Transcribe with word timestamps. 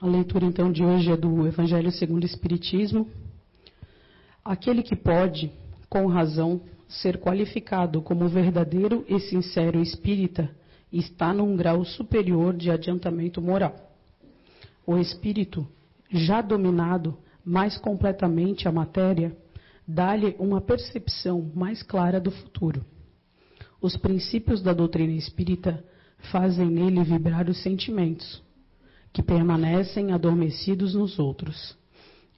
A 0.00 0.06
leitura 0.06 0.44
então 0.44 0.70
de 0.70 0.84
hoje 0.84 1.10
é 1.10 1.16
do 1.16 1.46
Evangelho 1.46 1.90
segundo 1.90 2.22
o 2.22 2.26
Espiritismo. 2.26 3.08
Aquele 4.44 4.82
que 4.82 4.94
pode, 4.94 5.50
com 5.88 6.06
razão, 6.06 6.60
ser 6.88 7.18
qualificado 7.18 8.02
como 8.02 8.28
verdadeiro 8.28 9.04
e 9.08 9.18
sincero 9.18 9.80
espírita 9.80 10.50
está 10.92 11.32
num 11.32 11.56
grau 11.56 11.84
superior 11.84 12.56
de 12.56 12.70
adiantamento 12.70 13.40
moral. 13.40 13.74
O 14.86 14.96
espírito, 14.98 15.66
já 16.10 16.42
dominado 16.42 17.16
mais 17.44 17.76
completamente 17.78 18.68
a 18.68 18.72
matéria, 18.72 19.36
dá-lhe 19.86 20.36
uma 20.38 20.60
percepção 20.60 21.50
mais 21.54 21.82
clara 21.82 22.20
do 22.20 22.30
futuro. 22.30 22.84
Os 23.80 23.96
princípios 23.96 24.62
da 24.62 24.72
doutrina 24.72 25.12
espírita 25.12 25.82
fazem 26.30 26.68
nele 26.68 27.02
vibrar 27.02 27.48
os 27.48 27.62
sentimentos, 27.62 28.42
que 29.12 29.22
permanecem 29.22 30.12
adormecidos 30.12 30.94
nos 30.94 31.18
outros. 31.18 31.76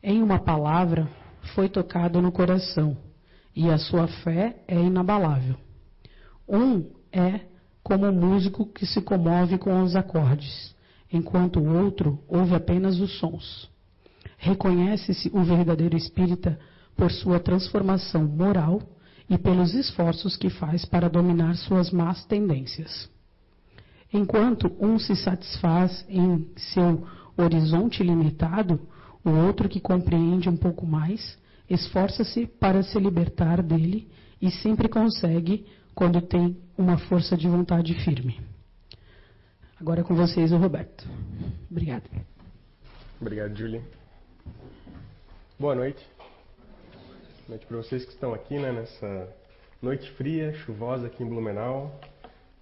Em 0.03 0.23
uma 0.23 0.39
palavra, 0.39 1.09
foi 1.55 1.69
tocado 1.69 2.21
no 2.21 2.33
coração, 2.33 2.97
e 3.55 3.69
a 3.69 3.79
sua 3.79 4.07
fé 4.07 4.63
é 4.67 4.80
inabalável. 4.80 5.57
Um 6.49 6.91
é 7.13 7.41
como 7.83 8.07
o 8.07 8.13
músico 8.13 8.66
que 8.66 8.87
se 8.87 9.01
comove 9.01 9.59
com 9.59 9.83
os 9.83 9.95
acordes, 9.95 10.75
enquanto 11.13 11.61
o 11.61 11.85
outro 11.85 12.23
ouve 12.27 12.55
apenas 12.55 12.99
os 13.01 13.19
sons. 13.19 13.71
Reconhece-se 14.39 15.30
o 15.33 15.43
verdadeiro 15.43 15.97
espírita 15.97 16.59
por 16.97 17.11
sua 17.11 17.39
transformação 17.39 18.25
moral 18.25 18.80
e 19.29 19.37
pelos 19.39 19.75
esforços 19.75 20.37
que 20.37 20.51
faz 20.51 20.85
para 20.85 21.09
dominar 21.09 21.55
suas 21.57 21.91
más 21.91 22.25
tendências. 22.27 23.12
Enquanto 24.12 24.71
um 24.79 24.98
se 24.98 25.16
satisfaz 25.16 26.05
em 26.09 26.51
seu 26.57 27.07
horizonte 27.37 28.02
limitado, 28.02 28.80
o 29.25 29.30
outro 29.30 29.69
que 29.69 29.80
compreende 29.80 30.48
um 30.48 30.57
pouco 30.57 30.87
mais 30.87 31.38
esforça-se 31.68 32.46
para 32.46 32.83
se 32.83 32.99
libertar 32.99 33.63
dele 33.63 34.09
e 34.40 34.51
sempre 34.51 34.88
consegue 34.88 35.66
quando 35.95 36.21
tem 36.21 36.57
uma 36.77 36.99
força 36.99 37.37
de 37.37 37.49
vontade 37.49 37.95
firme. 37.95 38.40
Agora 39.80 40.01
é 40.01 40.05
com 40.05 40.15
vocês 40.15 40.52
o 40.52 40.57
Roberto. 40.57 41.09
Obrigado. 41.71 42.09
Obrigado, 43.21 43.57
Julie. 43.57 43.83
Boa 45.59 45.74
noite. 45.74 46.05
Boa 47.46 47.51
noite 47.51 47.66
para 47.66 47.77
vocês 47.79 48.05
que 48.05 48.13
estão 48.13 48.35
aqui 48.35 48.59
né, 48.59 48.73
nessa 48.73 49.29
noite 49.80 50.10
fria, 50.13 50.52
chuvosa 50.55 51.07
aqui 51.07 51.23
em 51.23 51.29
Blumenau. 51.29 52.01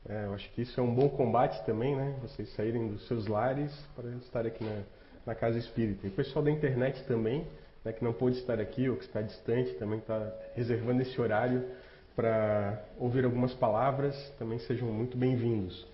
É, 0.08 0.24
eu 0.24 0.34
acho 0.34 0.50
que 0.52 0.62
isso 0.62 0.80
é 0.80 0.82
um 0.82 0.94
bom 0.94 1.08
combate 1.10 1.64
também, 1.66 1.94
né? 1.94 2.16
Vocês 2.22 2.48
saírem 2.54 2.88
dos 2.88 3.06
seus 3.06 3.26
lares 3.26 3.72
para 3.94 4.08
estar 4.16 4.46
aqui 4.46 4.64
na, 4.64 4.82
na 5.26 5.34
Casa 5.34 5.58
Espírita. 5.58 6.06
E 6.06 6.10
o 6.10 6.12
pessoal 6.12 6.44
da 6.44 6.50
internet 6.50 7.04
também, 7.04 7.46
né, 7.84 7.92
que 7.92 8.02
não 8.02 8.12
pôde 8.12 8.38
estar 8.38 8.58
aqui 8.58 8.88
ou 8.88 8.96
que 8.96 9.04
está 9.04 9.20
distante, 9.20 9.74
também 9.74 9.98
está 9.98 10.32
reservando 10.54 11.02
esse 11.02 11.20
horário 11.20 11.64
para 12.16 12.82
ouvir 12.98 13.24
algumas 13.24 13.52
palavras, 13.54 14.16
também 14.38 14.58
sejam 14.60 14.88
muito 14.88 15.16
bem-vindos. 15.16 15.86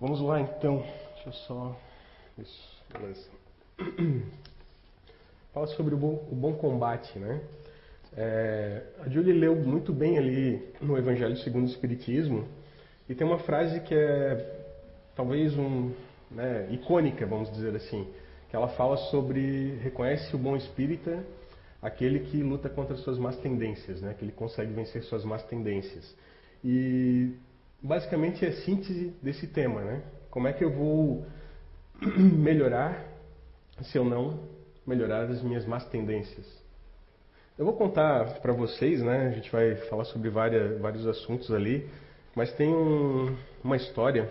Vamos 0.00 0.20
lá 0.20 0.40
então, 0.40 0.84
deixa 1.14 1.28
eu 1.28 1.32
só. 1.32 1.80
Isso, 2.38 2.84
beleza. 2.92 3.30
Fala 5.52 5.66
sobre 5.68 5.94
o 5.94 5.98
bom, 5.98 6.28
o 6.30 6.34
bom 6.34 6.54
combate, 6.54 7.18
né? 7.18 7.40
É, 8.14 8.82
a 9.00 9.08
Julie 9.08 9.32
leu 9.32 9.56
muito 9.56 9.92
bem 9.92 10.18
ali 10.18 10.74
no 10.80 10.98
Evangelho 10.98 11.36
segundo 11.38 11.64
o 11.64 11.70
Espiritismo 11.70 12.46
e 13.12 13.14
tem 13.14 13.26
uma 13.26 13.40
frase 13.40 13.78
que 13.80 13.94
é 13.94 14.64
talvez 15.14 15.54
um 15.58 15.92
né, 16.30 16.66
icônica, 16.70 17.26
vamos 17.26 17.52
dizer 17.52 17.76
assim, 17.76 18.08
que 18.48 18.56
ela 18.56 18.68
fala 18.68 18.96
sobre 19.10 19.76
reconhece 19.82 20.34
o 20.34 20.38
bom 20.38 20.56
espírita 20.56 21.22
aquele 21.82 22.20
que 22.20 22.42
luta 22.42 22.70
contra 22.70 22.96
suas 22.96 23.18
más 23.18 23.36
tendências, 23.36 24.00
né? 24.00 24.14
que 24.18 24.24
ele 24.24 24.32
consegue 24.32 24.72
vencer 24.72 25.02
suas 25.02 25.26
más 25.26 25.42
tendências. 25.42 26.16
E 26.64 27.34
basicamente 27.82 28.46
é 28.46 28.48
a 28.48 28.52
síntese 28.62 29.14
desse 29.22 29.46
tema, 29.46 29.82
né? 29.82 30.02
Como 30.30 30.48
é 30.48 30.54
que 30.54 30.64
eu 30.64 30.72
vou 30.72 31.26
melhorar 32.16 33.04
se 33.82 33.98
eu 33.98 34.06
não 34.06 34.40
melhorar 34.86 35.24
as 35.24 35.42
minhas 35.42 35.66
más 35.66 35.84
tendências? 35.90 36.46
Eu 37.58 37.66
vou 37.66 37.74
contar 37.74 38.40
para 38.40 38.54
vocês, 38.54 39.02
né? 39.02 39.26
A 39.26 39.30
gente 39.32 39.52
vai 39.52 39.76
falar 39.90 40.06
sobre 40.06 40.30
várias, 40.30 40.80
vários 40.80 41.06
assuntos 41.06 41.50
ali, 41.52 41.90
mas 42.34 42.52
tem 42.52 42.68
um, 42.68 43.36
uma 43.62 43.76
história 43.76 44.28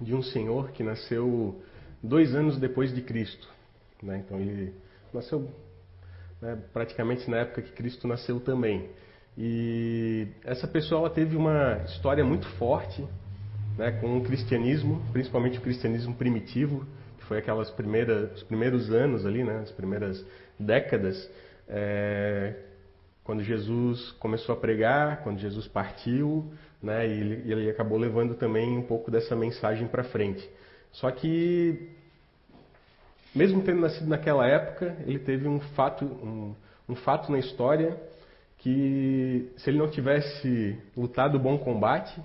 de 0.00 0.14
um 0.14 0.22
senhor 0.22 0.70
que 0.70 0.82
nasceu 0.82 1.60
dois 2.02 2.34
anos 2.34 2.58
depois 2.58 2.94
de 2.94 3.02
Cristo. 3.02 3.48
Né? 4.02 4.22
Então 4.24 4.38
ele 4.38 4.74
nasceu 5.12 5.50
né, 6.40 6.58
praticamente 6.72 7.30
na 7.30 7.38
época 7.38 7.62
que 7.62 7.72
Cristo 7.72 8.08
nasceu 8.08 8.40
também. 8.40 8.88
E 9.36 10.26
essa 10.44 10.66
pessoa 10.66 11.10
teve 11.10 11.36
uma 11.36 11.82
história 11.86 12.24
muito 12.24 12.46
forte 12.56 13.06
né, 13.76 13.92
com 13.92 14.18
o 14.18 14.24
cristianismo, 14.24 15.02
principalmente 15.12 15.58
o 15.58 15.60
cristianismo 15.60 16.14
primitivo, 16.14 16.86
que 17.18 17.24
foi 17.26 17.38
aquelas 17.38 17.70
primeiras, 17.70 18.36
os 18.36 18.42
primeiros 18.42 18.90
anos 18.90 19.24
ali, 19.24 19.44
né, 19.44 19.60
as 19.62 19.70
primeiras 19.70 20.24
décadas, 20.58 21.30
é, 21.68 22.54
quando 23.24 23.42
Jesus 23.42 24.12
começou 24.12 24.54
a 24.54 24.58
pregar, 24.58 25.22
quando 25.22 25.38
Jesus 25.38 25.66
partiu, 25.68 26.52
né, 26.82 27.06
ele, 27.06 27.50
ele 27.50 27.70
acabou 27.70 27.98
levando 27.98 28.34
também 28.34 28.76
um 28.76 28.82
pouco 28.82 29.10
dessa 29.10 29.36
mensagem 29.36 29.86
para 29.86 30.04
frente. 30.04 30.48
Só 30.92 31.10
que 31.10 31.90
mesmo 33.34 33.62
tendo 33.62 33.80
nascido 33.80 34.08
naquela 34.08 34.46
época, 34.46 34.96
ele 35.06 35.18
teve 35.18 35.46
um 35.46 35.60
fato, 35.60 36.04
um, 36.04 36.54
um 36.88 36.96
fato 36.96 37.30
na 37.30 37.38
história 37.38 37.96
que 38.58 39.50
se 39.56 39.70
ele 39.70 39.78
não 39.78 39.88
tivesse 39.88 40.76
lutado 40.96 41.36
o 41.36 41.38
bom 41.38 41.56
combate, 41.56 42.20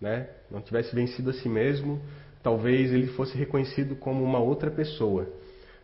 né, 0.00 0.28
não 0.50 0.60
tivesse 0.60 0.94
vencido 0.94 1.30
a 1.30 1.32
si 1.32 1.48
mesmo, 1.48 2.00
talvez 2.42 2.92
ele 2.92 3.06
fosse 3.08 3.36
reconhecido 3.36 3.96
como 3.96 4.22
uma 4.24 4.38
outra 4.38 4.70
pessoa. 4.70 5.28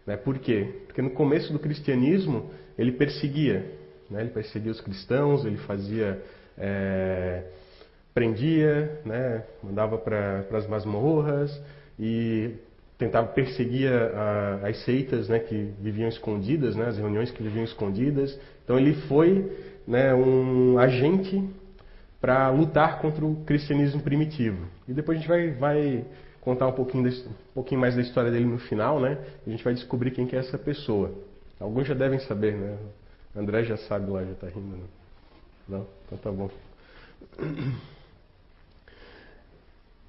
Né? 0.07 0.17
Por 0.17 0.39
quê? 0.39 0.83
Porque 0.87 1.01
no 1.01 1.11
começo 1.11 1.53
do 1.53 1.59
cristianismo 1.59 2.51
ele 2.77 2.93
perseguia, 2.93 3.71
né? 4.11 4.21
ele 4.21 4.31
perseguia 4.31 4.73
os 4.73 4.81
cristãos, 4.81 5.45
ele 5.45 5.57
fazia, 5.59 6.23
é, 6.57 7.45
prendia, 8.13 9.01
né? 9.05 9.43
mandava 9.63 9.99
para 9.99 10.45
as 10.53 10.67
masmorras 10.67 11.61
e 11.99 12.55
tentava 12.99 13.29
perseguir 13.29 13.91
a, 13.91 14.61
as 14.69 14.85
seitas 14.85 15.29
né, 15.29 15.39
que 15.39 15.73
viviam 15.81 16.09
escondidas, 16.09 16.77
né, 16.77 16.87
as 16.87 16.97
reuniões 16.97 17.31
que 17.31 17.43
viviam 17.43 17.65
escondidas. 17.65 18.39
Então 18.65 18.79
ele 18.79 18.95
foi 19.09 19.51
né, 19.87 20.15
um 20.15 20.79
agente 20.79 21.43
para 22.21 22.49
lutar 22.51 23.01
contra 23.01 23.25
o 23.25 23.37
cristianismo 23.45 24.01
primitivo. 24.01 24.67
E 24.89 24.93
depois 24.95 25.19
a 25.19 25.21
gente 25.21 25.29
vai, 25.29 25.51
vai 25.51 26.05
contar 26.41 26.69
um 26.69 26.73
pouquinho, 26.73 27.07
um 27.07 27.55
pouquinho 27.55 27.81
mais 27.81 27.95
da 27.95 28.01
história 28.01 28.31
dele 28.31 28.47
no 28.47 28.59
final, 28.59 28.99
né? 28.99 29.19
A 29.47 29.51
gente 29.51 29.63
vai 29.63 29.75
descobrir 29.75 30.11
quem 30.11 30.27
que 30.27 30.35
é 30.35 30.39
essa 30.39 30.57
pessoa. 30.57 31.13
Alguns 31.61 31.87
já 31.87 31.95
devem 31.95 32.19
saber, 32.21 32.55
né? 32.55 32.79
André 33.37 33.65
já 33.65 33.77
sabe 33.77 34.11
lá, 34.11 34.23
já 34.25 34.33
está 34.33 34.47
rindo. 34.47 34.77
Né? 34.77 34.85
Não? 35.69 35.87
Então 36.07 36.19
tá 36.19 36.31
bom. 36.31 36.51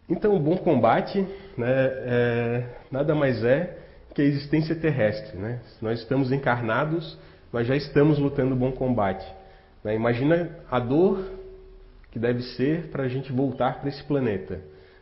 Então, 0.08 0.36
o 0.36 0.40
bom 0.40 0.56
combate 0.58 1.20
né, 1.58 1.68
é, 1.68 2.64
nada 2.92 3.16
mais 3.16 3.44
é 3.44 3.76
que 4.14 4.22
a 4.22 4.26
existência 4.26 4.76
terrestre. 4.76 5.36
Né? 5.36 5.60
Se 5.66 5.84
nós 5.84 6.00
estamos 6.00 6.32
encarnados, 6.32 7.18
nós 7.52 7.66
já 7.66 7.76
estamos 7.76 8.20
lutando 8.20 8.54
o 8.54 8.58
bom 8.58 8.72
combate. 8.72 9.26
Né? 9.84 9.96
Imagina 9.96 10.58
a 10.70 10.80
dor 10.80 11.32
que 12.12 12.20
deve 12.20 12.44
ser 12.44 12.90
para 12.90 13.04
a 13.04 13.08
gente 13.08 13.32
voltar 13.32 13.80
para 13.80 13.90
esse 13.90 14.04
planeta. 14.04 14.62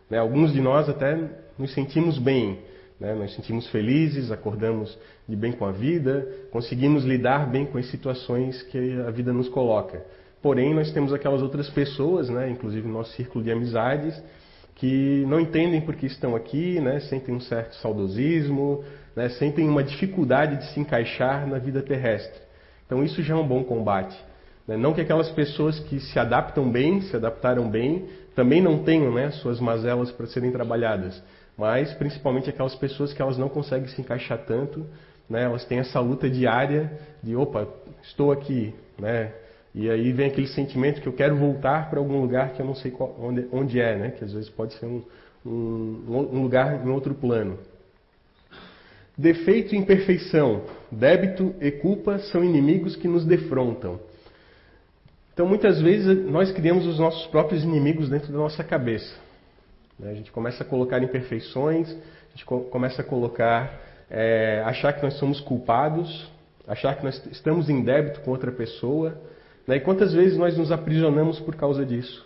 Né? 0.09 0.17
Alguns 0.17 0.53
de 0.53 0.61
nós 0.61 0.87
até 0.87 1.17
nos 1.57 1.73
sentimos 1.73 2.17
bem, 2.17 2.59
né? 3.03 3.13
nós 3.13 3.35
sentimos 3.35 3.67
felizes, 3.67 4.31
acordamos 4.31 4.97
de 5.27 5.35
bem 5.35 5.51
com 5.51 5.65
a 5.65 5.71
vida, 5.71 6.27
conseguimos 6.49 7.03
lidar 7.03 7.51
bem 7.51 7.65
com 7.65 7.77
as 7.77 7.85
situações 7.91 8.63
que 8.63 8.99
a 9.05 9.11
vida 9.11 9.33
nos 9.33 9.49
coloca. 9.49 10.01
Porém, 10.41 10.73
nós 10.73 10.91
temos 10.91 11.13
aquelas 11.13 11.41
outras 11.41 11.69
pessoas, 11.69 12.29
né? 12.29 12.49
inclusive 12.49 12.87
no 12.87 12.93
nosso 12.93 13.11
círculo 13.13 13.43
de 13.43 13.51
amizades, 13.51 14.21
que 14.75 15.25
não 15.27 15.39
entendem 15.39 15.81
por 15.81 15.95
que 15.95 16.05
estão 16.05 16.35
aqui, 16.35 16.79
né, 16.79 16.99
sentem 17.01 17.33
um 17.33 17.39
certo 17.39 17.75
saudosismo, 17.75 18.83
né, 19.15 19.29
sentem 19.29 19.69
uma 19.69 19.83
dificuldade 19.83 20.57
de 20.57 20.73
se 20.73 20.79
encaixar 20.79 21.47
na 21.47 21.59
vida 21.59 21.81
terrestre. 21.81 22.41
Então 22.85 23.03
isso 23.03 23.21
já 23.21 23.35
é 23.35 23.37
um 23.37 23.47
bom 23.47 23.63
combate. 23.63 24.17
Né? 24.67 24.75
Não 24.75 24.93
que 24.93 25.01
aquelas 25.01 25.29
pessoas 25.29 25.79
que 25.79 25.99
se 25.99 26.17
adaptam 26.17 26.69
bem, 26.69 27.01
se 27.01 27.15
adaptaram 27.15 27.69
bem, 27.69 28.07
também 28.35 28.61
não 28.61 28.83
tenham 28.83 29.13
né, 29.13 29.29
suas 29.31 29.59
mazelas 29.59 30.11
para 30.11 30.25
serem 30.25 30.51
trabalhadas, 30.51 31.21
mas 31.57 31.93
principalmente 31.93 32.49
aquelas 32.49 32.75
pessoas 32.75 33.13
que 33.13 33.21
elas 33.21 33.37
não 33.37 33.49
conseguem 33.49 33.87
se 33.87 34.01
encaixar 34.01 34.39
tanto, 34.45 34.85
né, 35.29 35.43
elas 35.43 35.65
têm 35.65 35.79
essa 35.79 35.99
luta 35.99 36.29
diária 36.29 36.91
de, 37.21 37.35
opa, 37.35 37.67
estou 38.01 38.31
aqui, 38.31 38.73
né, 38.99 39.31
e 39.75 39.89
aí 39.89 40.11
vem 40.11 40.27
aquele 40.27 40.47
sentimento 40.47 41.01
que 41.01 41.07
eu 41.07 41.13
quero 41.13 41.35
voltar 41.35 41.89
para 41.89 41.99
algum 41.99 42.21
lugar 42.21 42.53
que 42.53 42.61
eu 42.61 42.65
não 42.65 42.75
sei 42.75 42.91
qual, 42.91 43.15
onde, 43.19 43.47
onde 43.51 43.79
é, 43.79 43.97
né? 43.97 44.11
Que 44.11 44.23
às 44.23 44.31
vezes 44.31 44.49
pode 44.49 44.73
ser 44.75 44.85
um, 44.85 45.01
um, 45.43 46.29
um 46.31 46.43
lugar 46.43 46.85
em 46.85 46.89
outro 46.89 47.15
plano. 47.15 47.57
Defeito 49.17 49.73
e 49.73 49.77
imperfeição, 49.77 50.63
débito 50.91 51.55
e 51.59 51.71
culpa 51.71 52.19
são 52.19 52.43
inimigos 52.43 52.95
que 52.95 53.07
nos 53.07 53.25
defrontam. 53.25 53.99
Então, 55.33 55.47
muitas 55.47 55.81
vezes, 55.81 56.29
nós 56.29 56.51
criamos 56.51 56.85
os 56.85 56.99
nossos 56.99 57.25
próprios 57.27 57.63
inimigos 57.63 58.09
dentro 58.09 58.31
da 58.31 58.37
nossa 58.37 58.63
cabeça. 58.63 59.15
Né? 60.03 60.11
A 60.11 60.13
gente 60.13 60.31
começa 60.31 60.63
a 60.63 60.65
colocar 60.65 61.01
imperfeições, 61.01 61.89
a 61.89 62.31
gente 62.31 62.45
começa 62.45 63.01
a 63.01 63.05
colocar, 63.05 63.81
é, 64.09 64.61
achar 64.65 64.93
que 64.93 65.01
nós 65.01 65.15
somos 65.15 65.39
culpados, 65.39 66.29
achar 66.67 66.95
que 66.95 67.03
nós 67.03 67.23
estamos 67.31 67.69
em 67.69 67.81
débito 67.83 68.21
com 68.21 68.31
outra 68.31 68.51
pessoa. 68.51 69.17
Né? 69.67 69.77
E 69.77 69.79
quantas 69.79 70.13
vezes 70.13 70.37
nós 70.37 70.57
nos 70.57 70.71
aprisionamos 70.71 71.39
por 71.39 71.55
causa 71.55 71.85
disso? 71.85 72.25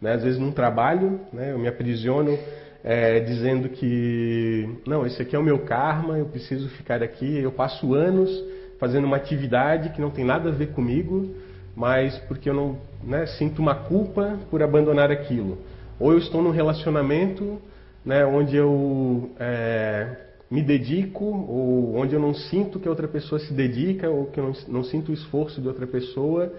Né? 0.00 0.14
Às 0.14 0.22
vezes, 0.22 0.38
num 0.38 0.52
trabalho, 0.52 1.20
né, 1.32 1.52
eu 1.52 1.58
me 1.58 1.68
aprisiono 1.68 2.38
é, 2.82 3.20
dizendo 3.20 3.68
que, 3.68 4.78
não, 4.86 5.06
esse 5.06 5.20
aqui 5.20 5.36
é 5.36 5.38
o 5.38 5.42
meu 5.42 5.58
karma, 5.60 6.18
eu 6.18 6.26
preciso 6.26 6.68
ficar 6.70 7.02
aqui. 7.02 7.38
Eu 7.38 7.52
passo 7.52 7.94
anos 7.94 8.30
fazendo 8.78 9.04
uma 9.04 9.16
atividade 9.16 9.90
que 9.90 10.00
não 10.00 10.10
tem 10.10 10.24
nada 10.24 10.48
a 10.48 10.52
ver 10.52 10.68
comigo 10.68 11.34
mas 11.74 12.18
porque 12.28 12.50
eu 12.50 12.54
não 12.54 12.78
né, 13.02 13.26
sinto 13.26 13.60
uma 13.60 13.74
culpa 13.74 14.38
por 14.50 14.62
abandonar 14.62 15.10
aquilo. 15.10 15.58
Ou 16.00 16.12
eu 16.12 16.18
estou 16.18 16.42
num 16.42 16.50
relacionamento 16.50 17.60
né, 18.04 18.24
onde 18.24 18.56
eu 18.56 19.30
é, 19.38 20.16
me 20.50 20.62
dedico, 20.62 21.24
ou 21.24 21.94
onde 21.96 22.14
eu 22.14 22.20
não 22.20 22.32
sinto 22.32 22.80
que 22.80 22.88
a 22.88 22.90
outra 22.90 23.06
pessoa 23.06 23.38
se 23.38 23.52
dedica, 23.52 24.08
ou 24.08 24.26
que 24.26 24.40
eu 24.40 24.44
não, 24.44 24.52
não 24.68 24.82
sinto 24.82 25.10
o 25.10 25.14
esforço 25.14 25.60
de 25.60 25.68
outra 25.68 25.86
pessoa, 25.86 26.52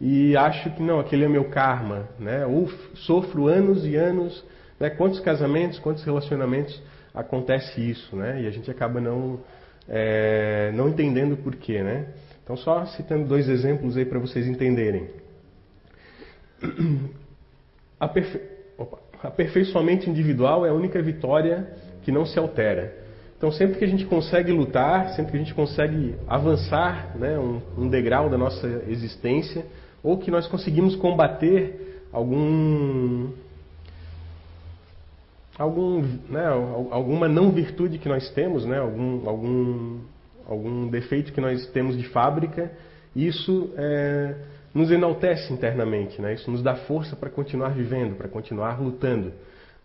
e 0.00 0.36
acho 0.36 0.70
que 0.70 0.82
não, 0.82 1.00
aquele 1.00 1.24
é 1.24 1.28
meu 1.28 1.50
karma. 1.50 2.08
Né? 2.18 2.46
Ou 2.46 2.68
sofro 2.94 3.48
anos 3.48 3.84
e 3.84 3.96
anos. 3.96 4.44
Né? 4.78 4.90
Quantos 4.90 5.20
casamentos, 5.20 5.78
quantos 5.80 6.04
relacionamentos 6.04 6.80
acontece 7.12 7.80
isso, 7.80 8.16
né? 8.16 8.42
E 8.42 8.46
a 8.46 8.50
gente 8.50 8.70
acaba 8.70 9.00
não, 9.00 9.40
é, 9.88 10.72
não 10.74 10.88
entendendo 10.88 11.36
por 11.36 11.54
quê, 11.54 11.80
né? 11.82 12.08
Então, 12.42 12.56
só 12.56 12.84
citando 12.86 13.26
dois 13.26 13.48
exemplos 13.48 13.96
aí 13.96 14.04
para 14.04 14.18
vocês 14.18 14.46
entenderem. 14.46 15.08
Opa. 18.00 18.53
Aperfeiçoamento 19.24 20.08
individual 20.08 20.64
é 20.64 20.68
a 20.68 20.74
única 20.74 21.00
vitória 21.02 21.66
que 22.02 22.12
não 22.12 22.24
se 22.24 22.38
altera. 22.38 22.94
Então, 23.36 23.50
sempre 23.50 23.78
que 23.78 23.84
a 23.84 23.88
gente 23.88 24.06
consegue 24.06 24.52
lutar, 24.52 25.10
sempre 25.10 25.32
que 25.32 25.36
a 25.36 25.40
gente 25.40 25.54
consegue 25.54 26.14
avançar 26.26 27.16
né, 27.16 27.38
um, 27.38 27.60
um 27.76 27.88
degrau 27.88 28.30
da 28.30 28.38
nossa 28.38 28.84
existência, 28.88 29.66
ou 30.02 30.18
que 30.18 30.30
nós 30.30 30.46
conseguimos 30.46 30.94
combater 30.96 32.06
algum, 32.12 33.30
algum, 35.58 36.02
né, 36.28 36.46
alguma 36.90 37.28
não 37.28 37.50
virtude 37.50 37.98
que 37.98 38.08
nós 38.08 38.30
temos, 38.30 38.64
né, 38.64 38.78
algum, 38.78 39.28
algum 39.28 39.98
algum 40.46 40.88
defeito 40.88 41.32
que 41.32 41.40
nós 41.40 41.66
temos 41.68 41.96
de 41.96 42.06
fábrica, 42.08 42.70
isso 43.14 43.72
é, 43.76 44.34
nos 44.74 44.90
enaltece 44.90 45.52
internamente, 45.52 46.20
né? 46.20 46.34
isso 46.34 46.50
nos 46.50 46.62
dá 46.62 46.74
força 46.74 47.14
para 47.14 47.30
continuar 47.30 47.68
vivendo, 47.68 48.16
para 48.16 48.28
continuar 48.28 48.80
lutando. 48.80 49.32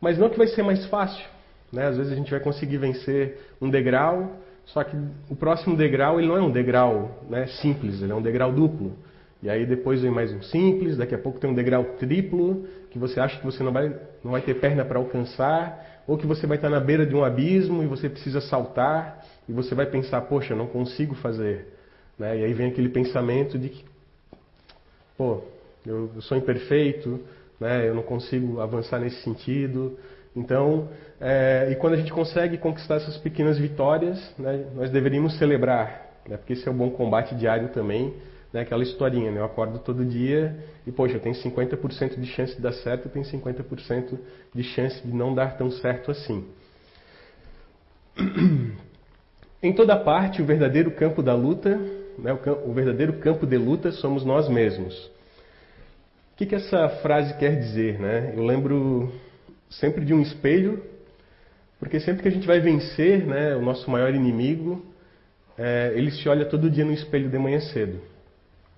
Mas 0.02 0.18
não 0.18 0.30
que 0.30 0.38
vai 0.38 0.48
ser 0.48 0.64
mais 0.64 0.86
fácil. 0.88 1.24
Né? 1.72 1.86
Às 1.86 1.98
vezes 1.98 2.12
a 2.12 2.16
gente 2.16 2.32
vai 2.32 2.40
conseguir 2.40 2.78
vencer 2.78 3.38
um 3.62 3.70
degrau, 3.70 4.38
só 4.66 4.84
que 4.84 4.98
o 5.30 5.36
próximo 5.36 5.78
degrau 5.78 6.20
ele 6.20 6.28
não 6.28 6.38
é 6.38 6.42
um 6.42 6.52
degrau 6.52 7.24
né, 7.30 7.46
simples, 7.62 8.02
ele 8.02 8.12
é 8.12 8.16
um 8.16 8.22
degrau 8.22 8.52
duplo. 8.52 8.96
E 9.42 9.50
aí 9.50 9.66
depois 9.66 10.02
vem 10.02 10.12
mais 10.12 10.34
um 10.34 10.42
simples, 10.42 10.98
daqui 10.98 11.16
a 11.16 11.18
pouco 11.18 11.40
tem 11.40 11.50
um 11.50 11.54
degrau 11.54 11.84
triplo, 11.98 12.68
que 12.90 13.00
você 13.00 13.20
acha 13.20 13.38
que 13.38 13.46
você 13.46 13.64
não 13.64 13.72
vai, 13.72 13.96
não 14.24 14.32
vai 14.32 14.42
ter 14.42 14.56
perna 14.56 14.84
para 14.84 15.00
alcançar, 15.00 16.04
ou 16.08 16.18
que 16.18 16.26
você 16.26 16.48
vai 16.48 16.58
estar 16.58 16.70
na 16.70 16.80
beira 16.80 17.06
de 17.06 17.16
um 17.16 17.24
abismo 17.24 17.84
e 17.84 17.88
você 17.88 18.10
precisa 18.10 18.42
saltar 18.42 19.24
e 19.48 19.54
você 19.54 19.76
vai 19.76 19.86
pensar, 19.86 20.22
poxa, 20.22 20.56
não 20.56 20.68
consigo 20.68 21.16
fazer. 21.16 21.68
Né? 22.18 22.40
E 22.40 22.46
aí 22.46 22.54
vem 22.54 22.68
aquele 22.68 22.90
pensamento 22.90 23.58
de 23.58 23.70
que, 23.70 23.86
pô, 25.20 25.42
eu, 25.86 26.10
sou 26.22 26.38
imperfeito, 26.38 27.20
né? 27.60 27.90
eu 27.90 27.94
não 27.94 28.04
consigo 28.04 28.62
avançar 28.62 29.00
nesse 29.00 29.22
sentido. 29.22 30.00
Então, 30.34 30.88
é, 31.20 31.68
e 31.70 31.76
quando 31.76 31.96
a 31.96 31.98
gente 31.98 32.14
consegue 32.14 32.58
conquistar 32.58 32.96
essas 32.96 33.18
pequenas 33.18 33.58
vitórias, 33.58 34.18
né, 34.40 34.66
nós 34.74 34.90
deveríamos 34.90 35.38
celebrar, 35.38 36.22
né? 36.26 36.38
porque 36.38 36.54
esse 36.54 36.66
é 36.66 36.72
o 36.72 36.74
bom 36.74 36.90
combate 36.92 37.36
diário 37.36 37.68
também, 37.68 38.14
né, 38.54 38.62
aquela 38.62 38.82
historinha, 38.82 39.30
né? 39.30 39.42
eu 39.42 39.44
acordo 39.44 39.80
todo 39.80 40.06
dia 40.06 40.56
e, 40.88 40.92
poxa, 40.92 41.16
eu 41.16 41.20
tenho 41.20 41.36
50% 41.36 42.18
de 42.18 42.28
chance 42.28 42.56
de 42.56 42.62
dar 42.62 42.72
certo, 42.72 43.08
eu 43.08 43.12
tenho 43.12 43.26
50% 43.26 44.18
de 44.56 44.64
chance 44.64 45.06
de 45.06 45.14
não 45.14 45.36
dar 45.36 45.58
tão 45.58 45.70
certo 45.70 46.12
assim. 46.12 46.48
Em 49.62 49.74
toda 49.74 49.98
parte, 49.98 50.42
o 50.42 50.46
verdadeiro 50.46 50.92
campo 50.92 51.22
da 51.22 51.36
luta, 51.36 51.78
né, 52.22 52.34
o, 52.66 52.74
verdadeiro 52.74 53.14
campo 53.14 53.46
de 53.46 53.58
luta 53.58 53.92
somos 53.92 54.24
nós 54.26 54.50
mesmos. 54.50 54.96
O 56.34 56.38
que, 56.38 56.46
que 56.46 56.56
essa 56.56 56.90
frase 57.02 57.38
quer 57.38 57.60
dizer? 57.60 58.00
Né? 58.00 58.34
Eu 58.36 58.44
lembro 58.44 59.12
sempre 59.70 60.06
de 60.06 60.14
um 60.14 60.22
espelho, 60.22 60.84
porque 61.80 62.00
sempre 62.00 62.22
que 62.22 62.28
a 62.28 62.32
gente 62.32 62.48
vai 62.48 62.60
vencer 62.60 63.26
né, 63.26 63.56
o 63.56 63.62
nosso 63.62 63.90
maior 63.90 64.14
inimigo, 64.14 64.86
é, 65.58 65.92
ele 65.96 66.12
se 66.12 66.28
olha 66.30 66.46
todo 66.46 66.70
dia 66.70 66.86
no 66.86 66.94
espelho 66.94 67.30
de 67.30 67.38
manhã 67.38 67.60
cedo. 67.60 68.00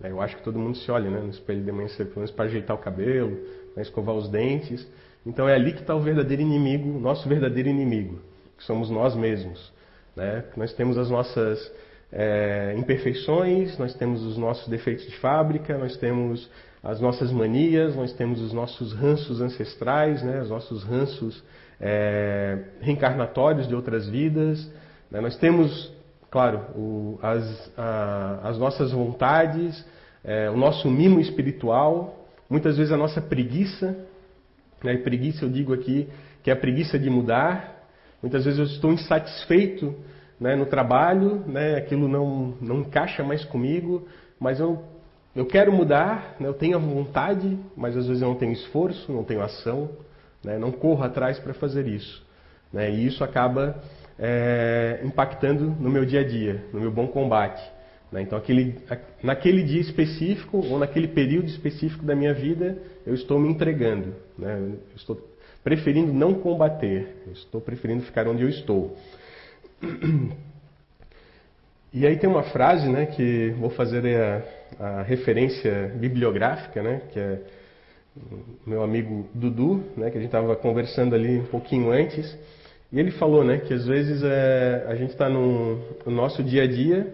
É, 0.04 0.10
eu 0.10 0.22
acho 0.22 0.36
que 0.38 0.44
todo 0.44 0.58
mundo 0.58 0.78
se 0.78 0.90
olha 0.92 1.10
né, 1.10 1.20
no 1.20 1.30
espelho 1.30 1.64
de 1.64 1.72
manhã 1.72 1.88
cedo, 1.90 2.08
pelo 2.08 2.22
menos 2.22 2.32
para 2.32 2.46
ajeitar 2.46 2.76
o 2.76 2.80
cabelo, 2.80 3.38
para 3.74 3.84
escovar 3.84 4.16
os 4.16 4.28
dentes. 4.30 4.88
Então 5.26 5.48
é 5.48 5.54
ali 5.54 5.74
que 5.74 5.82
está 5.82 5.96
o 5.96 6.00
verdadeiro 6.00 6.42
inimigo, 6.42 7.00
nosso 7.00 7.30
verdadeiro 7.30 7.70
inimigo, 7.70 8.20
que 8.58 8.64
somos 8.64 8.90
nós 8.90 9.16
mesmos. 9.16 9.72
Né? 10.16 10.44
Nós 10.58 10.74
temos 10.74 10.98
as 10.98 11.10
nossas 11.10 11.72
é, 12.12 12.76
imperfeições, 12.78 13.78
nós 13.78 13.94
temos 13.94 14.24
os 14.24 14.38
nossos 14.38 14.68
defeitos 14.68 15.06
de 15.06 15.18
fábrica, 15.18 15.78
nós 15.78 15.96
temos 15.98 16.50
as 16.84 17.00
nossas 17.00 17.32
manias, 17.32 17.96
nós 17.96 18.12
temos 18.14 18.42
os 18.42 18.52
nossos 18.52 18.94
ranços 18.94 19.40
ancestrais, 19.42 20.22
né? 20.24 20.42
os 20.42 20.50
nossos 20.50 20.84
ranços 20.84 21.44
é, 21.80 22.60
reencarnatórios 22.82 23.68
de 23.68 23.76
outras 23.76 24.08
vidas. 24.10 24.70
Né? 25.10 25.22
Nós 25.22 25.38
temos, 25.38 25.92
claro, 26.30 26.60
o, 26.76 27.20
as, 27.22 27.72
a, 27.78 28.40
as 28.44 28.58
nossas 28.58 28.92
vontades, 28.92 29.86
é, 30.24 30.50
o 30.50 30.58
nosso 30.58 30.90
mimo 30.90 31.20
espiritual, 31.20 32.28
muitas 32.50 32.78
vezes 32.78 32.92
a 32.92 32.98
nossa 32.98 33.22
preguiça. 33.22 33.96
Né? 34.84 34.96
E 34.96 34.98
preguiça 34.98 35.46
eu 35.46 35.50
digo 35.50 35.74
aqui 35.74 36.10
que 36.44 36.50
é 36.50 36.54
a 36.54 36.58
preguiça 36.58 36.98
de 36.98 37.10
mudar, 37.10 37.82
Muitas 38.22 38.46
vezes 38.46 38.60
eu 38.60 38.66
estou 38.66 38.94
insatisfeito 38.94 39.96
né, 40.42 40.56
no 40.56 40.66
trabalho, 40.66 41.44
né, 41.46 41.76
aquilo 41.76 42.08
não, 42.08 42.56
não 42.60 42.80
encaixa 42.80 43.24
mais 43.24 43.46
comigo, 43.46 44.08
mas 44.40 44.60
eu, 44.60 44.84
eu 45.36 45.46
quero 45.46 45.72
mudar, 45.72 46.36
né, 46.40 46.48
eu 46.48 46.54
tenho 46.56 46.76
a 46.76 46.80
vontade, 46.80 47.60
mas 47.78 47.96
às 47.96 48.08
vezes 48.08 48.24
eu 48.24 48.30
não 48.30 48.36
tenho 48.36 48.52
esforço, 48.54 49.14
não 49.14 49.24
tenho 49.24 49.44
ação, 49.44 49.92
né, 50.44 50.58
não 50.58 50.72
corro 50.72 51.04
atrás 51.04 51.38
para 51.38 51.54
fazer 51.54 51.86
isso. 51.86 52.26
Né, 52.74 52.90
e 52.90 53.06
isso 53.06 53.24
acaba 53.24 53.84
é, 54.18 55.02
impactando 55.04 55.66
no 55.80 55.92
meu 55.92 56.06
dia 56.06 56.22
a 56.22 56.28
dia, 56.28 56.66
no 56.74 56.82
meu 56.82 56.92
bom 56.92 57.08
combate. 57.08 57.62
Né. 58.12 58.24
Então, 58.24 58.36
aquele, 58.36 58.80
naquele 59.22 59.62
dia 59.62 59.80
específico 59.80 60.58
ou 60.58 60.80
naquele 60.80 61.10
período 61.10 61.50
específico 61.50 62.04
da 62.04 62.16
minha 62.16 62.34
vida, 62.34 62.80
eu 63.06 63.14
estou 63.14 63.40
me 63.40 63.48
entregando, 63.48 64.16
né, 64.36 64.58
eu 64.60 64.96
estou 64.96 65.32
preferindo 65.64 66.12
não 66.12 66.34
combater. 66.34 67.22
Eu 67.28 67.34
estou 67.34 67.62
preferindo 67.62 68.04
ficar 68.04 68.28
onde 68.28 68.42
eu 68.42 68.50
estou. 68.50 68.98
E 71.94 72.08
aí 72.08 72.18
tem 72.18 72.30
uma 72.30 72.44
frase, 72.44 72.88
né, 72.88 73.06
que 73.06 73.50
vou 73.60 73.70
fazer 73.70 74.06
a, 74.16 74.42
a 74.80 75.02
referência 75.02 75.92
bibliográfica, 75.98 76.82
né, 76.82 77.02
que 77.12 77.20
é 77.20 77.42
meu 78.66 78.82
amigo 78.82 79.28
Dudu, 79.34 79.84
né, 79.98 80.10
que 80.10 80.18
a 80.18 80.22
gente 80.22 80.30
estava 80.30 80.56
conversando 80.56 81.14
ali 81.16 81.40
um 81.40 81.46
pouquinho 81.48 81.92
antes, 81.92 82.38
e 82.94 83.00
ele 83.00 83.12
falou, 83.12 83.44
né, 83.44 83.58
que 83.58 83.74
às 83.74 83.86
vezes 83.86 84.24
é, 84.24 84.86
a 84.88 84.96
gente 84.96 85.12
está 85.12 85.28
no, 85.28 85.76
no, 86.06 86.12
nosso 86.12 86.42
dia 86.42 86.64
a 86.64 86.68
dia, 86.68 87.14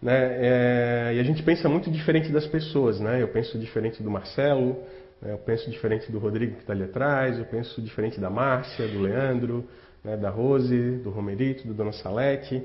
né, 0.00 0.16
é, 0.16 1.12
e 1.16 1.20
a 1.20 1.22
gente 1.22 1.42
pensa 1.42 1.68
muito 1.68 1.90
diferente 1.90 2.32
das 2.32 2.46
pessoas, 2.46 2.98
né. 2.98 3.22
Eu 3.22 3.28
penso 3.28 3.58
diferente 3.58 4.02
do 4.02 4.10
Marcelo, 4.10 4.82
né? 5.20 5.32
Eu 5.32 5.38
penso 5.38 5.70
diferente 5.70 6.10
do 6.10 6.18
Rodrigo 6.18 6.54
que 6.54 6.60
está 6.60 6.72
ali 6.72 6.84
atrás, 6.84 7.38
eu 7.38 7.44
penso 7.44 7.80
diferente 7.80 8.20
da 8.20 8.30
Márcia, 8.30 8.86
do 8.88 9.00
Leandro, 9.00 9.64
né? 10.06 10.16
da 10.16 10.30
Rose, 10.30 10.98
do 11.02 11.10
Romerito, 11.10 11.66
do 11.66 11.74
Dona 11.74 11.92
Salete. 11.92 12.62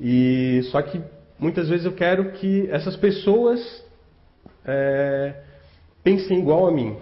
E 0.00 0.62
só 0.70 0.80
que 0.80 1.02
muitas 1.38 1.68
vezes 1.68 1.84
eu 1.84 1.92
quero 1.92 2.32
que 2.32 2.70
essas 2.70 2.96
pessoas 2.96 3.84
é, 4.64 5.34
pensem 6.02 6.38
igual 6.38 6.68
a 6.68 6.70
mim, 6.70 6.96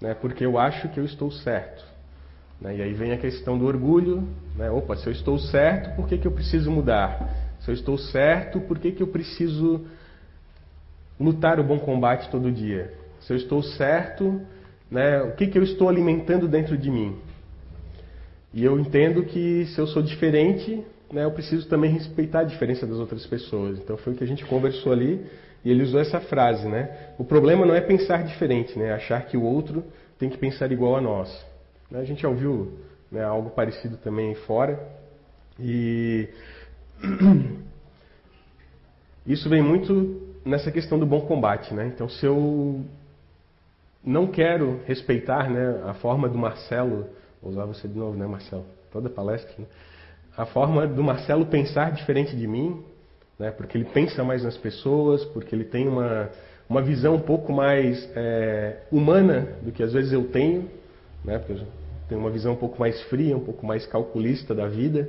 né? 0.00 0.14
porque 0.14 0.46
eu 0.46 0.58
acho 0.58 0.88
que 0.90 1.00
eu 1.00 1.04
estou 1.04 1.30
certo. 1.30 1.84
Né? 2.60 2.76
E 2.76 2.82
aí 2.82 2.94
vem 2.94 3.12
a 3.12 3.18
questão 3.18 3.58
do 3.58 3.66
orgulho. 3.66 4.26
Né? 4.54 4.70
Opa, 4.70 4.96
se 4.96 5.06
eu 5.06 5.12
estou 5.12 5.38
certo, 5.38 5.96
por 5.96 6.08
que, 6.08 6.16
que 6.16 6.26
eu 6.26 6.32
preciso 6.32 6.70
mudar? 6.70 7.54
Se 7.60 7.70
eu 7.70 7.74
estou 7.74 7.98
certo, 7.98 8.60
por 8.60 8.78
que, 8.78 8.92
que 8.92 9.02
eu 9.02 9.08
preciso 9.08 9.84
lutar 11.18 11.58
o 11.58 11.64
bom 11.64 11.78
combate 11.78 12.30
todo 12.30 12.52
dia? 12.52 12.94
se 13.26 13.32
eu 13.32 13.36
estou 13.36 13.60
certo, 13.60 14.40
né, 14.88 15.20
o 15.22 15.32
que, 15.32 15.48
que 15.48 15.58
eu 15.58 15.64
estou 15.64 15.88
alimentando 15.88 16.46
dentro 16.46 16.78
de 16.78 16.88
mim. 16.88 17.18
E 18.56 18.64
eu 18.64 18.80
entendo 18.80 19.22
que 19.22 19.66
se 19.66 19.78
eu 19.78 19.86
sou 19.86 20.02
diferente, 20.02 20.82
né, 21.12 21.24
eu 21.24 21.30
preciso 21.30 21.68
também 21.68 21.90
respeitar 21.90 22.40
a 22.40 22.44
diferença 22.44 22.86
das 22.86 22.96
outras 22.96 23.26
pessoas. 23.26 23.78
Então 23.78 23.98
foi 23.98 24.14
o 24.14 24.16
que 24.16 24.24
a 24.24 24.26
gente 24.26 24.46
conversou 24.46 24.92
ali 24.94 25.26
e 25.62 25.70
ele 25.70 25.82
usou 25.82 26.00
essa 26.00 26.20
frase, 26.20 26.66
né? 26.66 27.12
O 27.18 27.24
problema 27.24 27.66
não 27.66 27.74
é 27.74 27.82
pensar 27.82 28.24
diferente, 28.24 28.78
né? 28.78 28.94
Achar 28.94 29.26
que 29.26 29.36
o 29.36 29.42
outro 29.42 29.84
tem 30.18 30.30
que 30.30 30.38
pensar 30.38 30.72
igual 30.72 30.96
a 30.96 31.02
nós. 31.02 31.44
A 31.92 32.02
gente 32.04 32.22
já 32.22 32.30
ouviu 32.30 32.78
né, 33.12 33.22
algo 33.22 33.50
parecido 33.50 33.98
também 33.98 34.34
fora 34.34 34.82
e 35.60 36.26
isso 39.26 39.50
vem 39.50 39.60
muito 39.60 40.32
nessa 40.46 40.72
questão 40.72 40.98
do 40.98 41.04
bom 41.04 41.20
combate, 41.26 41.74
né? 41.74 41.92
Então 41.94 42.08
se 42.08 42.24
eu 42.24 42.86
não 44.02 44.26
quero 44.26 44.80
respeitar, 44.86 45.50
né, 45.50 45.82
a 45.84 45.92
forma 45.92 46.26
do 46.26 46.38
Marcelo, 46.38 47.06
vou 47.46 47.52
usar 47.52 47.64
você 47.64 47.86
de 47.86 47.96
novo, 47.96 48.16
né, 48.16 48.26
Marcelo? 48.26 48.64
Toda 48.92 49.08
palestra, 49.08 49.52
né? 49.58 49.66
a 50.36 50.44
forma 50.44 50.86
do 50.86 51.02
Marcelo 51.02 51.46
pensar 51.46 51.92
diferente 51.92 52.36
de 52.36 52.46
mim, 52.46 52.82
né? 53.38 53.50
porque 53.50 53.78
ele 53.78 53.86
pensa 53.86 54.22
mais 54.22 54.42
nas 54.42 54.56
pessoas, 54.56 55.24
porque 55.26 55.54
ele 55.54 55.64
tem 55.64 55.88
uma, 55.88 56.28
uma 56.68 56.82
visão 56.82 57.14
um 57.14 57.20
pouco 57.20 57.52
mais 57.52 58.08
é, 58.14 58.80
humana 58.90 59.48
do 59.62 59.72
que 59.72 59.82
às 59.82 59.92
vezes 59.92 60.12
eu 60.12 60.24
tenho, 60.24 60.68
né? 61.24 61.38
porque 61.38 61.52
eu 61.52 61.66
tenho 62.08 62.20
uma 62.20 62.30
visão 62.30 62.52
um 62.52 62.56
pouco 62.56 62.78
mais 62.78 63.00
fria, 63.04 63.36
um 63.36 63.44
pouco 63.44 63.64
mais 63.64 63.86
calculista 63.86 64.54
da 64.54 64.66
vida, 64.66 65.08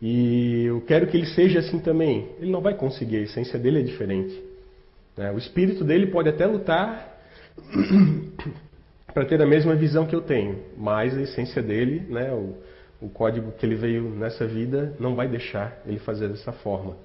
e 0.00 0.64
eu 0.66 0.80
quero 0.82 1.06
que 1.06 1.16
ele 1.16 1.26
seja 1.26 1.58
assim 1.58 1.78
também. 1.78 2.28
Ele 2.38 2.50
não 2.50 2.60
vai 2.60 2.74
conseguir, 2.74 3.16
a 3.16 3.22
essência 3.22 3.58
dele 3.58 3.80
é 3.80 3.82
diferente. 3.82 4.42
Né? 5.16 5.30
O 5.30 5.38
espírito 5.38 5.84
dele 5.84 6.06
pode 6.06 6.28
até 6.28 6.46
lutar 6.46 7.18
para 9.14 9.24
ter 9.24 9.40
a 9.40 9.46
mesma 9.46 9.76
visão 9.76 10.04
que 10.04 10.14
eu 10.14 10.20
tenho, 10.20 10.58
mas 10.76 11.16
a 11.16 11.22
essência 11.22 11.62
dele, 11.62 12.04
né, 12.10 12.32
o, 12.32 12.56
o 13.00 13.08
código 13.08 13.52
que 13.52 13.64
ele 13.64 13.76
veio 13.76 14.10
nessa 14.10 14.44
vida 14.44 14.92
não 14.98 15.14
vai 15.14 15.28
deixar 15.28 15.80
ele 15.86 16.00
fazer 16.00 16.28
dessa 16.28 16.52
forma. 16.52 16.96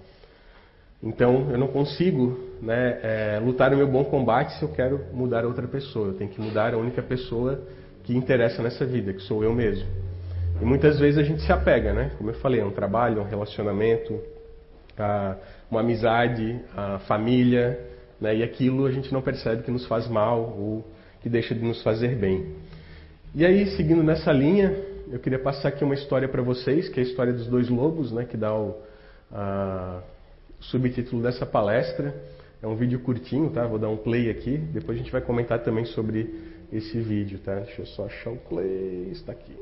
Então 1.01 1.50
eu 1.51 1.58
não 1.58 1.68
consigo 1.68 2.38
né, 2.62 3.00
é, 3.01 3.39
lutar 3.39 3.72
o 3.72 3.78
meu 3.78 3.88
bom 3.88 4.04
combate 4.04 4.58
se 4.58 4.63
eu 4.63 4.70
quero 4.70 5.00
mudar 5.13 5.46
outra 5.46 5.68
pessoa. 5.68 6.08
Eu 6.08 6.13
tenho 6.16 6.30
que 6.30 6.42
mudar 6.42 6.74
a 6.74 6.78
única 6.78 7.01
pessoa 7.01 7.62
que 8.04 8.16
interessa 8.16 8.62
nessa 8.62 8.86
vida, 8.86 9.13
que 9.13 9.22
sou 9.22 9.44
eu 9.44 9.54
mesmo. 9.54 9.88
E 10.62 10.66
muitas 10.66 11.00
vezes 11.00 11.18
a 11.18 11.24
gente 11.24 11.42
se 11.42 11.51
apega, 11.54 11.94
né? 11.94 12.12
Como 12.18 12.32
eu 12.32 12.34
falei, 12.36 12.60
a 12.60 12.66
um 12.66 12.72
trabalho, 12.72 13.22
a 13.22 13.24
um 13.24 13.28
relacionamento, 13.28 14.20
a 14.98 15.38
uma 15.72 15.80
amizade, 15.80 16.60
a 16.75 17.00
família, 17.00 17.80
né? 18.20 18.36
e 18.36 18.44
aquilo 18.44 18.86
a 18.86 18.92
gente 18.92 19.13
não 19.13 19.22
percebe 19.22 19.63
que 19.63 19.72
nos 19.72 19.86
faz 19.86 20.06
mal 20.08 20.42
ou 20.42 20.86
que 21.22 21.30
deixa 21.30 21.54
de 21.54 21.62
nos 21.64 21.82
fazer 21.84 22.16
bem. 22.16 22.56
E 23.36 23.46
aí, 23.46 23.68
seguindo 23.76 24.02
nessa 24.04 24.32
linha, 24.32 24.76
eu 25.12 25.20
queria 25.20 25.40
passar 25.40 25.70
aqui 25.70 25.84
uma 25.84 25.94
história 25.94 26.28
para 26.28 26.42
vocês, 26.42 26.90
que 26.90 27.00
é 27.00 27.04
a 27.04 27.06
história 27.06 27.34
dos 27.34 27.48
dois 27.48 27.70
lobos, 27.70 28.12
né, 28.12 28.26
que 28.26 28.38
dá 28.38 28.54
o 28.54 28.76
a, 29.32 30.02
subtítulo 30.60 31.22
dessa 31.22 31.46
palestra. 31.46 32.14
É 32.62 32.68
um 32.68 32.76
vídeo 32.76 33.00
curtinho, 33.00 33.50
tá? 33.50 33.66
Vou 33.66 33.80
dar 33.80 33.90
um 33.90 33.98
play 33.98 34.30
aqui. 34.30 34.58
Depois 34.58 34.98
a 34.98 35.02
gente 35.02 35.12
vai 35.12 35.22
comentar 35.22 35.60
também 35.64 35.86
sobre 35.86 36.36
esse 36.74 37.00
vídeo, 37.00 37.40
tá? 37.40 37.56
Deixa 37.56 37.82
eu 37.82 37.86
só 37.86 38.06
achar 38.06 38.32
o 38.32 38.38
play. 38.38 39.10
Está 39.12 39.32
aqui. 39.32 39.56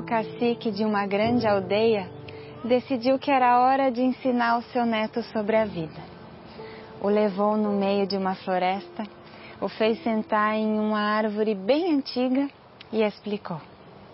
O 0.00 0.02
cacique 0.02 0.70
de 0.70 0.82
uma 0.82 1.06
grande 1.06 1.46
aldeia 1.46 2.08
decidiu 2.64 3.18
que 3.18 3.30
era 3.30 3.60
hora 3.60 3.90
de 3.90 4.00
ensinar 4.00 4.56
o 4.56 4.62
seu 4.62 4.86
neto 4.86 5.22
sobre 5.24 5.56
a 5.56 5.66
vida. 5.66 6.00
O 7.02 7.08
levou 7.08 7.54
no 7.54 7.72
meio 7.72 8.06
de 8.06 8.16
uma 8.16 8.34
floresta, 8.34 9.04
o 9.60 9.68
fez 9.68 10.02
sentar 10.02 10.56
em 10.56 10.80
uma 10.80 11.00
árvore 11.00 11.54
bem 11.54 11.94
antiga 11.94 12.48
e 12.90 13.02
explicou: 13.02 13.60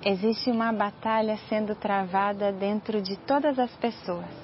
Existe 0.04 0.50
uma 0.50 0.72
batalha 0.72 1.38
sendo 1.48 1.76
travada 1.76 2.50
dentro 2.50 3.00
de 3.00 3.16
todas 3.18 3.56
as 3.56 3.70
pessoas. 3.76 4.34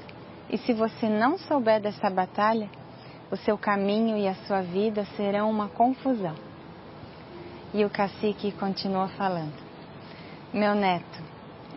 E 0.48 0.56
se 0.58 0.72
você 0.72 1.08
não 1.08 1.36
souber 1.38 1.80
dessa 1.80 2.08
batalha, 2.08 2.70
o 3.32 3.36
seu 3.36 3.58
caminho 3.58 4.16
e 4.16 4.28
a 4.28 4.34
sua 4.46 4.62
vida 4.62 5.04
serão 5.16 5.50
uma 5.50 5.68
confusão. 5.68 6.36
E 7.74 7.84
o 7.84 7.90
cacique 7.90 8.52
continuou 8.52 9.08
falando: 9.08 9.54
Meu 10.52 10.74
neto, 10.76 11.31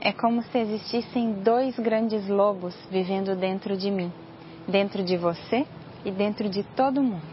é 0.06 0.14
como 0.14 0.44
se 0.44 0.60
existissem 0.60 1.42
dois 1.42 1.80
grandes 1.80 2.28
lobos 2.28 2.76
vivendo 2.92 3.36
dentro 3.36 3.76
de 3.76 3.90
mim, 3.90 4.14
dentro 4.68 5.04
de 5.04 5.18
você 5.18 5.66
e 6.06 6.12
dentro 6.12 6.48
de 6.48 6.62
todo 6.62 7.02
mundo. 7.02 7.26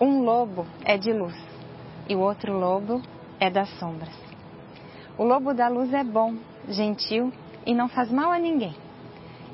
Um 0.00 0.22
lobo 0.22 0.66
é 0.82 0.96
de 0.96 1.12
luz 1.12 1.36
e 2.08 2.16
o 2.16 2.20
outro 2.20 2.58
lobo 2.58 3.02
é 3.38 3.50
das 3.50 3.68
sombras. 3.78 4.18
O 5.18 5.24
lobo 5.24 5.52
da 5.52 5.68
luz 5.68 5.92
é 5.92 6.02
bom, 6.02 6.34
gentil 6.66 7.30
e 7.66 7.74
não 7.74 7.90
faz 7.90 8.10
mal 8.10 8.32
a 8.32 8.38
ninguém. 8.38 8.74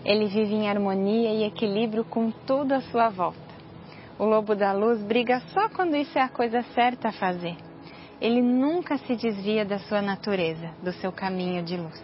Ele 0.05 0.27
vive 0.27 0.55
em 0.55 0.71
harmonia 0.71 1.31
e 1.31 1.43
equilíbrio 1.43 2.05
com 2.05 2.31
tudo 2.31 2.73
à 2.73 2.83
sua 2.83 3.09
volta. 3.09 3.41
O 4.17 4.25
lobo 4.25 4.55
da 4.55 4.73
luz 4.73 5.03
briga 5.03 5.41
só 5.53 5.69
quando 5.71 5.97
isso 5.97 6.17
é 6.17 6.23
a 6.23 6.29
coisa 6.29 6.63
certa 6.73 7.09
a 7.09 7.13
fazer 7.13 7.65
ele 8.20 8.40
nunca 8.40 8.96
se 8.99 9.14
desvia 9.14 9.64
da 9.64 9.78
sua 9.78 10.00
natureza, 10.00 10.70
do 10.82 10.92
seu 10.92 11.12
caminho 11.12 11.62
de 11.62 11.76
luz. 11.76 12.02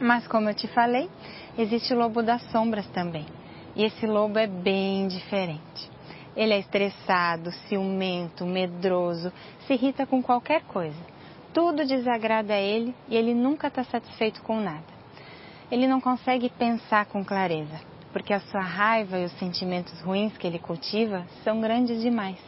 Mas, 0.00 0.26
como 0.26 0.48
eu 0.48 0.54
te 0.54 0.68
falei, 0.68 1.10
existe 1.58 1.92
o 1.92 1.98
lobo 1.98 2.22
das 2.22 2.42
sombras 2.50 2.86
também. 2.88 3.26
E 3.74 3.84
esse 3.84 4.06
lobo 4.06 4.38
é 4.38 4.46
bem 4.46 5.08
diferente. 5.08 5.90
Ele 6.36 6.52
é 6.52 6.58
estressado, 6.58 7.50
ciumento, 7.66 8.44
medroso, 8.44 9.32
se 9.66 9.72
irrita 9.72 10.06
com 10.06 10.22
qualquer 10.22 10.62
coisa. 10.62 10.98
Tudo 11.52 11.86
desagrada 11.86 12.52
a 12.54 12.60
ele 12.60 12.94
e 13.08 13.16
ele 13.16 13.34
nunca 13.34 13.68
está 13.68 13.82
satisfeito 13.84 14.42
com 14.42 14.60
nada. 14.60 14.96
Ele 15.70 15.86
não 15.86 16.00
consegue 16.00 16.50
pensar 16.50 17.06
com 17.06 17.24
clareza, 17.24 17.80
porque 18.12 18.32
a 18.32 18.40
sua 18.40 18.60
raiva 18.60 19.18
e 19.18 19.24
os 19.24 19.32
sentimentos 19.38 20.00
ruins 20.02 20.36
que 20.36 20.46
ele 20.46 20.58
cultiva 20.58 21.26
são 21.42 21.60
grandes 21.60 22.00
demais. 22.00 22.38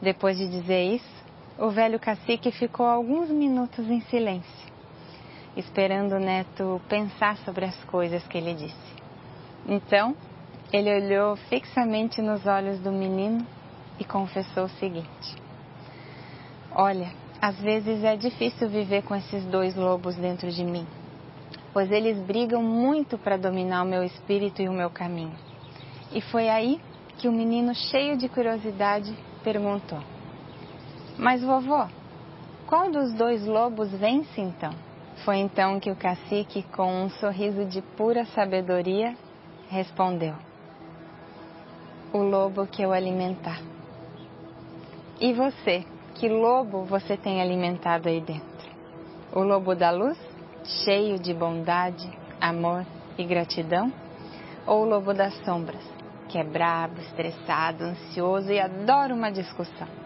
Depois 0.00 0.36
de 0.36 0.48
dizer 0.48 0.94
isso, 0.94 1.23
o 1.58 1.70
velho 1.70 2.00
cacique 2.00 2.50
ficou 2.50 2.86
alguns 2.86 3.30
minutos 3.30 3.88
em 3.88 4.00
silêncio, 4.02 4.72
esperando 5.56 6.16
o 6.16 6.20
neto 6.20 6.80
pensar 6.88 7.36
sobre 7.38 7.64
as 7.64 7.84
coisas 7.84 8.26
que 8.26 8.38
ele 8.38 8.54
disse. 8.54 8.94
Então, 9.66 10.16
ele 10.72 10.92
olhou 10.92 11.36
fixamente 11.36 12.20
nos 12.20 12.44
olhos 12.46 12.80
do 12.80 12.90
menino 12.90 13.46
e 13.98 14.04
confessou 14.04 14.64
o 14.64 14.68
seguinte: 14.68 15.36
Olha, 16.74 17.12
às 17.40 17.60
vezes 17.60 18.02
é 18.02 18.16
difícil 18.16 18.68
viver 18.68 19.02
com 19.02 19.14
esses 19.14 19.44
dois 19.44 19.76
lobos 19.76 20.16
dentro 20.16 20.50
de 20.50 20.64
mim, 20.64 20.86
pois 21.72 21.90
eles 21.90 22.18
brigam 22.18 22.62
muito 22.62 23.16
para 23.16 23.36
dominar 23.36 23.84
o 23.84 23.88
meu 23.88 24.02
espírito 24.02 24.60
e 24.60 24.68
o 24.68 24.72
meu 24.72 24.90
caminho. 24.90 25.36
E 26.12 26.20
foi 26.20 26.48
aí 26.48 26.80
que 27.18 27.28
o 27.28 27.32
menino, 27.32 27.72
cheio 27.74 28.16
de 28.16 28.28
curiosidade, 28.28 29.16
perguntou: 29.44 30.13
mas 31.18 31.42
vovó, 31.42 31.88
qual 32.66 32.90
dos 32.90 33.12
dois 33.14 33.46
lobos 33.46 33.90
vence 33.90 34.40
então? 34.40 34.72
Foi 35.24 35.36
então 35.36 35.78
que 35.78 35.90
o 35.90 35.96
cacique, 35.96 36.62
com 36.74 37.04
um 37.04 37.08
sorriso 37.08 37.64
de 37.64 37.80
pura 37.80 38.24
sabedoria, 38.26 39.16
respondeu: 39.68 40.34
O 42.12 42.18
lobo 42.18 42.66
que 42.66 42.82
eu 42.82 42.92
alimentar. 42.92 43.60
E 45.20 45.32
você, 45.32 45.84
que 46.16 46.28
lobo 46.28 46.84
você 46.84 47.16
tem 47.16 47.40
alimentado 47.40 48.08
aí 48.08 48.20
dentro? 48.20 48.44
O 49.32 49.40
lobo 49.40 49.74
da 49.74 49.90
luz, 49.90 50.18
cheio 50.84 51.18
de 51.18 51.32
bondade, 51.32 52.10
amor 52.40 52.84
e 53.16 53.24
gratidão? 53.24 53.92
Ou 54.66 54.82
o 54.82 54.88
lobo 54.88 55.14
das 55.14 55.34
sombras, 55.44 55.82
que 56.28 56.38
é 56.38 56.44
brabo, 56.44 57.00
estressado, 57.00 57.84
ansioso 57.84 58.50
e 58.50 58.58
adora 58.58 59.14
uma 59.14 59.30
discussão? 59.30 60.03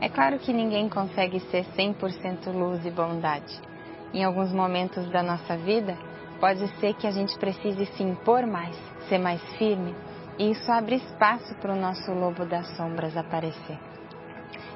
É 0.00 0.08
claro 0.08 0.38
que 0.38 0.52
ninguém 0.52 0.88
consegue 0.88 1.40
ser 1.50 1.64
100% 1.76 2.52
luz 2.52 2.86
e 2.86 2.90
bondade. 2.90 3.60
Em 4.14 4.24
alguns 4.24 4.52
momentos 4.52 5.08
da 5.10 5.24
nossa 5.24 5.56
vida, 5.56 5.98
pode 6.40 6.68
ser 6.78 6.94
que 6.94 7.06
a 7.06 7.10
gente 7.10 7.36
precise 7.36 7.84
se 7.86 8.02
impor 8.04 8.46
mais, 8.46 8.76
ser 9.08 9.18
mais 9.18 9.42
firme, 9.56 9.94
e 10.38 10.52
isso 10.52 10.70
abre 10.70 10.96
espaço 10.96 11.52
para 11.56 11.72
o 11.72 11.76
nosso 11.76 12.12
lobo 12.12 12.46
das 12.46 12.68
sombras 12.76 13.16
aparecer. 13.16 13.78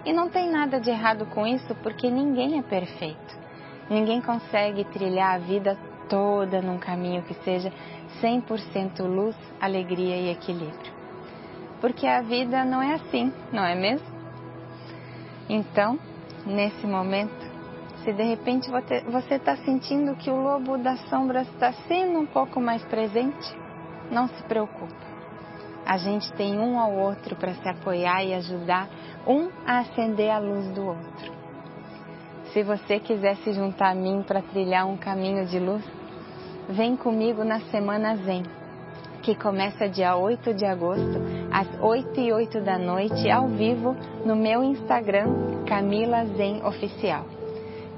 E 0.04 0.12
não 0.12 0.28
tem 0.28 0.50
nada 0.50 0.80
de 0.80 0.90
errado 0.90 1.24
com 1.26 1.46
isso, 1.46 1.72
porque 1.76 2.10
ninguém 2.10 2.58
é 2.58 2.62
perfeito. 2.62 3.40
Ninguém 3.88 4.20
consegue 4.20 4.84
trilhar 4.86 5.36
a 5.36 5.38
vida 5.38 5.78
toda 6.08 6.60
num 6.60 6.78
caminho 6.78 7.22
que 7.22 7.34
seja 7.44 7.72
100% 8.20 9.00
luz, 9.02 9.36
alegria 9.60 10.16
e 10.16 10.30
equilíbrio. 10.30 10.92
Porque 11.80 12.08
a 12.08 12.22
vida 12.22 12.64
não 12.64 12.82
é 12.82 12.94
assim, 12.94 13.32
não 13.52 13.64
é 13.64 13.76
mesmo? 13.76 14.21
Então, 15.48 15.98
nesse 16.46 16.86
momento, 16.86 17.52
se 18.04 18.12
de 18.12 18.22
repente 18.22 18.70
você 18.70 19.34
está 19.34 19.56
sentindo 19.56 20.16
que 20.16 20.30
o 20.30 20.36
lobo 20.36 20.76
das 20.78 21.00
sombras 21.08 21.46
está 21.48 21.72
sendo 21.86 22.18
um 22.18 22.26
pouco 22.26 22.60
mais 22.60 22.82
presente, 22.84 23.56
não 24.10 24.28
se 24.28 24.42
preocupe. 24.44 24.94
A 25.86 25.96
gente 25.96 26.32
tem 26.34 26.58
um 26.58 26.78
ao 26.78 26.92
outro 26.92 27.36
para 27.36 27.54
se 27.54 27.68
apoiar 27.68 28.24
e 28.24 28.34
ajudar 28.34 28.88
um 29.26 29.48
a 29.66 29.80
acender 29.80 30.30
a 30.30 30.38
luz 30.38 30.68
do 30.72 30.86
outro. 30.86 31.32
Se 32.52 32.62
você 32.62 33.00
quiser 33.00 33.36
se 33.36 33.52
juntar 33.52 33.90
a 33.90 33.94
mim 33.94 34.22
para 34.26 34.42
trilhar 34.42 34.86
um 34.86 34.96
caminho 34.96 35.46
de 35.46 35.58
luz, 35.58 35.84
vem 36.68 36.96
comigo 36.96 37.44
na 37.44 37.60
Semana 37.70 38.16
Zen, 38.16 38.42
que 39.22 39.34
começa 39.36 39.88
dia 39.88 40.16
8 40.16 40.52
de 40.52 40.64
agosto, 40.66 41.20
às 41.50 41.68
8 41.80 42.20
e 42.20 42.32
8 42.32 42.60
da 42.60 42.76
noite, 42.76 43.30
ao 43.30 43.46
vivo, 43.48 43.96
no 44.26 44.34
meu 44.34 44.62
Instagram, 44.64 45.64
Camila 45.66 46.24
Zen 46.36 46.64
Oficial. 46.64 47.24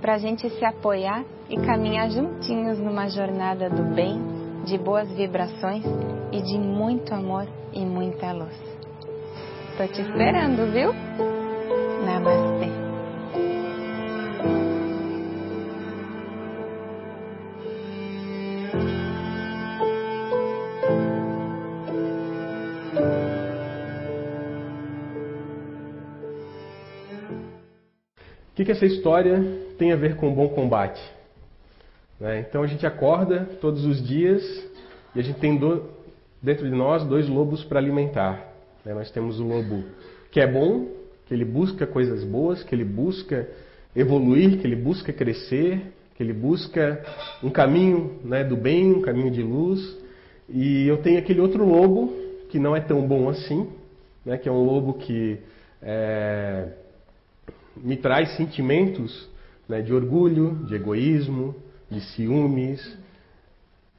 Para 0.01 0.15
a 0.15 0.19
gente 0.19 0.49
se 0.51 0.65
apoiar 0.65 1.25
e 1.49 1.57
caminhar 1.57 2.11
juntinhos 2.11 2.79
numa 2.79 3.09
jornada 3.09 3.71
do 3.71 3.95
bem, 3.95 4.21
de 4.65 4.77
boas 4.77 5.11
vibrações 5.11 5.85
e 6.31 6.43
de 6.43 6.59
muito 6.59 7.15
amor 7.15 7.47
e 7.73 7.81
muita 7.81 8.33
luz. 8.33 8.55
Tô 9.77 9.87
te 9.87 10.03
esperando, 10.03 10.71
viu? 10.71 11.44
Que, 28.65 28.73
essa 28.73 28.87
história 28.87 29.43
tem 29.79 29.93
a 29.93 29.97
ver 29.97 30.17
com 30.17 30.31
o 30.31 30.35
bom 30.35 30.49
combate? 30.49 31.01
Né? 32.19 32.41
Então 32.49 32.63
a 32.63 32.67
gente 32.67 32.87
acorda 32.87 33.49
todos 33.61 33.85
os 33.85 34.03
dias 34.03 34.43
e 35.15 35.21
a 35.21 35.23
gente 35.23 35.39
tem 35.39 35.57
do, 35.57 35.85
dentro 36.43 36.69
de 36.69 36.75
nós 36.75 37.05
dois 37.05 37.29
lobos 37.29 37.65
para 37.65 37.79
alimentar. 37.79 38.53
Né? 38.85 38.95
Nós 38.95 39.11
temos 39.11 39.41
o 39.41 39.45
lobo 39.45 39.85
que 40.31 40.41
é 40.41 40.47
bom, 40.47 40.89
que 41.27 41.35
ele 41.35 41.45
busca 41.45 41.87
coisas 41.87 42.25
boas, 42.25 42.63
que 42.63 42.75
ele 42.75 42.85
busca 42.85 43.49
evoluir, 43.95 44.59
que 44.59 44.67
ele 44.67 44.77
busca 44.77 45.13
crescer, 45.13 45.81
que 46.15 46.23
ele 46.23 46.33
busca 46.33 47.05
um 47.43 47.51
caminho 47.51 48.19
né, 48.25 48.45
do 48.45 48.57
bem, 48.57 48.93
um 48.93 49.01
caminho 49.01 49.31
de 49.31 49.43
luz. 49.43 49.97
E 50.49 50.87
eu 50.87 50.99
tenho 50.99 51.19
aquele 51.19 51.41
outro 51.41 51.65
lobo 51.65 52.13
que 52.51 52.59
não 52.59 52.77
é 52.77 52.81
tão 52.81 53.07
bom 53.07 53.29
assim, 53.29 53.69
né, 54.25 54.37
que 54.37 54.49
é 54.49 54.53
um 54.53 54.63
lobo 54.63 54.95
que 54.95 55.39
é, 55.83 56.69
me 57.77 57.97
traz 57.97 58.37
sentimentos 58.37 59.29
né, 59.69 59.81
de 59.81 59.93
orgulho, 59.93 60.65
de 60.67 60.75
egoísmo, 60.75 61.55
de 61.91 62.01
ciúmes. 62.01 62.97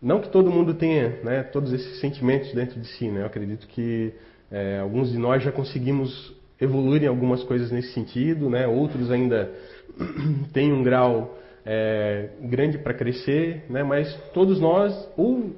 Não 0.02 0.22
que 0.22 0.30
todo 0.30 0.52
mundo 0.52 0.74
tenha 0.74 1.20
né, 1.24 1.44
todos 1.44 1.74
esses 1.74 2.00
sentimentos 2.00 2.54
dentro 2.54 2.80
de 2.80 2.88
si, 2.88 3.10
né? 3.10 3.22
eu 3.22 3.26
acredito 3.26 3.68
que 3.68 4.14
é, 4.52 4.80
alguns 4.80 5.12
de 5.12 5.18
nós 5.18 5.44
já 5.44 5.52
conseguimos 5.52 6.34
evoluir 6.60 7.04
em 7.04 7.08
algumas 7.08 7.44
coisas 7.44 7.72
nesse 7.72 7.94
sentido, 7.94 8.50
né? 8.50 8.68
outros 8.68 9.12
ainda 9.12 9.52
têm 10.54 10.72
um 10.72 10.84
grau 10.84 11.38
é, 11.66 12.30
grande 12.42 12.78
para 12.78 12.94
crescer, 12.94 13.64
né? 13.70 13.84
mas 13.84 14.14
todos 14.34 14.60
nós 14.60 15.10
ou 15.18 15.56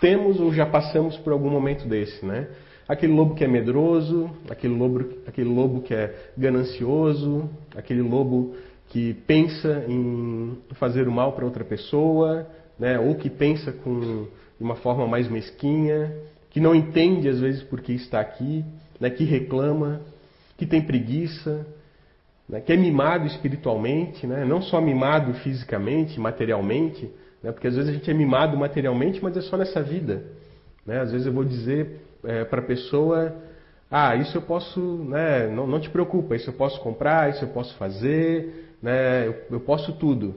temos 0.00 0.38
ou 0.40 0.52
já 0.52 0.64
passamos 0.64 1.16
por 1.16 1.32
algum 1.32 1.50
momento 1.50 1.86
desse. 1.88 2.24
Né? 2.24 2.46
Aquele 2.88 3.12
lobo 3.12 3.34
que 3.34 3.44
é 3.44 3.48
medroso, 3.48 4.30
aquele 4.48 4.74
lobo, 4.74 5.04
aquele 5.26 5.48
lobo 5.50 5.82
que 5.82 5.92
é 5.92 6.30
ganancioso, 6.38 7.50
aquele 7.76 8.00
lobo 8.00 8.54
que 8.88 9.12
pensa 9.26 9.84
em 9.86 10.56
fazer 10.72 11.06
o 11.06 11.12
mal 11.12 11.32
para 11.32 11.44
outra 11.44 11.62
pessoa, 11.64 12.46
né? 12.78 12.98
ou 12.98 13.14
que 13.16 13.28
pensa 13.28 13.72
com 13.72 14.26
uma 14.58 14.74
forma 14.76 15.06
mais 15.06 15.28
mesquinha, 15.28 16.16
que 16.48 16.60
não 16.60 16.74
entende 16.74 17.28
às 17.28 17.38
vezes 17.40 17.62
por 17.62 17.82
que 17.82 17.92
está 17.92 18.20
aqui, 18.20 18.64
né? 18.98 19.10
que 19.10 19.24
reclama, 19.24 20.00
que 20.56 20.64
tem 20.64 20.80
preguiça, 20.80 21.66
né? 22.48 22.60
que 22.60 22.72
é 22.72 22.76
mimado 22.76 23.26
espiritualmente, 23.26 24.26
né? 24.26 24.46
não 24.46 24.62
só 24.62 24.80
mimado 24.80 25.34
fisicamente, 25.34 26.18
materialmente, 26.18 27.10
né? 27.42 27.52
porque 27.52 27.66
às 27.66 27.76
vezes 27.76 27.90
a 27.90 27.92
gente 27.92 28.10
é 28.10 28.14
mimado 28.14 28.56
materialmente, 28.56 29.22
mas 29.22 29.36
é 29.36 29.42
só 29.42 29.58
nessa 29.58 29.82
vida. 29.82 30.24
Né? 30.86 31.00
Às 31.00 31.12
vezes 31.12 31.26
eu 31.26 31.32
vou 31.34 31.44
dizer 31.44 32.07
é, 32.24 32.44
para 32.44 32.60
a 32.60 32.64
pessoa: 32.64 33.34
ah, 33.90 34.14
isso 34.16 34.36
eu 34.36 34.42
posso, 34.42 34.80
né, 34.80 35.48
não, 35.48 35.66
não 35.66 35.80
te 35.80 35.88
preocupa, 35.88 36.36
isso 36.36 36.50
eu 36.50 36.54
posso 36.54 36.80
comprar, 36.80 37.30
isso 37.30 37.44
eu 37.44 37.48
posso 37.48 37.74
fazer, 37.76 38.74
né, 38.82 39.26
eu, 39.26 39.34
eu 39.50 39.60
posso 39.60 39.92
tudo. 39.94 40.34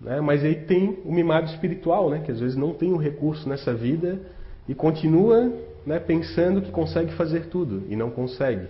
Né? 0.00 0.20
Mas 0.20 0.44
aí 0.44 0.54
tem 0.54 0.98
o 1.04 1.12
mimado 1.12 1.50
espiritual, 1.50 2.08
né, 2.08 2.22
que 2.24 2.30
às 2.30 2.40
vezes 2.40 2.56
não 2.56 2.72
tem 2.72 2.92
o 2.92 2.94
um 2.94 2.98
recurso 2.98 3.48
nessa 3.48 3.74
vida 3.74 4.20
e 4.66 4.74
continua 4.74 5.52
né, 5.84 5.98
pensando 5.98 6.62
que 6.62 6.70
consegue 6.70 7.12
fazer 7.12 7.46
tudo 7.46 7.82
e 7.88 7.96
não 7.96 8.10
consegue. 8.10 8.68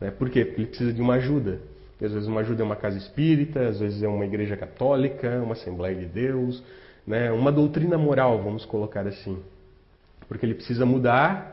Né? 0.00 0.10
Por 0.10 0.28
quê? 0.28 0.44
Porque 0.44 0.60
ele 0.62 0.68
precisa 0.68 0.92
de 0.92 1.00
uma 1.00 1.14
ajuda. 1.14 1.60
E 2.00 2.04
às 2.04 2.12
vezes 2.12 2.26
uma 2.26 2.40
ajuda 2.40 2.62
é 2.62 2.64
uma 2.64 2.74
casa 2.74 2.98
espírita, 2.98 3.68
às 3.68 3.78
vezes 3.78 4.02
é 4.02 4.08
uma 4.08 4.24
igreja 4.24 4.56
católica, 4.56 5.40
uma 5.40 5.52
Assembleia 5.52 5.94
de 5.94 6.06
Deus, 6.06 6.62
né? 7.06 7.30
uma 7.30 7.52
doutrina 7.52 7.96
moral, 7.96 8.42
vamos 8.42 8.64
colocar 8.64 9.06
assim. 9.06 9.38
Porque 10.26 10.44
ele 10.44 10.54
precisa 10.54 10.84
mudar 10.84 11.51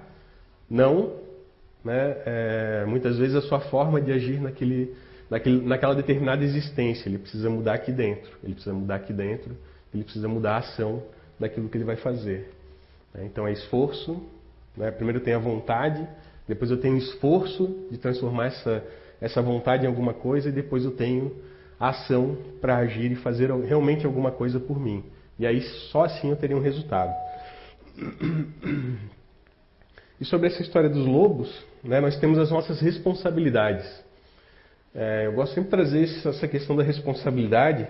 não, 0.69 1.15
né, 1.83 2.17
é, 2.25 2.85
muitas 2.87 3.17
vezes, 3.17 3.35
a 3.35 3.41
sua 3.41 3.59
forma 3.59 3.99
de 3.99 4.11
agir 4.11 4.39
naquele, 4.39 4.95
naquele, 5.29 5.65
naquela 5.65 5.95
determinada 5.95 6.43
existência. 6.43 7.09
Ele 7.09 7.17
precisa 7.17 7.49
mudar 7.49 7.73
aqui 7.73 7.91
dentro. 7.91 8.29
Ele 8.43 8.53
precisa 8.53 8.73
mudar 8.73 8.95
aqui 8.95 9.13
dentro. 9.13 9.55
Ele 9.93 10.03
precisa 10.03 10.27
mudar 10.27 10.55
a 10.55 10.57
ação 10.57 11.03
daquilo 11.39 11.69
que 11.69 11.77
ele 11.77 11.85
vai 11.85 11.95
fazer. 11.95 12.51
Né? 13.13 13.25
Então 13.25 13.47
é 13.47 13.51
esforço. 13.51 14.21
Né? 14.75 14.91
Primeiro 14.91 15.19
tenho 15.19 15.37
a 15.37 15.39
vontade, 15.39 16.07
depois 16.47 16.71
eu 16.71 16.77
tenho 16.77 16.97
esforço 16.97 17.87
de 17.91 17.97
transformar 17.97 18.47
essa, 18.47 18.83
essa 19.21 19.41
vontade 19.41 19.83
em 19.83 19.87
alguma 19.87 20.13
coisa 20.13 20.49
e 20.49 20.51
depois 20.51 20.85
eu 20.85 20.91
tenho 20.91 21.35
ação 21.79 22.37
para 22.59 22.77
agir 22.77 23.11
e 23.11 23.15
fazer 23.15 23.51
realmente 23.51 24.05
alguma 24.05 24.31
coisa 24.31 24.59
por 24.59 24.79
mim. 24.79 25.03
E 25.37 25.45
aí 25.45 25.61
só 25.91 26.03
assim 26.05 26.29
eu 26.29 26.35
teria 26.35 26.57
um 26.57 26.61
resultado. 26.61 27.13
E 30.19 30.25
sobre 30.25 30.47
essa 30.47 30.61
história 30.61 30.89
dos 30.89 31.05
lobos, 31.05 31.49
né, 31.83 32.01
nós 32.01 32.19
temos 32.19 32.37
as 32.37 32.51
nossas 32.51 32.81
responsabilidades. 32.81 33.87
É, 34.93 35.27
eu 35.27 35.33
gosto 35.33 35.53
sempre 35.53 35.69
de 35.69 35.91
trazer 35.91 36.27
essa 36.27 36.47
questão 36.47 36.75
da 36.75 36.83
responsabilidade, 36.83 37.87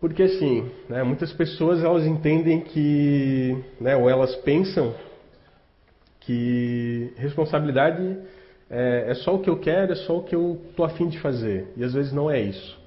porque 0.00 0.22
assim, 0.22 0.70
né, 0.88 1.02
muitas 1.02 1.32
pessoas 1.32 1.82
elas 1.82 2.06
entendem 2.06 2.60
que, 2.60 3.62
né, 3.80 3.96
ou 3.96 4.08
elas 4.08 4.34
pensam 4.36 4.94
que 6.20 7.12
responsabilidade 7.16 8.18
é, 8.70 9.06
é, 9.08 9.14
só 9.16 9.34
o 9.34 9.40
que 9.40 9.50
eu 9.50 9.58
quero, 9.58 9.92
é 9.92 9.96
só 9.96 10.18
o 10.18 10.24
que 10.24 10.34
eu 10.34 10.60
estou 10.70 10.84
afim 10.84 11.08
de 11.08 11.18
fazer. 11.20 11.68
E 11.76 11.84
às 11.84 11.92
vezes 11.92 12.12
não 12.12 12.30
é 12.30 12.40
isso. 12.40 12.78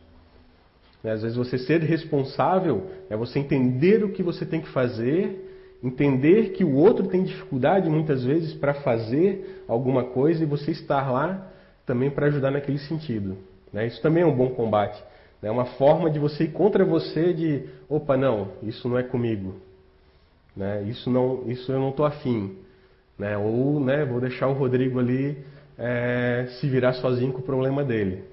Né, 1.04 1.12
às 1.12 1.22
vezes 1.22 1.38
você 1.38 1.58
ser 1.60 1.82
responsável 1.82 2.90
é 3.10 3.16
você 3.16 3.38
entender 3.38 4.04
o 4.04 4.12
que 4.12 4.24
você 4.24 4.46
tem 4.46 4.62
que 4.62 4.70
fazer 4.70 5.49
entender 5.84 6.52
que 6.52 6.64
o 6.64 6.76
outro 6.76 7.08
tem 7.08 7.24
dificuldade 7.24 7.90
muitas 7.90 8.24
vezes 8.24 8.54
para 8.54 8.74
fazer 8.76 9.64
alguma 9.68 10.04
coisa 10.04 10.44
e 10.44 10.46
você 10.46 10.72
estar 10.72 11.10
lá 11.12 11.48
também 11.86 12.10
para 12.10 12.28
ajudar 12.28 12.52
naquele 12.52 12.80
sentido. 12.80 13.38
Né? 13.72 13.88
Isso 13.88 14.02
também 14.02 14.24
é 14.24 14.26
um 14.26 14.36
bom 14.36 14.50
combate. 14.50 15.02
É 15.42 15.46
né? 15.46 15.52
uma 15.52 15.66
forma 15.66 16.10
de 16.10 16.20
você 16.20 16.44
ir 16.44 16.52
contra 16.52 16.84
você 16.84 17.34
de, 17.34 17.64
opa, 17.88 18.18
não, 18.18 18.50
isso 18.62 18.88
não 18.90 18.98
é 18.98 19.04
comigo. 19.04 19.56
Né? 20.56 20.84
Isso, 20.84 21.10
não, 21.10 21.44
isso 21.48 21.72
eu 21.72 21.80
não 21.80 21.90
estou 21.90 22.06
afim. 22.06 22.58
Né? 23.18 23.38
Ou 23.38 23.80
né, 23.80 24.04
vou 24.04 24.20
deixar 24.20 24.48
o 24.48 24.54
Rodrigo 24.54 25.00
ali 25.00 25.38
é, 25.78 26.48
se 26.60 26.68
virar 26.68 26.94
sozinho 26.94 27.32
com 27.32 27.40
o 27.40 27.44
problema 27.44 27.84
dele. 27.84 28.24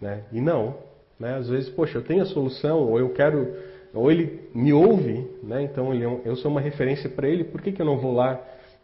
Né? 0.00 0.24
E 0.32 0.40
não. 0.40 0.76
Né? 1.18 1.36
Às 1.36 1.48
vezes, 1.48 1.68
poxa, 1.70 1.98
eu 1.98 2.02
tenho 2.02 2.22
a 2.22 2.26
solução, 2.26 2.78
ou 2.80 2.98
eu 2.98 3.10
quero 3.10 3.54
ou 3.94 4.10
ele 4.10 4.40
me 4.52 4.72
ouve, 4.72 5.26
né? 5.42 5.62
então 5.62 5.94
ele, 5.94 6.04
é 6.04 6.20
eu 6.24 6.34
sou 6.36 6.50
uma 6.50 6.60
referência 6.60 7.08
para 7.08 7.28
ele, 7.28 7.44
por 7.44 7.62
que, 7.62 7.70
que 7.70 7.80
eu 7.80 7.86
não 7.86 7.96
vou 7.96 8.12
lá 8.12 8.40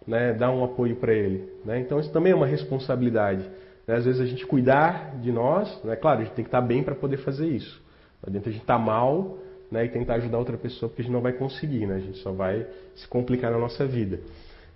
né, 0.07 0.33
dar 0.33 0.51
um 0.53 0.65
apoio 0.65 0.97
para 0.97 1.13
ele? 1.13 1.53
Né? 1.65 1.81
Então 1.81 1.99
isso 1.99 2.13
também 2.13 2.33
é 2.33 2.35
uma 2.35 2.47
responsabilidade. 2.47 3.43
Né? 3.87 3.97
Às 3.97 4.05
vezes 4.05 4.21
a 4.21 4.25
gente 4.25 4.47
cuidar 4.47 5.19
de 5.21 5.33
nós, 5.33 5.83
né? 5.83 5.97
claro, 5.97 6.21
a 6.21 6.25
gente 6.25 6.35
tem 6.35 6.45
que 6.45 6.49
estar 6.49 6.61
bem 6.61 6.83
para 6.83 6.95
poder 6.95 7.19
fazer 7.19 7.49
isso. 7.49 7.83
Adianta 8.25 8.49
a 8.49 8.53
gente 8.53 8.63
estar 8.63 8.79
mal 8.79 9.39
né, 9.71 9.85
e 9.85 9.89
tentar 9.89 10.15
ajudar 10.15 10.39
outra 10.39 10.57
pessoa, 10.57 10.89
porque 10.89 11.03
a 11.03 11.05
gente 11.05 11.13
não 11.13 11.21
vai 11.21 11.33
conseguir, 11.33 11.87
né? 11.87 11.97
a 11.97 12.01
gente 12.01 12.19
só 12.19 12.31
vai 12.31 12.67
se 12.95 13.09
complicar 13.09 13.51
na 13.51 13.59
nossa 13.59 13.85
vida. 13.87 14.21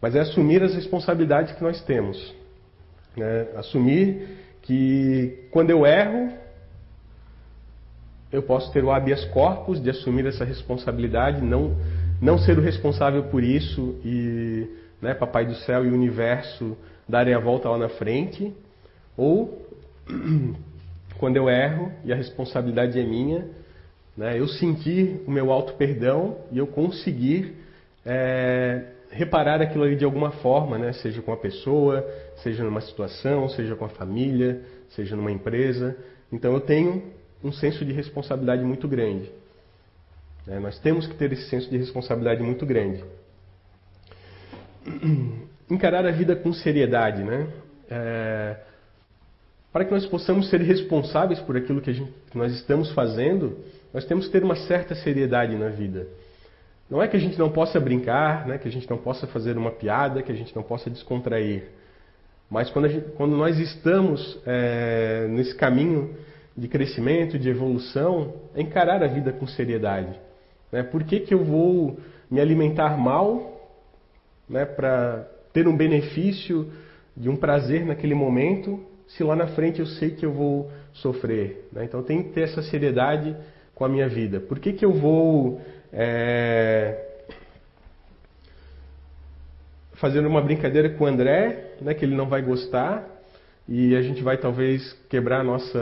Mas 0.00 0.16
é 0.16 0.20
assumir 0.20 0.62
as 0.62 0.74
responsabilidades 0.74 1.54
que 1.54 1.62
nós 1.62 1.80
temos. 1.82 2.34
Né? 3.16 3.46
Assumir 3.56 4.28
que 4.62 5.46
quando 5.50 5.70
eu 5.70 5.86
erro, 5.86 6.32
eu 8.34 8.42
posso 8.42 8.72
ter 8.72 8.82
o 8.82 8.90
habeas 8.90 9.24
corpus 9.26 9.80
de 9.80 9.88
assumir 9.90 10.26
essa 10.26 10.44
responsabilidade, 10.44 11.40
não, 11.40 11.76
não 12.20 12.36
ser 12.36 12.58
o 12.58 12.60
responsável 12.60 13.24
por 13.24 13.44
isso 13.44 13.96
e 14.04 14.66
né, 15.00 15.14
Papai 15.14 15.46
do 15.46 15.54
Céu 15.54 15.84
e 15.84 15.88
o 15.88 15.94
universo 15.94 16.76
darem 17.08 17.32
a 17.32 17.38
volta 17.38 17.68
lá 17.68 17.78
na 17.78 17.88
frente, 17.90 18.52
ou 19.16 19.64
quando 21.18 21.36
eu 21.36 21.48
erro 21.48 21.92
e 22.04 22.12
a 22.12 22.16
responsabilidade 22.16 22.98
é 22.98 23.04
minha, 23.04 23.46
né, 24.16 24.38
eu 24.38 24.48
sentir 24.48 25.22
o 25.26 25.30
meu 25.30 25.52
auto 25.52 25.74
perdão 25.74 26.38
e 26.50 26.58
eu 26.58 26.66
conseguir 26.66 27.54
é, 28.04 28.84
reparar 29.10 29.62
aquilo 29.62 29.84
ali 29.84 29.94
de 29.94 30.04
alguma 30.04 30.32
forma, 30.32 30.76
né? 30.76 30.92
seja 30.92 31.22
com 31.22 31.32
a 31.32 31.36
pessoa, 31.36 32.04
seja 32.42 32.64
numa 32.64 32.80
situação, 32.80 33.48
seja 33.48 33.76
com 33.76 33.84
a 33.84 33.88
família, 33.88 34.60
seja 34.90 35.14
numa 35.14 35.30
empresa. 35.30 35.96
Então 36.32 36.52
eu 36.52 36.60
tenho 36.60 37.02
um 37.44 37.52
senso 37.52 37.84
de 37.84 37.92
responsabilidade 37.92 38.64
muito 38.64 38.88
grande. 38.88 39.30
É, 40.48 40.58
nós 40.58 40.78
temos 40.78 41.06
que 41.06 41.14
ter 41.14 41.30
esse 41.32 41.48
senso 41.48 41.70
de 41.70 41.76
responsabilidade 41.76 42.42
muito 42.42 42.64
grande. 42.64 43.04
Encarar 45.70 46.06
a 46.06 46.10
vida 46.10 46.34
com 46.34 46.52
seriedade, 46.52 47.22
né? 47.22 47.46
É, 47.90 48.56
para 49.72 49.84
que 49.84 49.90
nós 49.90 50.06
possamos 50.06 50.48
ser 50.48 50.60
responsáveis 50.60 51.40
por 51.40 51.56
aquilo 51.56 51.80
que, 51.80 51.92
gente, 51.92 52.12
que 52.30 52.38
nós 52.38 52.52
estamos 52.52 52.92
fazendo, 52.92 53.58
nós 53.92 54.04
temos 54.04 54.26
que 54.26 54.32
ter 54.32 54.42
uma 54.42 54.56
certa 54.56 54.94
seriedade 54.94 55.56
na 55.56 55.68
vida. 55.68 56.06
Não 56.88 57.02
é 57.02 57.08
que 57.08 57.16
a 57.16 57.20
gente 57.20 57.38
não 57.38 57.50
possa 57.50 57.80
brincar, 57.80 58.46
né, 58.46 58.58
que 58.58 58.68
a 58.68 58.70
gente 58.70 58.88
não 58.88 58.98
possa 58.98 59.26
fazer 59.26 59.56
uma 59.56 59.70
piada, 59.70 60.22
que 60.22 60.30
a 60.30 60.34
gente 60.34 60.54
não 60.54 60.62
possa 60.62 60.90
descontrair. 60.90 61.64
Mas 62.48 62.70
quando, 62.70 62.88
gente, 62.88 63.08
quando 63.12 63.36
nós 63.36 63.58
estamos 63.58 64.38
é, 64.46 65.26
nesse 65.28 65.54
caminho 65.54 66.14
de 66.56 66.68
crescimento, 66.68 67.38
de 67.38 67.48
evolução, 67.48 68.34
é 68.54 68.60
encarar 68.60 69.02
a 69.02 69.06
vida 69.06 69.32
com 69.32 69.46
seriedade. 69.46 70.18
Né? 70.70 70.82
Por 70.82 71.04
que, 71.04 71.20
que 71.20 71.34
eu 71.34 71.44
vou 71.44 71.98
me 72.30 72.40
alimentar 72.40 72.96
mal 72.96 73.60
né, 74.48 74.64
para 74.64 75.28
ter 75.52 75.66
um 75.66 75.76
benefício 75.76 76.70
de 77.16 77.28
um 77.28 77.36
prazer 77.36 77.84
naquele 77.84 78.14
momento, 78.14 78.84
se 79.06 79.22
lá 79.22 79.36
na 79.36 79.48
frente 79.48 79.80
eu 79.80 79.86
sei 79.86 80.10
que 80.10 80.24
eu 80.24 80.32
vou 80.32 80.70
sofrer? 80.92 81.68
Né? 81.72 81.84
Então 81.84 82.02
tem 82.02 82.22
que 82.22 82.30
ter 82.30 82.42
essa 82.42 82.62
seriedade 82.62 83.36
com 83.74 83.84
a 83.84 83.88
minha 83.88 84.08
vida. 84.08 84.40
Por 84.40 84.58
que, 84.58 84.72
que 84.72 84.84
eu 84.84 84.92
vou 84.92 85.60
é, 85.92 87.14
fazendo 89.94 90.28
uma 90.28 90.40
brincadeira 90.40 90.90
com 90.90 91.04
o 91.04 91.06
André, 91.06 91.74
né, 91.80 91.94
que 91.94 92.04
ele 92.04 92.14
não 92.14 92.26
vai 92.26 92.42
gostar, 92.42 93.13
e 93.68 93.96
a 93.96 94.02
gente 94.02 94.22
vai 94.22 94.36
talvez 94.36 94.92
quebrar 95.08 95.40
a 95.40 95.44
nossa, 95.44 95.78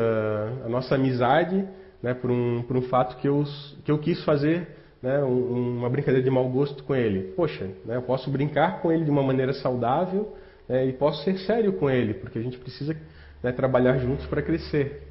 a 0.65 0.69
nossa 0.69 0.95
amizade 0.95 1.67
né, 2.03 2.15
por, 2.15 2.31
um, 2.31 2.63
por 2.63 2.77
um 2.77 2.83
fato 2.83 3.17
que 3.17 3.29
eu, 3.29 3.45
que 3.85 3.91
eu 3.91 3.99
quis 3.99 4.25
fazer 4.25 4.69
né, 5.03 5.23
um, 5.23 5.79
uma 5.79 5.91
brincadeira 5.91 6.23
de 6.23 6.31
mau 6.31 6.49
gosto 6.49 6.85
com 6.85 6.95
ele. 6.95 7.33
Poxa, 7.35 7.69
né, 7.85 7.97
eu 7.97 8.03
posso 8.03 8.31
brincar 8.31 8.81
com 8.81 8.93
ele 8.93 9.05
de 9.05 9.11
uma 9.11 9.23
maneira 9.23 9.53
saudável 9.53 10.37
né, 10.69 10.87
e 10.87 10.93
posso 10.93 11.25
ser 11.25 11.39
sério 11.39 11.73
com 11.75 11.91
ele, 11.91 12.15
porque 12.15 12.39
a 12.39 12.43
gente 12.43 12.59
precisa 12.59 12.97
né, 13.43 13.53
trabalhar 13.53 13.99
juntos 13.99 14.27
para 14.27 14.41
crescer. 14.43 15.09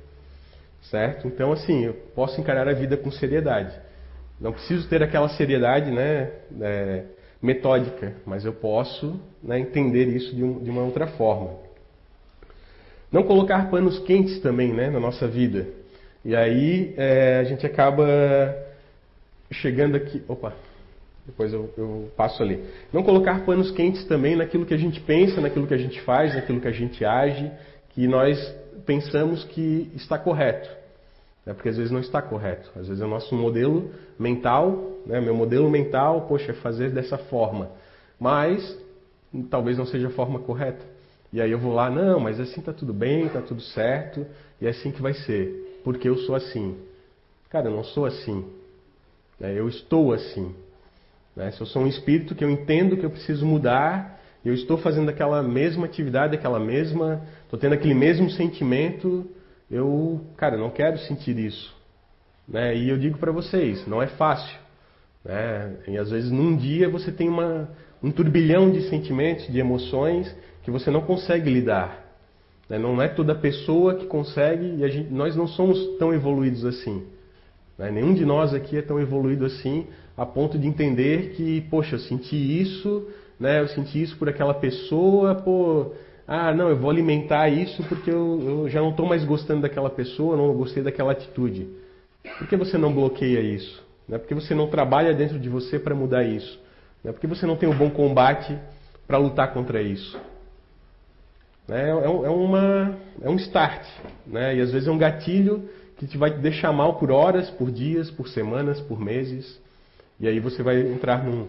Certo? 0.84 1.28
Então, 1.28 1.52
assim, 1.52 1.86
eu 1.86 1.94
posso 2.16 2.40
encarar 2.42 2.68
a 2.68 2.74
vida 2.74 2.98
com 2.98 3.12
seriedade. 3.12 3.78
Não 4.40 4.52
preciso 4.52 4.90
ter 4.90 5.04
aquela 5.04 5.30
seriedade 5.30 5.92
né, 5.92 6.32
é, 6.60 7.04
metódica, 7.42 8.16
mas 8.26 8.46
eu 8.46 8.54
posso 8.54 9.20
né, 9.44 9.60
entender 9.60 10.08
isso 10.08 10.36
de, 10.36 10.44
um, 10.44 10.64
de, 10.64 10.70
uma 10.72 10.82
outra 10.82 11.06
forma. 11.06 11.60
Não 13.12 13.24
colocar 13.24 13.70
panos 13.70 14.00
quentes 14.00 14.40
também 14.40 14.74
né, 14.74 14.90
na 14.90 15.00
nossa 15.00 15.28
vida. 15.28 15.68
E 16.24 16.36
aí 16.36 16.94
é, 16.96 17.40
a 17.40 17.44
gente 17.44 17.66
acaba 17.66 18.06
chegando 19.52 19.96
aqui. 19.96 20.24
Opa, 20.28 20.54
depois 21.26 21.52
eu, 21.52 21.70
eu, 21.78 22.10
passo 22.16 22.42
ali. 22.42 22.64
Não 22.94 23.04
colocar 23.04 23.46
panos 23.46 23.70
quentes 23.72 24.06
também 24.06 24.36
naquilo 24.36 24.66
que 24.66 24.74
a 24.74 24.78
gente 24.78 25.02
pensa, 25.02 25.42
naquilo 25.42 25.68
que 25.68 25.74
a 25.74 25.78
gente 25.78 26.00
faz, 26.02 26.34
naquilo 26.34 26.62
que 26.62 26.68
a 26.68 26.72
gente 26.72 27.04
age, 27.04 27.52
que 27.90 28.08
nós 28.08 28.38
pensamos 28.86 29.44
que 29.44 29.92
está 29.96 30.18
correto. 30.18 30.70
Né? 31.46 31.54
Porque 31.54 31.70
às 31.70 31.78
vezes 31.78 31.92
não 31.92 32.00
está 32.00 32.22
correto. 32.22 32.72
Às 32.80 32.88
vezes 32.88 33.02
é 33.02 33.06
o 33.06 33.10
nosso 33.10 33.36
modelo 33.36 33.92
mental, 34.18 35.00
né? 35.06 35.20
meu 35.20 35.36
modelo 35.36 35.70
mental, 35.70 36.28
poxa, 36.28 36.52
é 36.52 36.56
fazer 36.56 36.92
dessa 36.92 37.18
forma. 37.18 37.72
Mas 38.20 38.78
talvez 39.50 39.78
não 39.78 39.86
seja 39.86 40.08
a 40.08 40.12
forma 40.12 40.40
correta. 40.40 40.91
E 41.34 41.42
aí 41.42 41.52
eu 41.52 41.60
vou 41.60 41.74
lá, 41.74 41.90
não, 41.90 42.20
mas 42.20 42.40
assim 42.40 42.60
está 42.60 42.74
tudo 42.74 42.94
bem, 42.94 43.26
está 43.26 43.42
tudo 43.42 43.62
certo, 43.62 44.26
e 44.60 44.68
é 44.68 44.70
assim 44.70 44.92
que 44.92 45.02
vai 45.02 45.14
ser, 45.14 45.80
porque 45.84 46.08
eu 46.08 46.18
sou 46.18 46.36
assim. 46.36 46.78
Cara, 47.50 47.68
eu 47.68 47.76
não 47.76 47.84
sou 47.84 48.06
assim. 48.06 48.46
Né? 49.40 49.58
Eu 49.58 49.68
estou 49.68 50.14
assim. 50.14 50.54
Né? 51.36 51.52
Se 51.52 51.62
eu 51.62 51.68
sou 51.68 51.84
um 51.84 51.88
espírito 51.88 52.36
que 52.36 52.44
eu 52.44 52.50
entendo 52.50 52.98
que 52.98 53.06
eu 53.06 53.10
preciso 53.10 53.46
mudar, 53.46 54.20
eu 54.44 54.54
estou 54.54 54.78
fazendo 54.78 55.10
aquela 55.10 55.42
mesma 55.44 55.86
atividade, 55.86 56.36
aquela 56.36 56.60
mesma. 56.60 57.22
estou 57.44 57.60
tendo 57.60 57.74
aquele 57.74 57.94
mesmo 57.94 58.30
sentimento, 58.30 59.26
eu, 59.70 60.22
cara, 60.36 60.58
não 60.58 60.70
quero 60.70 60.98
sentir 61.00 61.38
isso. 61.38 61.74
Né? 62.48 62.76
E 62.76 62.90
eu 62.90 62.98
digo 62.98 63.18
para 63.18 63.32
vocês, 63.32 63.86
não 63.88 64.02
é 64.02 64.08
fácil. 64.08 64.60
Né? 65.24 65.78
E 65.88 65.98
às 65.98 66.10
vezes 66.10 66.32
num 66.32 66.58
dia 66.58 66.90
você 66.90 67.12
tem 67.12 67.30
uma, 67.30 67.70
um 68.02 68.12
turbilhão 68.12 68.72
de 68.72 68.90
sentimentos, 68.90 69.48
de 69.48 69.60
emoções 69.60 70.34
que 70.64 70.72
você 70.72 70.92
não 70.92 71.02
consegue 71.02 71.50
lidar. 71.50 72.12
Né? 72.70 72.78
Não 72.78 73.02
é 73.02 73.08
toda 73.08 73.36
pessoa 73.36 73.96
que 73.96 74.06
consegue 74.06 74.66
e 74.66 74.90
gente, 74.90 75.12
nós 75.12 75.36
não 75.36 75.48
somos 75.48 75.98
tão 75.98 76.14
evoluídos 76.14 76.66
assim. 76.66 77.04
Né? 77.78 77.92
Nenhum 77.92 78.14
de 78.14 78.26
nós 78.26 78.54
aqui 78.54 78.78
é 78.78 78.82
tão 78.82 79.00
evoluído 79.00 79.46
assim 79.46 79.88
a 80.16 80.26
ponto 80.26 80.58
de 80.60 80.68
entender 80.68 81.34
que, 81.36 81.62
poxa, 81.62 81.96
eu 81.96 82.00
senti 82.00 82.36
isso, 82.36 83.08
né? 83.40 83.62
eu 83.62 83.68
senti 83.70 84.02
isso 84.02 84.16
por 84.18 84.30
aquela 84.30 84.54
pessoa, 84.54 85.36
pô, 85.36 85.94
ah, 86.28 86.54
não, 86.54 86.70
eu 86.70 86.78
vou 86.78 86.90
alimentar 86.90 87.50
isso 87.50 87.84
porque 87.90 88.10
eu, 88.10 88.42
eu 88.42 88.70
já 88.70 88.80
não 88.80 88.92
estou 88.92 89.06
mais 89.06 89.26
gostando 89.26 89.62
daquela 89.62 89.90
pessoa, 89.90 90.38
não 90.38 90.54
gostei 90.54 90.84
daquela 90.84 91.12
atitude. 91.12 91.68
Por 92.38 92.48
que 92.48 92.56
você 92.56 92.78
não 92.78 92.94
bloqueia 92.94 93.42
isso? 93.42 93.84
Não 94.08 94.16
é 94.16 94.20
porque 94.20 94.36
você 94.36 94.54
não 94.54 94.68
trabalha 94.68 95.14
dentro 95.14 95.40
de 95.40 95.50
você 95.50 95.80
para 95.80 95.96
mudar 95.96 96.24
isso? 96.24 96.60
Não 97.04 97.10
é 97.10 97.14
porque 97.14 97.28
você 97.28 97.46
não 97.46 97.56
tem 97.56 97.68
um 97.68 97.76
bom 97.76 97.90
combate 97.90 98.58
para 99.08 99.18
lutar 99.18 99.52
contra 99.54 99.82
isso? 99.82 100.18
É, 101.72 101.90
é, 101.90 102.30
uma, 102.30 102.98
é 103.22 103.30
um 103.30 103.38
start, 103.38 103.88
né? 104.28 104.58
e 104.58 104.60
às 104.60 104.74
vezes 104.74 104.90
é 104.90 104.92
um 104.92 104.98
gatilho 104.98 105.70
que 105.96 106.06
te 106.06 106.18
vai 106.18 106.30
deixar 106.30 106.74
mal 106.74 106.96
por 106.96 107.10
horas, 107.10 107.50
por 107.52 107.72
dias, 107.72 108.12
por 108.12 108.28
semanas, 108.28 108.82
por 108.82 109.00
meses. 109.00 109.58
E 110.20 110.28
aí 110.28 110.38
você 110.42 110.62
vai 110.62 110.82
entrar 110.82 111.24
num, 111.24 111.48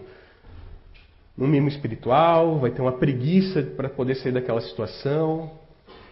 no 1.37 1.45
mimo 1.45 1.67
espiritual, 1.67 2.57
vai 2.57 2.71
ter 2.71 2.81
uma 2.81 2.93
preguiça 2.93 3.63
para 3.63 3.89
poder 3.89 4.15
sair 4.15 4.31
daquela 4.31 4.61
situação, 4.61 5.51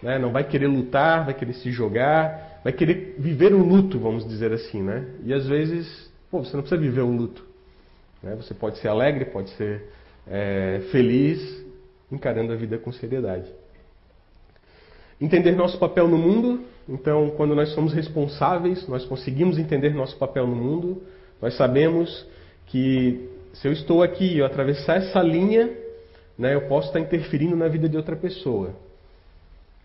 né? 0.03 0.19
não 0.19 0.33
vai 0.33 0.43
querer 0.43 0.67
lutar, 0.67 1.23
vai 1.23 1.33
querer 1.33 1.53
se 1.53 1.71
jogar, 1.71 2.59
vai 2.65 2.73
querer 2.73 3.15
viver 3.17 3.53
o 3.53 3.63
luto, 3.63 3.97
vamos 3.97 4.27
dizer 4.27 4.51
assim. 4.51 4.81
Né? 4.81 5.05
E 5.23 5.33
às 5.33 5.47
vezes, 5.47 6.11
pô, 6.29 6.43
você 6.43 6.53
não 6.53 6.63
precisa 6.63 6.81
viver 6.81 7.01
o 7.01 7.15
luto. 7.15 7.45
Né? 8.21 8.35
Você 8.35 8.53
pode 8.53 8.77
ser 8.79 8.89
alegre, 8.89 9.23
pode 9.23 9.51
ser 9.51 9.85
é, 10.27 10.81
feliz, 10.91 11.63
encarando 12.11 12.51
a 12.51 12.57
vida 12.57 12.77
com 12.77 12.91
seriedade. 12.91 13.60
Entender 15.21 15.51
nosso 15.51 15.77
papel 15.77 16.07
no 16.07 16.17
mundo. 16.17 16.61
Então, 16.89 17.29
quando 17.37 17.55
nós 17.55 17.69
somos 17.73 17.93
responsáveis, 17.93 18.87
nós 18.87 19.05
conseguimos 19.05 19.59
entender 19.59 19.93
nosso 19.93 20.17
papel 20.17 20.47
no 20.47 20.55
mundo, 20.55 21.03
nós 21.41 21.55
sabemos 21.55 22.25
que 22.67 23.29
se 23.53 23.67
eu 23.67 23.71
estou 23.71 24.01
aqui 24.01 24.39
eu 24.39 24.45
atravessar 24.45 24.97
essa 24.97 25.21
linha, 25.21 25.69
né, 26.37 26.55
eu 26.55 26.61
posso 26.61 26.87
estar 26.87 26.99
interferindo 26.99 27.55
na 27.55 27.67
vida 27.67 27.87
de 27.87 27.95
outra 27.95 28.15
pessoa. 28.15 28.73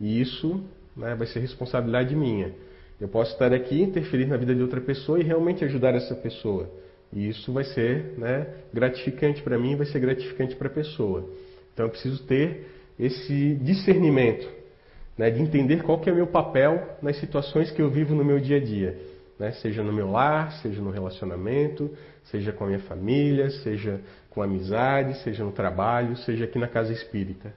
E 0.01 0.21
isso 0.21 0.61
né, 0.97 1.15
vai 1.15 1.27
ser 1.27 1.41
responsabilidade 1.41 2.17
minha. 2.17 2.53
Eu 2.99 3.09
posso 3.09 3.33
estar 3.33 3.53
aqui, 3.53 3.83
interferir 3.83 4.27
na 4.27 4.37
vida 4.37 4.55
de 4.55 4.63
outra 4.63 4.81
pessoa 4.81 5.21
e 5.21 5.23
realmente 5.23 5.65
ajudar 5.65 5.95
essa 5.95 6.15
pessoa. 6.15 6.69
E 7.13 7.29
isso 7.29 7.53
vai 7.53 7.65
ser 7.65 8.15
né, 8.17 8.47
gratificante 8.73 9.43
para 9.43 9.59
mim, 9.59 9.77
vai 9.77 9.87
ser 9.87 10.01
gratificante 10.01 10.57
para 10.57 10.69
a 10.69 10.71
pessoa. 10.71 11.29
Então 11.73 11.87
eu 11.87 11.91
preciso 11.91 12.23
ter 12.25 12.67
esse 12.99 13.55
discernimento, 13.57 14.49
né, 15.17 15.31
de 15.31 15.41
entender 15.41 15.83
qual 15.83 15.99
que 15.99 16.11
é 16.11 16.13
o 16.13 16.17
meu 16.17 16.27
papel 16.27 16.97
nas 17.03 17.19
situações 17.19 17.71
que 17.71 17.81
eu 17.81 17.91
vivo 17.91 18.15
no 18.15 18.25
meu 18.25 18.39
dia 18.39 18.57
a 18.57 18.61
dia 18.61 19.17
né? 19.39 19.53
seja 19.53 19.83
no 19.83 19.93
meu 19.93 20.11
lar, 20.11 20.53
seja 20.63 20.81
no 20.81 20.91
relacionamento, 20.91 21.91
seja 22.25 22.53
com 22.53 22.65
a 22.65 22.67
minha 22.69 22.81
família, 22.81 23.51
seja 23.51 24.01
com 24.31 24.43
amizade, 24.43 25.19
seja 25.23 25.45
no 25.45 25.53
trabalho, 25.53 26.17
seja 26.19 26.45
aqui 26.45 26.59
na 26.59 26.69
casa 26.69 26.93
espírita. 26.93 27.53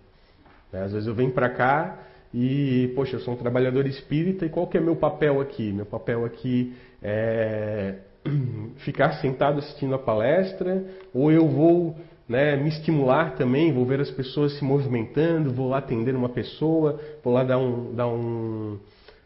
Né? 0.71 0.83
Às 0.83 0.91
vezes 0.91 1.07
eu 1.07 1.15
venho 1.15 1.31
para 1.31 1.49
cá 1.49 1.99
e, 2.33 2.91
poxa, 2.95 3.15
eu 3.15 3.19
sou 3.19 3.33
um 3.33 3.37
trabalhador 3.37 3.87
espírita 3.87 4.45
e 4.45 4.49
qual 4.49 4.67
que 4.67 4.77
é 4.77 4.81
meu 4.81 4.95
papel 4.95 5.41
aqui? 5.41 5.71
Meu 5.71 5.85
papel 5.85 6.25
aqui 6.25 6.73
é 7.01 7.95
ficar 8.77 9.13
sentado 9.13 9.59
assistindo 9.59 9.95
a 9.95 9.99
palestra 9.99 10.83
ou 11.13 11.31
eu 11.31 11.47
vou 11.47 11.95
né, 12.29 12.55
me 12.55 12.69
estimular 12.69 13.35
também, 13.35 13.73
vou 13.73 13.83
ver 13.85 13.99
as 13.99 14.11
pessoas 14.11 14.55
se 14.59 14.63
movimentando, 14.63 15.51
vou 15.51 15.67
lá 15.69 15.79
atender 15.79 16.15
uma 16.15 16.29
pessoa, 16.29 16.99
vou 17.23 17.33
lá 17.33 17.43
dar, 17.43 17.57
um, 17.57 17.95
dar 17.95 18.07
um, 18.07 18.77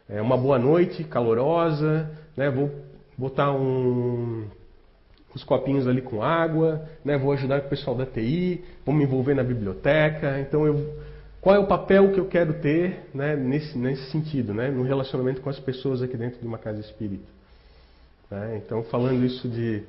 é, 0.08 0.22
uma 0.22 0.38
boa 0.38 0.58
noite 0.58 1.04
calorosa, 1.04 2.10
né? 2.34 2.50
Vou 2.50 2.70
botar 3.16 3.52
um, 3.52 4.46
uns 5.36 5.44
copinhos 5.44 5.86
ali 5.86 6.00
com 6.00 6.22
água, 6.22 6.88
né? 7.04 7.18
Vou 7.18 7.30
ajudar 7.32 7.58
o 7.60 7.68
pessoal 7.68 7.94
da 7.94 8.06
TI, 8.06 8.64
vou 8.86 8.94
me 8.94 9.04
envolver 9.04 9.34
na 9.34 9.44
biblioteca. 9.44 10.40
Então 10.40 10.66
eu 10.66 10.96
qual 11.44 11.56
é 11.56 11.58
o 11.58 11.66
papel 11.66 12.10
que 12.10 12.18
eu 12.18 12.24
quero 12.24 12.54
ter 12.54 13.10
né, 13.12 13.36
nesse, 13.36 13.76
nesse 13.76 14.10
sentido, 14.10 14.54
né, 14.54 14.70
no 14.70 14.82
relacionamento 14.82 15.42
com 15.42 15.50
as 15.50 15.60
pessoas 15.60 16.00
aqui 16.00 16.16
dentro 16.16 16.40
de 16.40 16.46
uma 16.46 16.56
casa 16.56 16.80
espírita. 16.80 17.26
Né? 18.30 18.62
Então, 18.64 18.82
falando 18.84 19.22
isso 19.26 19.46
de, 19.46 19.82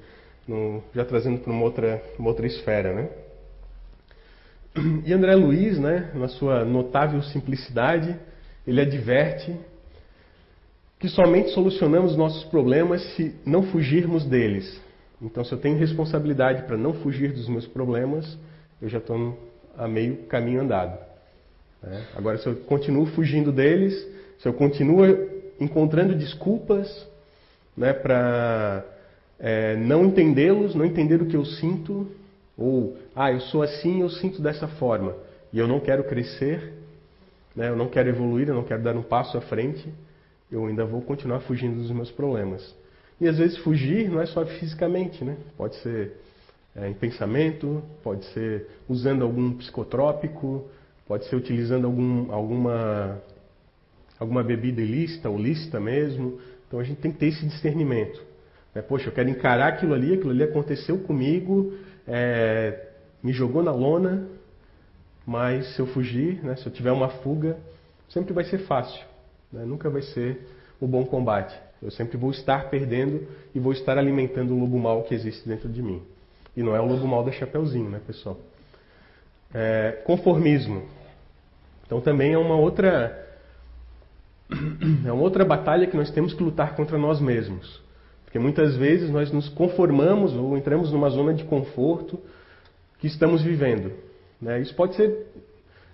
no, 0.48 0.84
já 0.94 1.04
trazendo 1.04 1.40
para 1.40 1.52
uma 1.52 1.64
outra, 1.64 2.02
uma 2.18 2.30
outra 2.30 2.46
esfera. 2.46 2.94
Né? 2.94 3.10
E 5.06 5.14
André 5.14 5.36
Luiz, 5.36 5.80
né, 5.80 6.12
na 6.14 6.28
sua 6.28 6.66
notável 6.66 7.22
simplicidade, 7.24 8.16
ele 8.68 8.82
adverte 8.82 9.56
que 11.00 11.10
somente 11.10 11.50
solucionamos 11.52 12.16
nossos 12.16 12.44
problemas 12.46 13.02
se 13.16 13.36
não 13.46 13.64
fugirmos 13.64 14.26
deles. 14.26 14.82
Então, 15.22 15.44
se 15.44 15.52
eu 15.52 15.58
tenho 15.58 15.78
responsabilidade 15.78 16.64
para 16.64 16.78
não 16.78 16.94
fugir 16.96 17.32
dos 17.32 17.48
meus 17.48 17.68
problemas, 17.68 18.38
eu 18.82 18.90
já 18.90 18.98
estou 18.98 19.38
a 19.78 19.88
meio 19.88 20.18
caminho 20.28 20.62
andado. 20.62 20.98
Né? 21.82 22.06
Agora, 22.16 22.38
se 22.38 22.48
eu 22.48 22.56
continuo 22.58 23.06
fugindo 23.08 23.52
deles, 23.52 23.94
se 24.40 24.48
eu 24.48 24.54
continuo 24.54 25.06
encontrando 25.60 26.16
desculpas 26.16 27.08
né, 27.78 27.94
para 27.94 28.84
é, 29.40 29.76
não 29.76 30.06
entendê-los, 30.06 30.76
não 30.76 30.86
entender 30.86 31.22
o 31.22 31.26
que 31.26 31.36
eu 31.36 31.46
sinto, 31.46 32.08
ou, 32.58 32.98
ah, 33.16 33.32
eu 33.32 33.42
sou 33.42 33.62
assim, 33.62 34.02
eu 34.02 34.10
sinto 34.10 34.42
dessa 34.42 34.68
forma, 34.68 35.16
e 35.52 35.60
eu 35.60 35.68
não 35.68 35.80
quero 35.80 36.04
crescer, 36.04 36.74
né, 37.56 37.70
eu 37.70 37.76
não 37.76 37.88
quero 37.88 38.10
evoluir, 38.10 38.50
eu 38.50 38.56
não 38.56 38.64
quero 38.64 38.82
dar 38.82 38.96
um 38.96 39.04
passo 39.04 39.38
à 39.38 39.42
frente, 39.42 39.88
eu 40.52 40.66
ainda 40.66 40.86
vou 40.86 41.02
continuar 41.02 41.42
fugindo 41.42 41.78
dos 41.78 41.92
meus 41.92 42.12
problemas. 42.12 42.76
E 43.20 43.28
às 43.28 43.38
vezes 43.38 43.58
fugir 43.58 44.10
não 44.10 44.22
é 44.22 44.26
só 44.26 44.46
fisicamente, 44.46 45.24
né? 45.24 45.38
Pode 45.58 45.76
ser 45.78 46.14
é, 46.76 46.90
em 46.90 46.94
pensamento, 46.94 47.82
pode 48.04 48.26
ser 48.34 48.68
usando 48.90 49.24
algum 49.24 49.54
psicotrópico, 49.54 50.66
pode 51.08 51.26
ser 51.26 51.36
utilizando 51.36 51.86
algum, 51.86 52.32
alguma, 52.32 53.22
alguma 54.20 54.44
bebida 54.44 54.82
ilícita 54.82 55.30
ou 55.30 55.38
lícita 55.38 55.80
mesmo. 55.80 56.40
Então 56.68 56.80
a 56.80 56.84
gente 56.84 57.00
tem 57.00 57.12
que 57.12 57.18
ter 57.18 57.28
esse 57.28 57.46
discernimento. 57.46 58.22
É, 58.76 58.82
poxa, 58.82 59.08
eu 59.08 59.14
quero 59.14 59.30
encarar 59.30 59.70
aquilo 59.70 59.94
ali, 59.94 60.14
aquilo 60.14 60.32
ali 60.32 60.44
aconteceu 60.44 61.00
comigo, 61.00 61.74
é, 62.06 62.90
me 63.24 63.32
jogou 63.32 63.64
na 63.64 63.72
lona, 63.72 64.28
mas 65.26 65.74
se 65.74 65.80
eu 65.80 65.88
fugir, 65.88 66.44
né, 66.44 66.58
se 66.58 66.66
eu 66.66 66.72
tiver 66.74 66.92
uma 66.92 67.08
fuga, 67.08 67.58
sempre 68.10 68.34
vai 68.34 68.44
ser 68.44 68.60
fácil, 68.60 69.02
né, 69.52 69.64
nunca 69.64 69.90
vai 69.90 70.02
ser 70.02 70.46
o 70.80 70.86
bom 70.86 71.06
combate. 71.06 71.58
Eu 71.82 71.90
sempre 71.90 72.18
vou 72.18 72.32
estar 72.32 72.70
perdendo 72.70 73.26
e 73.54 73.60
vou 73.60 73.72
estar 73.72 73.98
alimentando 73.98 74.54
o 74.54 74.60
lobo 74.60 74.78
mal 74.78 75.04
que 75.04 75.16
existe 75.16 75.48
dentro 75.48 75.70
de 75.70 75.82
mim. 75.82 76.02
E 76.56 76.62
não 76.62 76.76
é 76.76 76.82
o 76.82 76.86
lobo 76.86 77.08
mal 77.08 77.24
da 77.24 77.32
Chapeuzinho, 77.32 77.90
né, 77.90 78.02
pessoal? 78.06 78.38
É, 79.54 80.02
conformismo. 80.04 80.84
Então 81.86 82.02
também 82.02 82.34
é 82.34 82.38
uma 82.38 82.56
outra 82.56 83.24
é 85.06 85.12
uma 85.12 85.22
outra 85.22 85.46
batalha 85.46 85.88
que 85.88 85.96
nós 85.96 86.12
temos 86.12 86.34
que 86.34 86.44
lutar 86.44 86.76
contra 86.76 86.98
nós 86.98 87.22
mesmos. 87.22 87.85
Porque 88.36 88.44
muitas 88.44 88.76
vezes 88.76 89.10
nós 89.10 89.32
nos 89.32 89.48
conformamos 89.48 90.34
ou 90.34 90.58
entramos 90.58 90.92
numa 90.92 91.10
zona 91.10 91.34
de 91.34 91.46
conforto 91.46 92.20
que 93.00 93.08
estamos 93.08 93.42
vivendo. 93.42 93.94
Né? 94.42 94.60
Isso 94.60 94.76
pode 94.76 94.94
ser. 94.98 95.28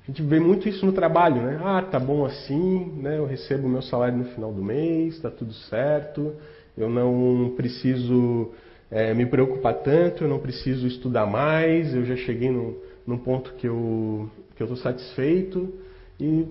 A 0.02 0.08
gente 0.08 0.24
vê 0.24 0.40
muito 0.40 0.68
isso 0.68 0.84
no 0.84 0.92
trabalho, 0.92 1.40
né? 1.40 1.62
Ah, 1.64 1.84
tá 1.84 2.00
bom 2.00 2.26
assim, 2.26 2.94
né? 2.98 3.20
eu 3.20 3.28
recebo 3.28 3.70
meu 3.70 3.84
salário 3.84 4.18
no 4.18 4.24
final 4.26 4.52
do 4.52 4.64
mês, 4.64 5.14
está 5.14 5.30
tudo 5.30 5.54
certo, 5.54 6.34
eu 6.76 6.90
não 6.90 7.54
preciso 7.56 8.50
é, 8.90 9.14
me 9.14 9.28
preocupar 9.28 9.76
tanto, 9.76 10.24
eu 10.24 10.28
não 10.28 10.40
preciso 10.40 10.88
estudar 10.88 11.28
mais, 11.28 11.94
eu 11.94 12.04
já 12.06 12.16
cheguei 12.16 12.50
no, 12.50 12.76
num 13.06 13.20
ponto 13.20 13.54
que 13.54 13.68
eu 13.68 14.28
que 14.56 14.64
estou 14.64 14.78
satisfeito 14.78 15.72
e 16.20 16.48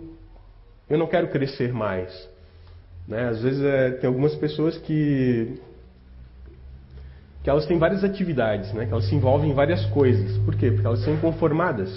eu 0.89 0.97
não 0.97 1.09
quero 1.09 1.27
crescer 1.31 1.73
mais. 1.73 2.31
Né? 3.09 3.29
Às 3.29 3.43
vezes 3.43 3.61
é, 3.65 3.91
tem 3.91 4.07
algumas 4.07 4.37
pessoas 4.37 4.79
que 4.79 5.59
que 7.43 7.49
elas 7.49 7.67
têm 7.67 7.79
várias 7.79 8.05
atividades, 8.05 8.73
né? 8.73 8.87
que 8.87 8.93
elas 8.93 9.09
se 9.09 9.15
envolvem 9.15 9.51
em 9.51 9.55
várias 9.55 9.85
coisas. 9.87 10.37
Por 10.39 10.55
quê? 10.57 10.71
Porque 10.71 10.87
elas 10.87 11.03
são 11.03 11.15
inconformadas. 11.15 11.91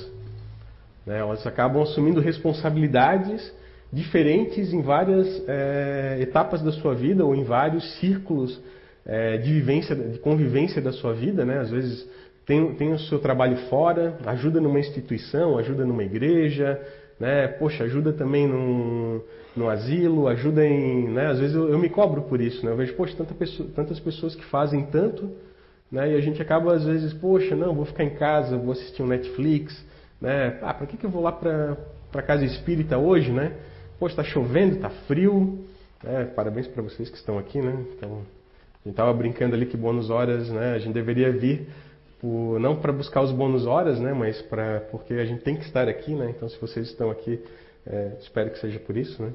Né? 1.06 1.20
Elas 1.20 1.46
acabam 1.46 1.84
assumindo 1.84 2.22
responsabilidades 2.22 3.54
diferentes 3.92 4.74
em 4.74 4.82
várias 4.82 5.28
é, 5.48 6.18
etapas 6.22 6.62
da 6.62 6.72
sua 6.72 6.96
vida 6.96 7.26
ou 7.26 7.36
em 7.36 7.44
vários 7.44 8.00
círculos 8.00 8.60
é, 9.06 9.38
de 9.38 9.52
vivência, 9.52 9.96
de 9.96 10.18
convivência 10.20 10.82
da 10.82 10.94
sua 10.94 11.14
vida. 11.14 11.44
Né? 11.44 11.60
Às 11.60 11.70
vezes 11.70 12.08
tem, 12.46 12.74
tem 12.76 12.94
o 12.94 13.00
seu 13.00 13.20
trabalho 13.20 13.58
fora, 13.70 14.18
ajuda 14.26 14.62
numa 14.62 14.80
instituição, 14.80 15.58
ajuda 15.58 15.86
numa 15.86 16.04
igreja, 16.04 16.82
né? 17.20 17.48
Poxa, 17.48 17.84
ajuda 17.84 18.14
também 18.14 18.48
no, 18.48 19.22
no 19.56 19.70
asilo, 19.70 20.28
ajuda 20.28 20.66
em. 20.66 21.10
Né? 21.10 21.28
Às 21.28 21.40
vezes 21.40 21.56
eu, 21.56 21.70
eu, 21.70 21.80
me 21.80 21.90
cobro 21.90 22.24
por 22.24 22.42
isso, 22.42 22.66
né? 22.66 22.72
Eu 22.72 22.78
vejo, 22.78 22.94
poxa, 22.96 23.16
tanta 23.16 23.34
pessoa, 23.34 23.70
tantas 23.76 24.00
pessoas 24.00 24.36
que 24.36 24.44
fazem 24.46 24.86
tanto, 24.86 25.32
né? 25.92 26.12
E 26.12 26.16
a 26.16 26.22
gente 26.22 26.42
acaba, 26.42 26.74
às 26.74 26.86
vezes, 26.86 27.14
poxa, 27.14 27.56
não, 27.56 27.74
vou 27.74 27.86
ficar 27.86 28.04
em 28.04 28.16
casa, 28.16 28.58
vou 28.58 28.72
assistir 28.72 29.02
um 29.02 29.08
Netflix, 29.08 29.86
né? 30.20 30.58
Ah, 30.62 30.74
para 30.74 30.88
que, 30.88 30.98
que 30.98 31.06
eu 31.06 31.10
vou 31.10 31.22
lá 31.22 31.32
para 31.32 31.78
para 32.14 32.22
casa 32.22 32.46
espírita 32.46 32.96
hoje, 32.96 33.32
né? 33.32 33.54
Poxa, 34.00 34.14
está 34.14 34.24
chovendo, 34.24 34.76
está 34.76 34.90
frio. 35.08 35.66
Né? 36.04 36.26
Parabéns 36.36 36.68
para 36.68 36.84
vocês 36.84 37.10
que 37.10 37.18
estão 37.18 37.40
aqui, 37.40 37.60
né? 37.60 37.76
Então, 37.98 38.12
a 38.12 38.84
gente 38.84 38.92
estava 38.92 39.12
brincando 39.12 39.56
ali 39.56 39.66
que 39.66 39.76
bônus 39.76 40.12
horas, 40.12 40.48
né? 40.50 40.74
A 40.74 40.80
gente 40.80 40.94
deveria 40.94 41.32
vir 41.32 41.68
por, 42.24 42.58
não 42.58 42.78
para 42.78 42.94
buscar 42.94 43.22
os 43.22 43.34
bônus 43.34 43.68
horas, 43.68 44.00
né, 44.00 44.14
mas 44.14 44.42
para 44.44 44.80
porque 44.90 45.14
a 45.16 45.26
gente 45.26 45.44
tem 45.44 45.58
que 45.58 45.66
estar 45.66 45.90
aqui, 45.90 46.16
né? 46.16 46.30
Então, 46.30 46.48
se 46.48 46.58
vocês 46.58 46.88
estão 46.88 47.12
aqui, 47.12 47.38
é, 47.86 48.14
espero 48.22 48.50
que 48.50 48.60
seja 48.60 48.80
por 48.80 48.96
isso, 48.96 49.22
né? 49.22 49.34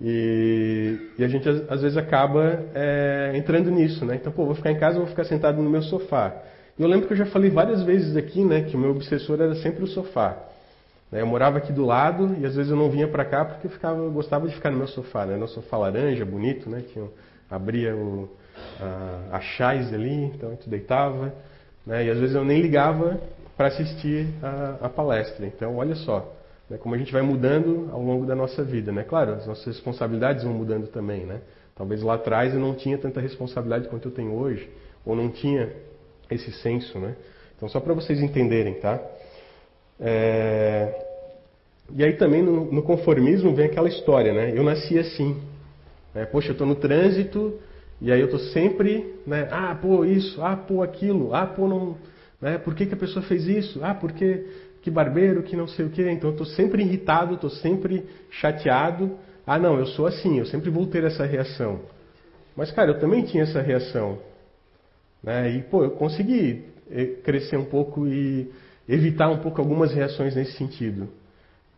E, 0.00 1.10
e 1.18 1.22
a 1.22 1.28
gente 1.28 1.46
às 1.46 1.82
vezes 1.82 1.98
acaba 1.98 2.64
é, 2.74 3.32
entrando 3.34 3.70
nisso, 3.70 4.06
né? 4.06 4.14
Então, 4.14 4.32
pô, 4.32 4.46
vou 4.46 4.54
ficar 4.54 4.70
em 4.70 4.78
casa, 4.78 4.98
vou 4.98 5.06
ficar 5.06 5.24
sentado 5.24 5.60
no 5.60 5.68
meu 5.68 5.82
sofá. 5.82 6.34
E 6.78 6.82
eu 6.82 6.88
lembro 6.88 7.06
que 7.06 7.12
eu 7.12 7.18
já 7.18 7.26
falei 7.26 7.50
várias 7.50 7.82
vezes 7.82 8.16
aqui, 8.16 8.42
né, 8.42 8.62
que 8.62 8.74
o 8.74 8.78
meu 8.78 8.92
obsessor 8.92 9.38
era 9.38 9.54
sempre 9.56 9.84
o 9.84 9.86
sofá. 9.86 10.42
Né? 11.10 11.20
Eu 11.20 11.26
morava 11.26 11.58
aqui 11.58 11.70
do 11.70 11.84
lado 11.84 12.34
e 12.40 12.46
às 12.46 12.56
vezes 12.56 12.70
eu 12.70 12.78
não 12.78 12.90
vinha 12.90 13.08
para 13.08 13.26
cá 13.26 13.44
porque 13.44 13.66
eu, 13.66 13.70
ficava, 13.70 13.98
eu 13.98 14.10
gostava 14.10 14.48
de 14.48 14.54
ficar 14.54 14.70
no 14.70 14.78
meu 14.78 14.88
sofá, 14.88 15.26
né? 15.26 15.36
No 15.36 15.46
sofá 15.48 15.76
laranja, 15.76 16.24
bonito, 16.24 16.70
né? 16.70 16.82
Que 16.90 16.96
eu 16.96 17.12
abria 17.50 17.94
o, 17.94 18.30
a, 18.80 19.38
a 19.38 19.68
ali, 19.68 20.24
então 20.34 20.48
gente 20.52 20.70
deitava. 20.70 21.34
Né? 21.86 22.06
E 22.06 22.10
às 22.10 22.18
vezes 22.18 22.34
eu 22.34 22.44
nem 22.44 22.60
ligava 22.60 23.20
para 23.56 23.68
assistir 23.68 24.28
a, 24.42 24.86
a, 24.86 24.88
palestra. 24.88 25.46
Então, 25.46 25.76
olha 25.76 25.94
só, 25.94 26.34
né? 26.68 26.78
como 26.78 26.94
a 26.94 26.98
gente 26.98 27.12
vai 27.12 27.22
mudando 27.22 27.88
ao 27.92 28.02
longo 28.02 28.26
da 28.26 28.34
nossa 28.34 28.62
vida. 28.62 28.92
Né? 28.92 29.04
Claro, 29.04 29.34
as 29.34 29.46
nossas 29.46 29.66
responsabilidades 29.66 30.44
vão 30.44 30.52
mudando 30.52 30.86
também. 30.88 31.24
Né? 31.24 31.40
Talvez 31.76 32.02
lá 32.02 32.14
atrás 32.14 32.54
eu 32.54 32.60
não 32.60 32.74
tinha 32.74 32.98
tanta 32.98 33.20
responsabilidade 33.20 33.88
quanto 33.88 34.08
eu 34.08 34.12
tenho 34.12 34.34
hoje, 34.34 34.68
ou 35.04 35.14
não 35.14 35.28
tinha 35.30 35.72
esse 36.30 36.52
senso. 36.52 36.98
Né? 36.98 37.14
Então, 37.56 37.68
só 37.68 37.80
para 37.80 37.94
vocês 37.94 38.20
entenderem, 38.20 38.74
tá? 38.74 39.00
É... 40.00 41.10
E 41.94 42.02
aí 42.02 42.14
também 42.14 42.42
no, 42.42 42.72
no, 42.72 42.82
conformismo 42.82 43.54
vem 43.54 43.66
aquela 43.66 43.88
história, 43.88 44.32
né? 44.32 44.52
Eu 44.56 44.62
nasci 44.62 44.98
assim. 44.98 45.40
Né? 46.14 46.24
Poxa, 46.24 46.48
eu 46.48 46.52
estou 46.52 46.66
no 46.66 46.74
trânsito, 46.74 47.60
e 48.02 48.10
aí 48.10 48.20
eu 48.20 48.26
estou 48.26 48.40
sempre, 48.40 49.14
né, 49.26 49.48
ah, 49.50 49.74
pô, 49.80 50.04
isso, 50.04 50.42
ah, 50.42 50.56
pô, 50.56 50.82
aquilo, 50.82 51.34
ah, 51.34 51.46
pô, 51.46 51.68
não, 51.68 51.96
né, 52.40 52.58
por 52.58 52.74
que, 52.74 52.84
que 52.84 52.94
a 52.94 52.96
pessoa 52.96 53.24
fez 53.24 53.46
isso? 53.46 53.78
Ah, 53.82 53.94
porque 53.94 54.44
que 54.82 54.90
barbeiro, 54.90 55.44
que 55.44 55.56
não 55.56 55.68
sei 55.68 55.86
o 55.86 55.90
quê. 55.90 56.10
Então 56.10 56.30
eu 56.30 56.34
estou 56.34 56.46
sempre 56.46 56.82
irritado, 56.82 57.34
estou 57.34 57.48
sempre 57.48 58.04
chateado. 58.30 59.16
Ah, 59.46 59.58
não, 59.58 59.78
eu 59.78 59.86
sou 59.86 60.06
assim, 60.06 60.38
eu 60.40 60.46
sempre 60.46 60.68
vou 60.68 60.86
ter 60.86 61.04
essa 61.04 61.24
reação. 61.24 61.80
Mas, 62.56 62.70
cara, 62.72 62.90
eu 62.90 62.98
também 62.98 63.24
tinha 63.24 63.44
essa 63.44 63.62
reação. 63.62 64.18
Né? 65.22 65.52
E, 65.52 65.62
pô, 65.62 65.84
eu 65.84 65.92
consegui 65.92 66.64
eh, 66.90 67.06
crescer 67.22 67.56
um 67.56 67.64
pouco 67.64 68.06
e 68.06 68.50
evitar 68.88 69.30
um 69.30 69.38
pouco 69.38 69.60
algumas 69.60 69.92
reações 69.92 70.34
nesse 70.34 70.52
sentido. 70.58 71.08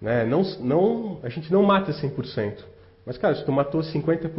Né? 0.01 0.25
Não, 0.25 0.43
não, 0.61 1.21
a 1.23 1.29
gente 1.29 1.53
não 1.53 1.63
mata 1.63 1.93
100%. 1.93 2.65
Mas, 3.07 3.19
cara, 3.19 3.35
se 3.35 3.45
tu 3.45 3.53
matou 3.53 3.83
50%, 3.83 4.33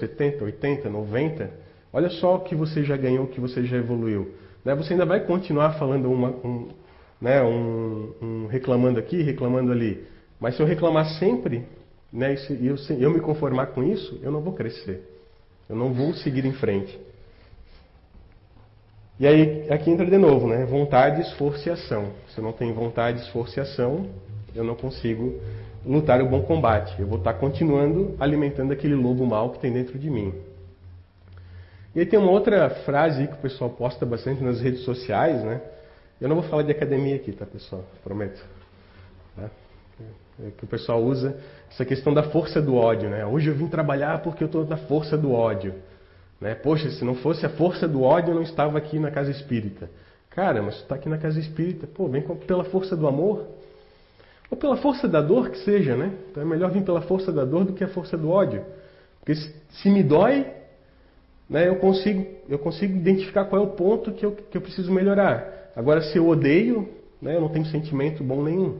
70%, 0.00 0.40
80%, 0.40 0.82
90%, 0.84 1.48
olha 1.92 2.10
só 2.10 2.36
o 2.36 2.40
que 2.40 2.54
você 2.54 2.82
já 2.82 2.96
ganhou, 2.96 3.24
o 3.24 3.28
que 3.28 3.40
você 3.40 3.64
já 3.64 3.76
evoluiu. 3.76 4.34
Né? 4.64 4.74
Você 4.74 4.92
ainda 4.92 5.06
vai 5.06 5.20
continuar 5.20 5.74
falando 5.78 6.10
uma, 6.10 6.30
um, 6.44 6.68
né, 7.20 7.42
um, 7.42 8.12
um, 8.20 8.46
reclamando 8.46 8.98
aqui, 8.98 9.22
reclamando 9.22 9.70
ali. 9.70 10.04
Mas 10.40 10.56
se 10.56 10.62
eu 10.62 10.66
reclamar 10.66 11.06
sempre, 11.18 11.64
né, 12.12 12.34
e 12.50 12.66
eu, 12.66 12.76
eu 12.98 13.10
me 13.10 13.20
conformar 13.20 13.66
com 13.68 13.82
isso, 13.84 14.18
eu 14.22 14.32
não 14.32 14.40
vou 14.40 14.52
crescer. 14.52 15.02
Eu 15.68 15.76
não 15.76 15.92
vou 15.92 16.12
seguir 16.14 16.44
em 16.44 16.52
frente. 16.52 16.98
E 19.20 19.26
aí, 19.26 19.66
aqui 19.68 19.90
entra 19.90 20.06
de 20.06 20.16
novo, 20.16 20.46
né? 20.46 20.64
Vontade, 20.64 21.20
esforço 21.22 21.68
e 21.68 21.72
ação. 21.72 22.12
Se 22.28 22.38
eu 22.38 22.44
não 22.44 22.52
tenho 22.52 22.72
vontade, 22.72 23.20
esforço 23.22 23.58
e 23.58 23.60
ação, 23.60 24.06
eu 24.54 24.62
não 24.62 24.76
consigo 24.76 25.40
lutar 25.84 26.20
o 26.20 26.28
bom 26.28 26.42
combate. 26.42 27.00
Eu 27.00 27.06
vou 27.06 27.18
estar 27.18 27.34
continuando 27.34 28.14
alimentando 28.18 28.72
aquele 28.72 28.94
lobo 28.94 29.26
mal 29.26 29.50
que 29.50 29.58
tem 29.58 29.72
dentro 29.72 29.98
de 29.98 30.10
mim. 30.10 30.34
E 31.94 32.00
aí 32.00 32.06
tem 32.06 32.18
uma 32.18 32.30
outra 32.30 32.70
frase 32.84 33.26
que 33.26 33.34
o 33.34 33.38
pessoal 33.38 33.70
posta 33.70 34.04
bastante 34.04 34.42
nas 34.42 34.60
redes 34.60 34.82
sociais, 34.84 35.42
né? 35.42 35.60
Eu 36.20 36.28
não 36.28 36.36
vou 36.36 36.44
falar 36.44 36.62
de 36.62 36.72
academia 36.72 37.16
aqui, 37.16 37.32
tá, 37.32 37.46
pessoal? 37.46 37.84
Prometo. 38.02 38.44
Tá? 39.36 39.50
É 40.44 40.50
que 40.50 40.64
o 40.64 40.66
pessoal 40.68 41.02
usa 41.02 41.36
essa 41.70 41.84
questão 41.84 42.14
da 42.14 42.22
força 42.24 42.62
do 42.62 42.76
ódio, 42.76 43.08
né? 43.08 43.26
Hoje 43.26 43.48
eu 43.48 43.54
vim 43.54 43.66
trabalhar 43.66 44.22
porque 44.22 44.44
eu 44.44 44.46
estou 44.46 44.64
na 44.64 44.76
força 44.76 45.16
do 45.16 45.32
ódio. 45.32 45.74
Né? 46.40 46.54
Poxa, 46.54 46.90
se 46.90 47.04
não 47.04 47.16
fosse 47.16 47.44
a 47.44 47.48
força 47.48 47.88
do 47.88 48.02
ódio, 48.02 48.30
eu 48.30 48.34
não 48.36 48.42
estava 48.42 48.78
aqui 48.78 48.98
na 48.98 49.10
casa 49.10 49.30
espírita. 49.30 49.90
Cara, 50.30 50.62
mas 50.62 50.76
tu 50.76 50.82
está 50.82 50.94
aqui 50.94 51.08
na 51.08 51.18
casa 51.18 51.40
espírita, 51.40 51.86
pô, 51.86 52.06
vem 52.06 52.22
pela 52.22 52.64
força 52.64 52.96
do 52.96 53.08
amor. 53.08 53.44
Ou 54.50 54.56
pela 54.56 54.76
força 54.78 55.06
da 55.06 55.20
dor 55.20 55.50
que 55.50 55.58
seja, 55.58 55.94
né? 55.96 56.12
Então 56.30 56.42
é 56.42 56.46
melhor 56.46 56.70
vir 56.70 56.82
pela 56.82 57.02
força 57.02 57.30
da 57.30 57.44
dor 57.44 57.64
do 57.64 57.72
que 57.74 57.84
a 57.84 57.88
força 57.88 58.16
do 58.16 58.30
ódio. 58.30 58.64
Porque 59.20 59.34
se 59.34 59.90
me 59.90 60.02
dói, 60.02 60.46
né, 61.48 61.68
eu, 61.68 61.76
consigo, 61.76 62.26
eu 62.48 62.58
consigo 62.58 62.96
identificar 62.96 63.44
qual 63.44 63.62
é 63.62 63.64
o 63.64 63.70
ponto 63.70 64.12
que 64.12 64.24
eu, 64.24 64.32
que 64.32 64.56
eu 64.56 64.60
preciso 64.60 64.92
melhorar. 64.92 65.70
Agora, 65.76 66.00
se 66.00 66.16
eu 66.16 66.26
odeio, 66.26 66.88
né, 67.20 67.36
eu 67.36 67.40
não 67.40 67.48
tenho 67.48 67.66
sentimento 67.66 68.24
bom 68.24 68.42
nenhum. 68.42 68.78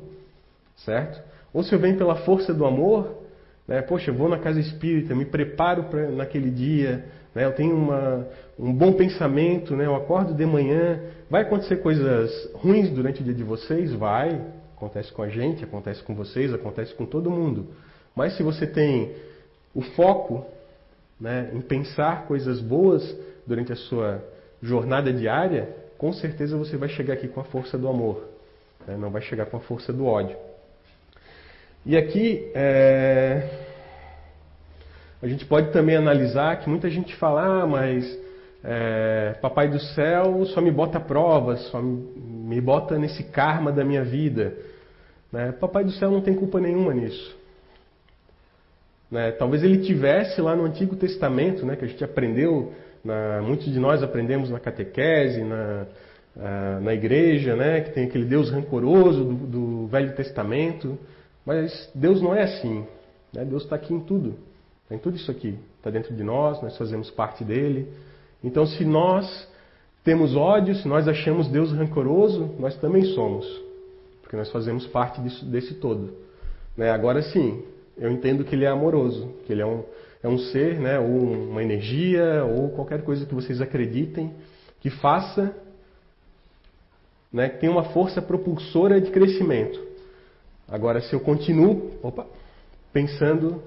Certo? 0.76 1.22
Ou 1.52 1.62
se 1.62 1.74
eu 1.74 1.78
venho 1.78 1.96
pela 1.98 2.16
força 2.16 2.54
do 2.54 2.64
amor, 2.64 3.24
né, 3.66 3.82
poxa, 3.82 4.10
eu 4.10 4.14
vou 4.14 4.28
na 4.28 4.38
casa 4.38 4.60
espírita, 4.60 5.14
me 5.14 5.24
preparo 5.24 5.84
para 5.84 6.08
naquele 6.10 6.50
dia, 6.50 7.04
né, 7.34 7.44
eu 7.44 7.52
tenho 7.52 7.76
uma, 7.76 8.26
um 8.58 8.72
bom 8.72 8.92
pensamento, 8.92 9.76
né, 9.76 9.86
eu 9.86 9.94
acordo 9.94 10.32
de 10.32 10.46
manhã. 10.46 11.00
Vai 11.30 11.42
acontecer 11.42 11.76
coisas 11.76 12.50
ruins 12.54 12.90
durante 12.90 13.20
o 13.20 13.24
dia 13.24 13.34
de 13.34 13.44
vocês? 13.44 13.92
Vai. 13.92 14.40
Acontece 14.78 15.12
com 15.12 15.22
a 15.22 15.28
gente, 15.28 15.64
acontece 15.64 16.00
com 16.04 16.14
vocês, 16.14 16.54
acontece 16.54 16.94
com 16.94 17.04
todo 17.04 17.28
mundo. 17.28 17.66
Mas 18.14 18.36
se 18.36 18.44
você 18.44 18.64
tem 18.64 19.12
o 19.74 19.82
foco 19.82 20.46
né, 21.20 21.50
em 21.52 21.60
pensar 21.60 22.28
coisas 22.28 22.60
boas 22.60 23.02
durante 23.44 23.72
a 23.72 23.76
sua 23.76 24.22
jornada 24.62 25.12
diária, 25.12 25.68
com 25.98 26.12
certeza 26.12 26.56
você 26.56 26.76
vai 26.76 26.88
chegar 26.88 27.14
aqui 27.14 27.26
com 27.26 27.40
a 27.40 27.44
força 27.44 27.76
do 27.76 27.88
amor, 27.88 28.22
né, 28.86 28.96
não 28.96 29.10
vai 29.10 29.20
chegar 29.20 29.46
com 29.46 29.56
a 29.56 29.60
força 29.60 29.92
do 29.92 30.06
ódio. 30.06 30.36
E 31.84 31.96
aqui 31.96 32.48
é... 32.54 33.50
a 35.20 35.26
gente 35.26 35.44
pode 35.44 35.72
também 35.72 35.96
analisar 35.96 36.60
que 36.60 36.70
muita 36.70 36.88
gente 36.88 37.16
fala, 37.16 37.62
ah, 37.62 37.66
mas 37.66 38.16
é, 38.62 39.34
Papai 39.40 39.68
do 39.68 39.80
Céu 39.80 40.46
só 40.46 40.60
me 40.60 40.70
bota 40.70 41.00
provas, 41.00 41.62
só 41.72 41.82
me 41.82 42.60
bota 42.60 42.96
nesse 42.96 43.24
karma 43.24 43.72
da 43.72 43.84
minha 43.84 44.04
vida. 44.04 44.67
Né? 45.32 45.52
Papai 45.52 45.84
do 45.84 45.92
Céu 45.92 46.10
não 46.10 46.20
tem 46.20 46.34
culpa 46.34 46.60
nenhuma 46.60 46.94
nisso. 46.94 47.36
Né? 49.10 49.32
Talvez 49.32 49.62
ele 49.62 49.78
tivesse 49.78 50.40
lá 50.40 50.54
no 50.54 50.64
Antigo 50.64 50.96
Testamento, 50.96 51.64
né, 51.64 51.76
que 51.76 51.84
a 51.84 51.88
gente 51.88 52.02
aprendeu, 52.02 52.72
na, 53.04 53.40
muitos 53.42 53.72
de 53.72 53.78
nós 53.78 54.02
aprendemos 54.02 54.50
na 54.50 54.60
catequese, 54.60 55.42
na, 55.42 55.86
na 56.80 56.94
igreja, 56.94 57.56
né, 57.56 57.80
que 57.80 57.92
tem 57.92 58.04
aquele 58.04 58.24
Deus 58.24 58.50
rancoroso 58.50 59.24
do, 59.24 59.34
do 59.34 59.86
Velho 59.86 60.14
Testamento. 60.14 60.98
Mas 61.44 61.90
Deus 61.94 62.20
não 62.20 62.34
é 62.34 62.42
assim. 62.42 62.84
Né? 63.32 63.44
Deus 63.44 63.64
está 63.64 63.76
aqui 63.76 63.94
em 63.94 64.00
tudo. 64.00 64.36
Está 64.82 64.94
em 64.94 64.98
tudo 64.98 65.16
isso 65.16 65.30
aqui. 65.30 65.58
Está 65.76 65.90
dentro 65.90 66.14
de 66.14 66.22
nós, 66.22 66.60
nós 66.62 66.76
fazemos 66.76 67.10
parte 67.10 67.44
dele. 67.44 67.88
Então, 68.42 68.66
se 68.66 68.84
nós 68.84 69.48
temos 70.04 70.36
ódio, 70.36 70.74
se 70.74 70.86
nós 70.86 71.08
achamos 71.08 71.48
Deus 71.48 71.72
rancoroso, 71.72 72.54
nós 72.58 72.76
também 72.76 73.04
somos. 73.14 73.67
Porque 74.28 74.36
nós 74.36 74.52
fazemos 74.52 74.86
parte 74.88 75.22
disso, 75.22 75.42
desse 75.46 75.72
todo. 75.76 76.12
Né? 76.76 76.90
Agora 76.90 77.22
sim, 77.22 77.62
eu 77.96 78.10
entendo 78.10 78.44
que 78.44 78.54
ele 78.54 78.66
é 78.66 78.68
amoroso, 78.68 79.32
que 79.46 79.52
ele 79.54 79.62
é 79.62 79.66
um, 79.66 79.82
é 80.22 80.28
um 80.28 80.36
ser, 80.36 80.78
né, 80.78 80.98
ou 80.98 81.06
uma 81.08 81.62
energia, 81.62 82.44
ou 82.44 82.68
qualquer 82.68 83.02
coisa 83.04 83.24
que 83.24 83.34
vocês 83.34 83.58
acreditem, 83.62 84.34
que 84.82 84.90
faça, 84.90 85.56
né, 87.32 87.48
que 87.48 87.56
tenha 87.56 87.72
uma 87.72 87.84
força 87.84 88.20
propulsora 88.20 89.00
de 89.00 89.10
crescimento. 89.10 89.80
Agora, 90.68 91.00
se 91.00 91.14
eu 91.14 91.20
continuo 91.20 91.92
opa, 92.02 92.26
pensando 92.92 93.62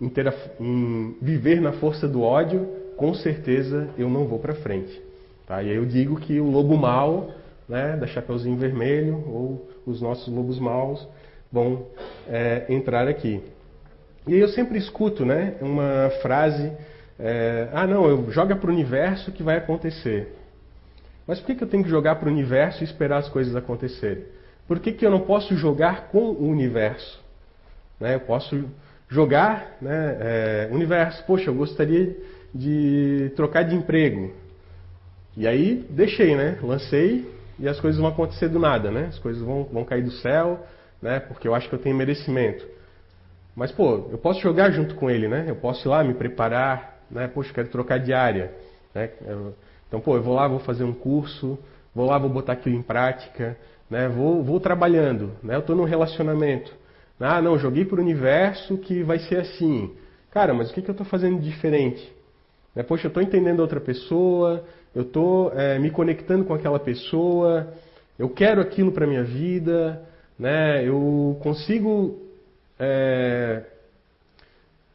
em, 0.00 0.08
ter 0.08 0.26
a, 0.28 0.34
em 0.58 1.14
viver 1.20 1.60
na 1.60 1.72
força 1.72 2.08
do 2.08 2.22
ódio, 2.22 2.66
com 2.96 3.12
certeza 3.12 3.90
eu 3.98 4.08
não 4.08 4.24
vou 4.24 4.38
para 4.38 4.54
frente. 4.54 4.98
Tá? 5.46 5.62
E 5.62 5.68
aí 5.68 5.76
eu 5.76 5.84
digo 5.84 6.18
que 6.18 6.40
o 6.40 6.50
lobo 6.50 6.74
mau, 6.74 7.34
né, 7.68 7.98
da 7.98 8.06
Chapeuzinho 8.06 8.56
Vermelho, 8.56 9.22
ou 9.28 9.73
os 9.86 10.00
nossos 10.00 10.32
lobos 10.32 10.58
maus, 10.58 11.06
vão 11.50 11.86
é, 12.28 12.64
entrar 12.68 13.06
aqui. 13.08 13.42
E 14.26 14.34
aí 14.34 14.40
eu 14.40 14.48
sempre 14.48 14.78
escuto 14.78 15.24
né, 15.24 15.54
uma 15.60 16.10
frase: 16.22 16.72
é, 17.18 17.68
ah, 17.72 17.86
não, 17.86 18.06
eu 18.06 18.30
joga 18.30 18.56
para 18.56 18.70
o 18.70 18.72
universo 18.72 19.30
que 19.32 19.42
vai 19.42 19.56
acontecer. 19.56 20.34
Mas 21.26 21.40
por 21.40 21.46
que, 21.46 21.54
que 21.54 21.64
eu 21.64 21.68
tenho 21.68 21.84
que 21.84 21.90
jogar 21.90 22.16
para 22.16 22.28
o 22.28 22.32
universo 22.32 22.82
e 22.82 22.84
esperar 22.84 23.18
as 23.18 23.28
coisas 23.28 23.54
acontecerem? 23.56 24.24
Por 24.66 24.78
que, 24.78 24.92
que 24.92 25.04
eu 25.04 25.10
não 25.10 25.20
posso 25.20 25.54
jogar 25.56 26.08
com 26.08 26.30
o 26.30 26.48
universo? 26.48 27.22
Né, 28.00 28.16
eu 28.16 28.20
posso 28.20 28.64
jogar, 29.08 29.76
né, 29.80 30.16
é, 30.20 30.68
universo, 30.72 31.24
poxa, 31.26 31.50
eu 31.50 31.54
gostaria 31.54 32.16
de 32.54 33.32
trocar 33.36 33.62
de 33.62 33.74
emprego. 33.74 34.32
E 35.36 35.46
aí 35.46 35.84
deixei, 35.90 36.36
né? 36.36 36.58
Lancei 36.62 37.28
e 37.58 37.68
as 37.68 37.80
coisas 37.80 38.00
vão 38.00 38.10
acontecer 38.10 38.48
do 38.48 38.58
nada, 38.58 38.90
né? 38.90 39.06
As 39.06 39.18
coisas 39.18 39.42
vão, 39.42 39.64
vão 39.64 39.84
cair 39.84 40.02
do 40.02 40.10
céu, 40.10 40.66
né? 41.00 41.20
Porque 41.20 41.46
eu 41.46 41.54
acho 41.54 41.68
que 41.68 41.74
eu 41.74 41.78
tenho 41.78 41.96
merecimento. 41.96 42.66
Mas, 43.54 43.70
pô, 43.70 44.08
eu 44.10 44.18
posso 44.18 44.40
jogar 44.40 44.70
junto 44.70 44.94
com 44.96 45.08
ele, 45.08 45.28
né? 45.28 45.44
Eu 45.48 45.56
posso 45.56 45.86
ir 45.86 45.90
lá 45.90 46.02
me 46.02 46.14
preparar, 46.14 47.00
né? 47.10 47.28
Poxa, 47.28 47.50
eu 47.50 47.54
quero 47.54 47.68
trocar 47.68 47.98
de 47.98 48.12
área, 48.12 48.52
né? 48.94 49.10
Então, 49.86 50.00
pô, 50.00 50.16
eu 50.16 50.22
vou 50.22 50.34
lá, 50.34 50.48
vou 50.48 50.58
fazer 50.58 50.82
um 50.82 50.92
curso, 50.92 51.58
vou 51.94 52.06
lá, 52.06 52.18
vou 52.18 52.28
botar 52.28 52.54
aquilo 52.54 52.74
em 52.74 52.82
prática, 52.82 53.56
né? 53.88 54.08
Vou, 54.08 54.42
vou 54.42 54.58
trabalhando, 54.58 55.32
né? 55.42 55.54
Eu 55.54 55.60
estou 55.60 55.76
num 55.76 55.84
relacionamento. 55.84 56.72
Ah, 57.20 57.40
não, 57.40 57.56
joguei 57.56 57.84
para 57.84 57.98
o 57.98 58.02
universo 58.02 58.76
que 58.76 59.02
vai 59.02 59.18
ser 59.20 59.38
assim. 59.38 59.94
Cara, 60.30 60.52
mas 60.52 60.70
o 60.70 60.74
que, 60.74 60.82
que 60.82 60.90
eu 60.90 60.92
estou 60.92 61.06
fazendo 61.06 61.40
diferente? 61.40 62.12
Né? 62.74 62.82
Poxa, 62.82 63.06
eu 63.06 63.08
estou 63.08 63.22
entendendo 63.22 63.60
outra 63.60 63.80
pessoa, 63.80 64.64
eu 64.94 65.02
estou 65.02 65.52
é, 65.52 65.78
me 65.78 65.90
conectando 65.90 66.44
com 66.44 66.54
aquela 66.54 66.78
pessoa, 66.78 67.72
eu 68.18 68.28
quero 68.28 68.60
aquilo 68.60 68.92
para 68.92 69.06
minha 69.06 69.24
vida, 69.24 70.00
né? 70.38 70.86
Eu 70.86 71.36
consigo. 71.42 72.20
É, 72.78 73.62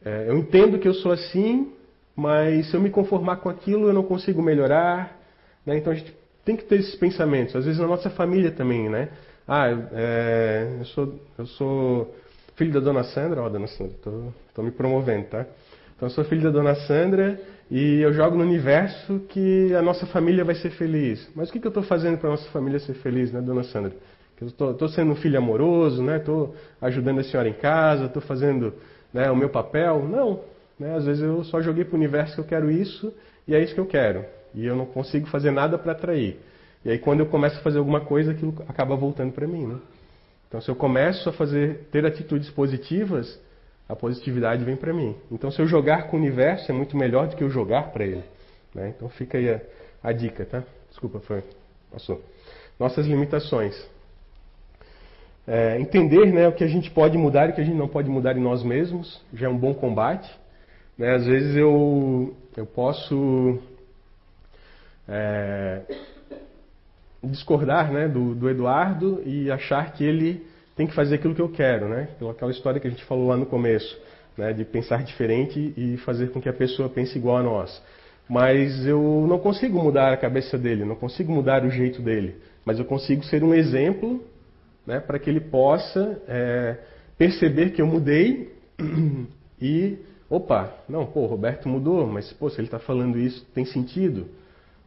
é, 0.04 0.24
eu 0.28 0.38
entendo 0.38 0.78
que 0.78 0.88
eu 0.88 0.94
sou 0.94 1.12
assim, 1.12 1.72
mas 2.16 2.70
se 2.70 2.76
eu 2.76 2.80
me 2.80 2.90
conformar 2.90 3.36
com 3.36 3.48
aquilo, 3.50 3.88
eu 3.88 3.92
não 3.92 4.02
consigo 4.02 4.42
melhorar. 4.42 5.18
Né? 5.66 5.76
Então 5.76 5.92
a 5.92 5.96
gente 5.96 6.14
tem 6.44 6.56
que 6.56 6.64
ter 6.64 6.76
esses 6.76 6.94
pensamentos. 6.94 7.54
Às 7.54 7.66
vezes 7.66 7.80
na 7.80 7.86
nossa 7.86 8.08
família 8.08 8.50
também, 8.50 8.88
né? 8.88 9.10
Ah, 9.46 9.68
é, 9.92 10.76
eu, 10.78 10.84
sou, 10.86 11.20
eu 11.36 11.46
sou 11.46 12.14
filho 12.56 12.72
da 12.72 12.80
dona 12.80 13.04
Sandra, 13.04 13.42
ó, 13.42 13.48
dona 13.48 13.66
Sandra, 13.66 13.94
estou 13.94 14.64
me 14.64 14.70
promovendo, 14.70 15.26
tá? 15.26 15.44
Então 15.96 16.08
eu 16.08 16.10
sou 16.10 16.24
filho 16.24 16.42
da 16.42 16.50
dona 16.50 16.74
Sandra 16.86 17.38
e 17.70 18.00
eu 18.00 18.12
jogo 18.12 18.36
no 18.36 18.42
universo 18.42 19.20
que 19.28 19.72
a 19.74 19.80
nossa 19.80 20.04
família 20.06 20.44
vai 20.44 20.56
ser 20.56 20.70
feliz. 20.70 21.30
Mas 21.36 21.48
o 21.48 21.52
que, 21.52 21.60
que 21.60 21.66
eu 21.66 21.70
estou 21.70 21.84
fazendo 21.84 22.18
para 22.18 22.28
a 22.28 22.32
nossa 22.32 22.50
família 22.50 22.80
ser 22.80 22.94
feliz, 22.94 23.32
né, 23.32 23.40
dona 23.40 23.62
Sandra? 23.62 23.92
Eu 24.40 24.48
estou 24.48 24.88
sendo 24.88 25.12
um 25.12 25.16
filho 25.16 25.36
amoroso, 25.36 26.02
né? 26.02 26.16
Estou 26.16 26.56
ajudando 26.80 27.20
a 27.20 27.24
senhora 27.24 27.48
em 27.48 27.52
casa, 27.52 28.06
estou 28.06 28.22
fazendo 28.22 28.72
né, 29.12 29.30
o 29.30 29.36
meu 29.36 29.50
papel. 29.50 30.02
Não. 30.08 30.40
Né? 30.78 30.96
Às 30.96 31.04
vezes 31.04 31.22
eu 31.22 31.44
só 31.44 31.60
joguei 31.60 31.84
para 31.84 31.94
o 31.94 31.98
universo 31.98 32.34
que 32.34 32.40
eu 32.40 32.44
quero 32.44 32.70
isso 32.70 33.12
e 33.46 33.54
é 33.54 33.62
isso 33.62 33.74
que 33.74 33.80
eu 33.80 33.86
quero. 33.86 34.24
E 34.54 34.66
eu 34.66 34.74
não 34.74 34.86
consigo 34.86 35.26
fazer 35.26 35.50
nada 35.50 35.78
para 35.78 35.92
atrair. 35.92 36.38
E 36.84 36.90
aí 36.90 36.98
quando 36.98 37.20
eu 37.20 37.26
começo 37.26 37.58
a 37.58 37.62
fazer 37.62 37.78
alguma 37.78 38.00
coisa, 38.00 38.32
aquilo 38.32 38.54
acaba 38.66 38.96
voltando 38.96 39.32
para 39.32 39.46
mim. 39.46 39.66
Né? 39.66 39.76
Então 40.48 40.60
se 40.60 40.70
eu 40.70 40.74
começo 40.74 41.28
a 41.28 41.32
fazer, 41.32 41.88
ter 41.92 42.06
atitudes 42.06 42.48
positivas, 42.48 43.38
a 43.90 43.96
positividade 43.96 44.64
vem 44.64 44.76
para 44.76 44.92
mim. 44.94 45.16
Então 45.32 45.50
se 45.50 45.60
eu 45.60 45.66
jogar 45.66 46.06
com 46.06 46.16
o 46.16 46.20
universo 46.20 46.70
é 46.70 46.74
muito 46.74 46.96
melhor 46.96 47.26
do 47.26 47.34
que 47.34 47.42
eu 47.42 47.50
jogar 47.50 47.90
para 47.90 48.04
ele. 48.04 48.22
Né? 48.72 48.94
Então 48.96 49.08
fica 49.08 49.36
aí 49.36 49.50
a, 49.50 49.60
a 50.00 50.12
dica, 50.12 50.44
tá? 50.44 50.62
Desculpa, 50.88 51.18
foi, 51.18 51.42
passou. 51.90 52.22
Nossas 52.78 53.04
limitações. 53.06 53.74
É, 55.44 55.80
entender 55.80 56.32
né, 56.32 56.46
o 56.46 56.52
que 56.52 56.62
a 56.62 56.68
gente 56.68 56.88
pode 56.92 57.18
mudar 57.18 57.48
e 57.48 57.50
o 57.50 57.54
que 57.54 57.60
a 57.60 57.64
gente 57.64 57.76
não 57.76 57.88
pode 57.88 58.08
mudar 58.08 58.36
em 58.36 58.40
nós 58.40 58.62
mesmos 58.62 59.20
já 59.34 59.46
é 59.46 59.50
um 59.50 59.58
bom 59.58 59.74
combate. 59.74 60.30
Né? 60.96 61.12
Às 61.12 61.26
vezes 61.26 61.56
eu, 61.56 62.32
eu 62.56 62.66
posso 62.66 63.58
é, 65.08 65.82
discordar 67.24 67.92
né, 67.92 68.06
do, 68.06 68.36
do 68.36 68.48
Eduardo 68.48 69.20
e 69.26 69.50
achar 69.50 69.92
que 69.92 70.04
ele 70.04 70.46
tem 70.80 70.86
que 70.86 70.94
fazer 70.94 71.16
aquilo 71.16 71.34
que 71.34 71.42
eu 71.42 71.48
quero, 71.50 71.90
né? 71.90 72.08
Aquela 72.30 72.50
história 72.50 72.80
que 72.80 72.86
a 72.86 72.90
gente 72.90 73.04
falou 73.04 73.28
lá 73.28 73.36
no 73.36 73.44
começo, 73.44 74.00
né? 74.34 74.54
De 74.54 74.64
pensar 74.64 75.02
diferente 75.04 75.74
e 75.76 75.98
fazer 75.98 76.30
com 76.30 76.40
que 76.40 76.48
a 76.48 76.54
pessoa 76.54 76.88
pense 76.88 77.18
igual 77.18 77.36
a 77.36 77.42
nós. 77.42 77.82
Mas 78.26 78.86
eu 78.86 79.26
não 79.28 79.38
consigo 79.38 79.78
mudar 79.78 80.10
a 80.10 80.16
cabeça 80.16 80.56
dele, 80.56 80.86
não 80.86 80.96
consigo 80.96 81.30
mudar 81.30 81.66
o 81.66 81.70
jeito 81.70 82.00
dele. 82.00 82.36
Mas 82.64 82.78
eu 82.78 82.86
consigo 82.86 83.22
ser 83.24 83.44
um 83.44 83.52
exemplo 83.52 84.24
né, 84.86 85.00
para 85.00 85.18
que 85.18 85.28
ele 85.28 85.40
possa 85.40 86.18
é, 86.26 86.78
perceber 87.18 87.72
que 87.72 87.82
eu 87.82 87.86
mudei 87.86 88.50
e, 89.60 89.98
opa, 90.30 90.72
não, 90.88 91.04
pô, 91.04 91.26
Roberto 91.26 91.68
mudou, 91.68 92.06
mas 92.06 92.32
pô, 92.32 92.48
se 92.48 92.58
ele 92.58 92.68
está 92.68 92.78
falando 92.78 93.18
isso, 93.18 93.44
tem 93.54 93.66
sentido. 93.66 94.28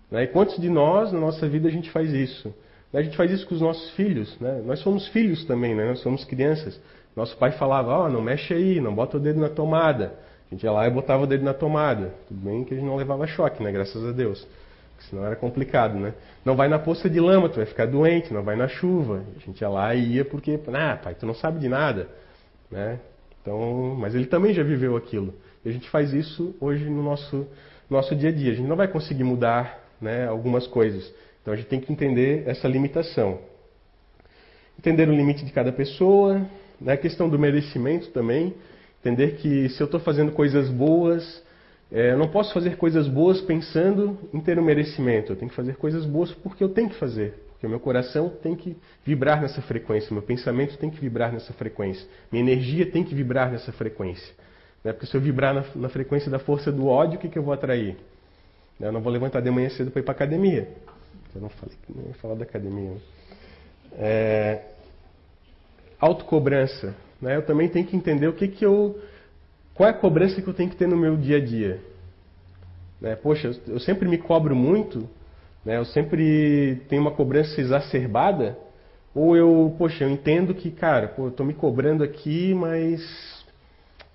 Né? 0.10 0.24
E 0.24 0.28
quantos 0.28 0.60
de 0.60 0.72
nós, 0.72 1.12
na 1.12 1.20
nossa 1.20 1.48
vida, 1.48 1.68
a 1.68 1.72
gente 1.72 1.92
faz 1.92 2.12
isso? 2.12 2.52
A 2.94 3.02
gente 3.02 3.18
faz 3.18 3.32
isso 3.32 3.48
com 3.48 3.56
os 3.56 3.62
nossos 3.62 3.90
filhos. 3.92 4.38
Né? 4.40 4.62
Nós 4.66 4.80
somos 4.80 5.08
filhos 5.08 5.44
também, 5.46 5.74
né? 5.74 5.88
nós 5.90 6.00
somos 6.00 6.24
crianças. 6.24 6.80
Nosso 7.16 7.36
pai 7.38 7.52
falava, 7.52 7.92
ó, 7.92 8.06
oh, 8.06 8.10
não 8.10 8.22
mexe 8.22 8.54
aí, 8.54 8.80
não 8.80 8.94
bota 8.94 9.18
o 9.18 9.20
dedo 9.20 9.40
na 9.40 9.50
tomada. 9.50 10.14
A 10.50 10.54
gente 10.54 10.64
ia 10.64 10.72
lá 10.72 10.88
e 10.88 10.92
botava 10.92 11.24
o 11.24 11.28
dedo 11.28 11.44
na 11.44 11.54
tomada. 11.54 12.14
Tudo 12.28 12.40
bem 12.40 12.64
que 12.64 12.74
a 12.74 12.78
gente 12.78 12.86
não 12.86 12.96
levava 12.96 13.26
choque, 13.26 13.64
né? 13.64 13.72
Graças 13.72 14.06
a 14.06 14.12
Deus. 14.12 14.48
senão 15.10 15.26
era 15.26 15.36
complicado, 15.36 15.96
né? 15.98 16.14
Não 16.46 16.56
vai 16.56 16.68
na 16.68 16.78
poça 16.78 17.10
de 17.10 17.20
lama, 17.20 17.50
tu 17.50 17.56
vai 17.56 17.66
ficar 17.66 17.88
doente, 17.88 18.34
não 18.34 18.44
vai 18.44 18.56
na 18.56 18.68
chuva. 18.68 19.24
A 19.36 19.40
gente 19.40 19.60
ia 19.62 19.70
lá 19.70 19.94
e 19.96 20.16
ia 20.16 20.26
porque, 20.26 20.60
ah, 20.74 20.98
pai, 21.02 21.16
tu 21.16 21.26
não 21.26 21.34
sabe 21.34 21.60
de 21.60 21.68
nada, 21.68 22.08
né? 22.70 23.00
Então, 23.42 23.96
mas 24.00 24.16
ele 24.16 24.26
também 24.26 24.54
já 24.54 24.64
viveu 24.64 24.96
aquilo. 24.96 25.34
E 25.66 25.70
a 25.70 25.72
gente 25.72 25.90
faz 25.90 26.14
isso 26.14 26.56
hoje 26.60 26.86
no 26.86 27.04
nosso 27.04 27.48
nosso 27.90 28.16
dia 28.16 28.30
a 28.30 28.32
dia. 28.32 28.52
A 28.52 28.56
gente 28.56 28.68
não 28.68 28.76
vai 28.76 28.88
conseguir 28.88 29.24
mudar, 29.24 29.80
né, 30.02 30.28
algumas 30.28 30.68
coisas. 30.68 31.14
Então 31.44 31.54
a 31.54 31.58
gente 31.58 31.68
tem 31.68 31.80
que 31.80 31.92
entender 31.92 32.44
essa 32.48 32.68
limitação. 32.68 33.40
Entender 34.80 35.08
o 35.08 35.14
limite 35.14 35.46
de 35.46 35.52
cada 35.52 35.72
pessoa, 35.72 36.42
né, 36.82 36.94
a 36.94 36.98
questão 36.98 37.30
do 37.30 37.38
merecimento 37.38 38.10
também. 38.10 38.56
Entender 39.02 39.36
que 39.36 39.70
se 39.70 39.80
eu 39.82 39.86
estou 39.86 40.00
fazendo 40.00 40.32
coisas 40.32 40.70
boas, 40.70 41.44
é, 41.92 42.14
eu 42.14 42.18
não 42.18 42.30
posso 42.30 42.54
fazer 42.54 42.78
coisas 42.78 43.08
boas 43.08 43.42
pensando 43.42 44.18
em 44.34 44.40
ter 44.40 44.58
um 44.58 44.64
merecimento. 44.64 45.34
Eu 45.34 45.36
tenho 45.36 45.50
que 45.50 45.56
fazer 45.56 45.76
coisas 45.76 46.06
boas 46.06 46.32
porque 46.32 46.64
eu 46.64 46.70
tenho 46.70 46.90
que 46.90 46.96
fazer. 46.96 47.34
Porque 47.52 47.68
o 47.68 47.70
meu 47.70 47.80
coração 47.80 48.30
tem 48.30 48.56
que 48.56 48.78
vibrar 49.06 49.42
nessa 49.42 49.62
frequência, 49.62 50.14
meu 50.14 50.24
pensamento 50.24 50.78
tem 50.78 50.90
que 50.90 51.00
vibrar 51.00 51.32
nessa 51.32 51.54
frequência, 51.54 52.06
minha 52.32 52.44
energia 52.44 52.86
tem 52.86 53.04
que 53.04 53.14
vibrar 53.14 53.52
nessa 53.52 53.72
frequência. 53.72 54.34
Né? 54.84 54.92
Porque 54.92 55.06
se 55.06 55.16
eu 55.16 55.22
vibrar 55.22 55.54
na, 55.54 55.64
na, 55.76 55.90
frequência 55.90 56.30
da 56.32 56.40
força 56.40 56.72
do 56.72 56.88
ódio, 56.88 57.18
o 57.18 57.22
que, 57.22 57.30
que 57.30 57.38
eu 57.38 57.44
vou 57.44 57.54
atrair? 57.54 57.96
Eu 58.80 58.92
não 58.92 59.00
vou 59.02 59.12
levantar 59.12 59.40
de 59.40 59.50
manhã 59.50 59.70
cedo 59.70 59.92
para 59.92 60.02
ir 60.02 60.04
para 60.04 60.14
academia. 60.14 60.68
Eu 61.36 61.42
não 61.42 61.50
falei 61.50 61.76
ia 62.08 62.14
falar 62.16 62.36
da 62.36 62.44
academia. 62.44 62.92
Né? 62.92 63.00
É, 63.94 64.62
autocobrança. 66.00 66.96
Né? 67.22 67.36
Eu 67.36 67.46
também 67.46 67.70
tenho 67.70 67.86
que 67.86 67.96
entender 67.96 68.28
o 68.28 68.34
que, 68.34 68.48
que 68.48 68.66
eu 68.66 69.00
qual 69.74 69.90
é 69.90 69.92
a 69.92 69.96
cobrança 69.96 70.40
que 70.40 70.48
eu 70.48 70.54
tenho 70.54 70.70
que 70.70 70.76
ter 70.76 70.88
no 70.88 70.96
meu 70.96 71.18
dia 71.18 71.38
a 71.38 71.40
dia? 71.40 71.80
Né? 73.02 73.16
Poxa, 73.16 73.52
eu 73.68 73.80
sempre 73.80 74.08
me 74.08 74.20
cobro 74.20 74.56
muito, 74.56 75.10
né? 75.66 75.78
eu 75.78 75.86
sempre 75.86 76.82
tenho 76.88 77.02
uma 77.02 77.12
cobrança 77.12 77.60
exacerbada, 77.60 78.56
ou 79.16 79.36
eu, 79.36 79.76
poxa, 79.78 80.04
eu 80.04 80.10
entendo 80.10 80.54
que, 80.54 80.70
cara, 80.70 81.08
pô, 81.08 81.26
eu 81.26 81.30
estou 81.30 81.46
me 81.46 81.56
cobrando 81.56 82.04
aqui, 82.04 82.54
mas, 82.54 83.02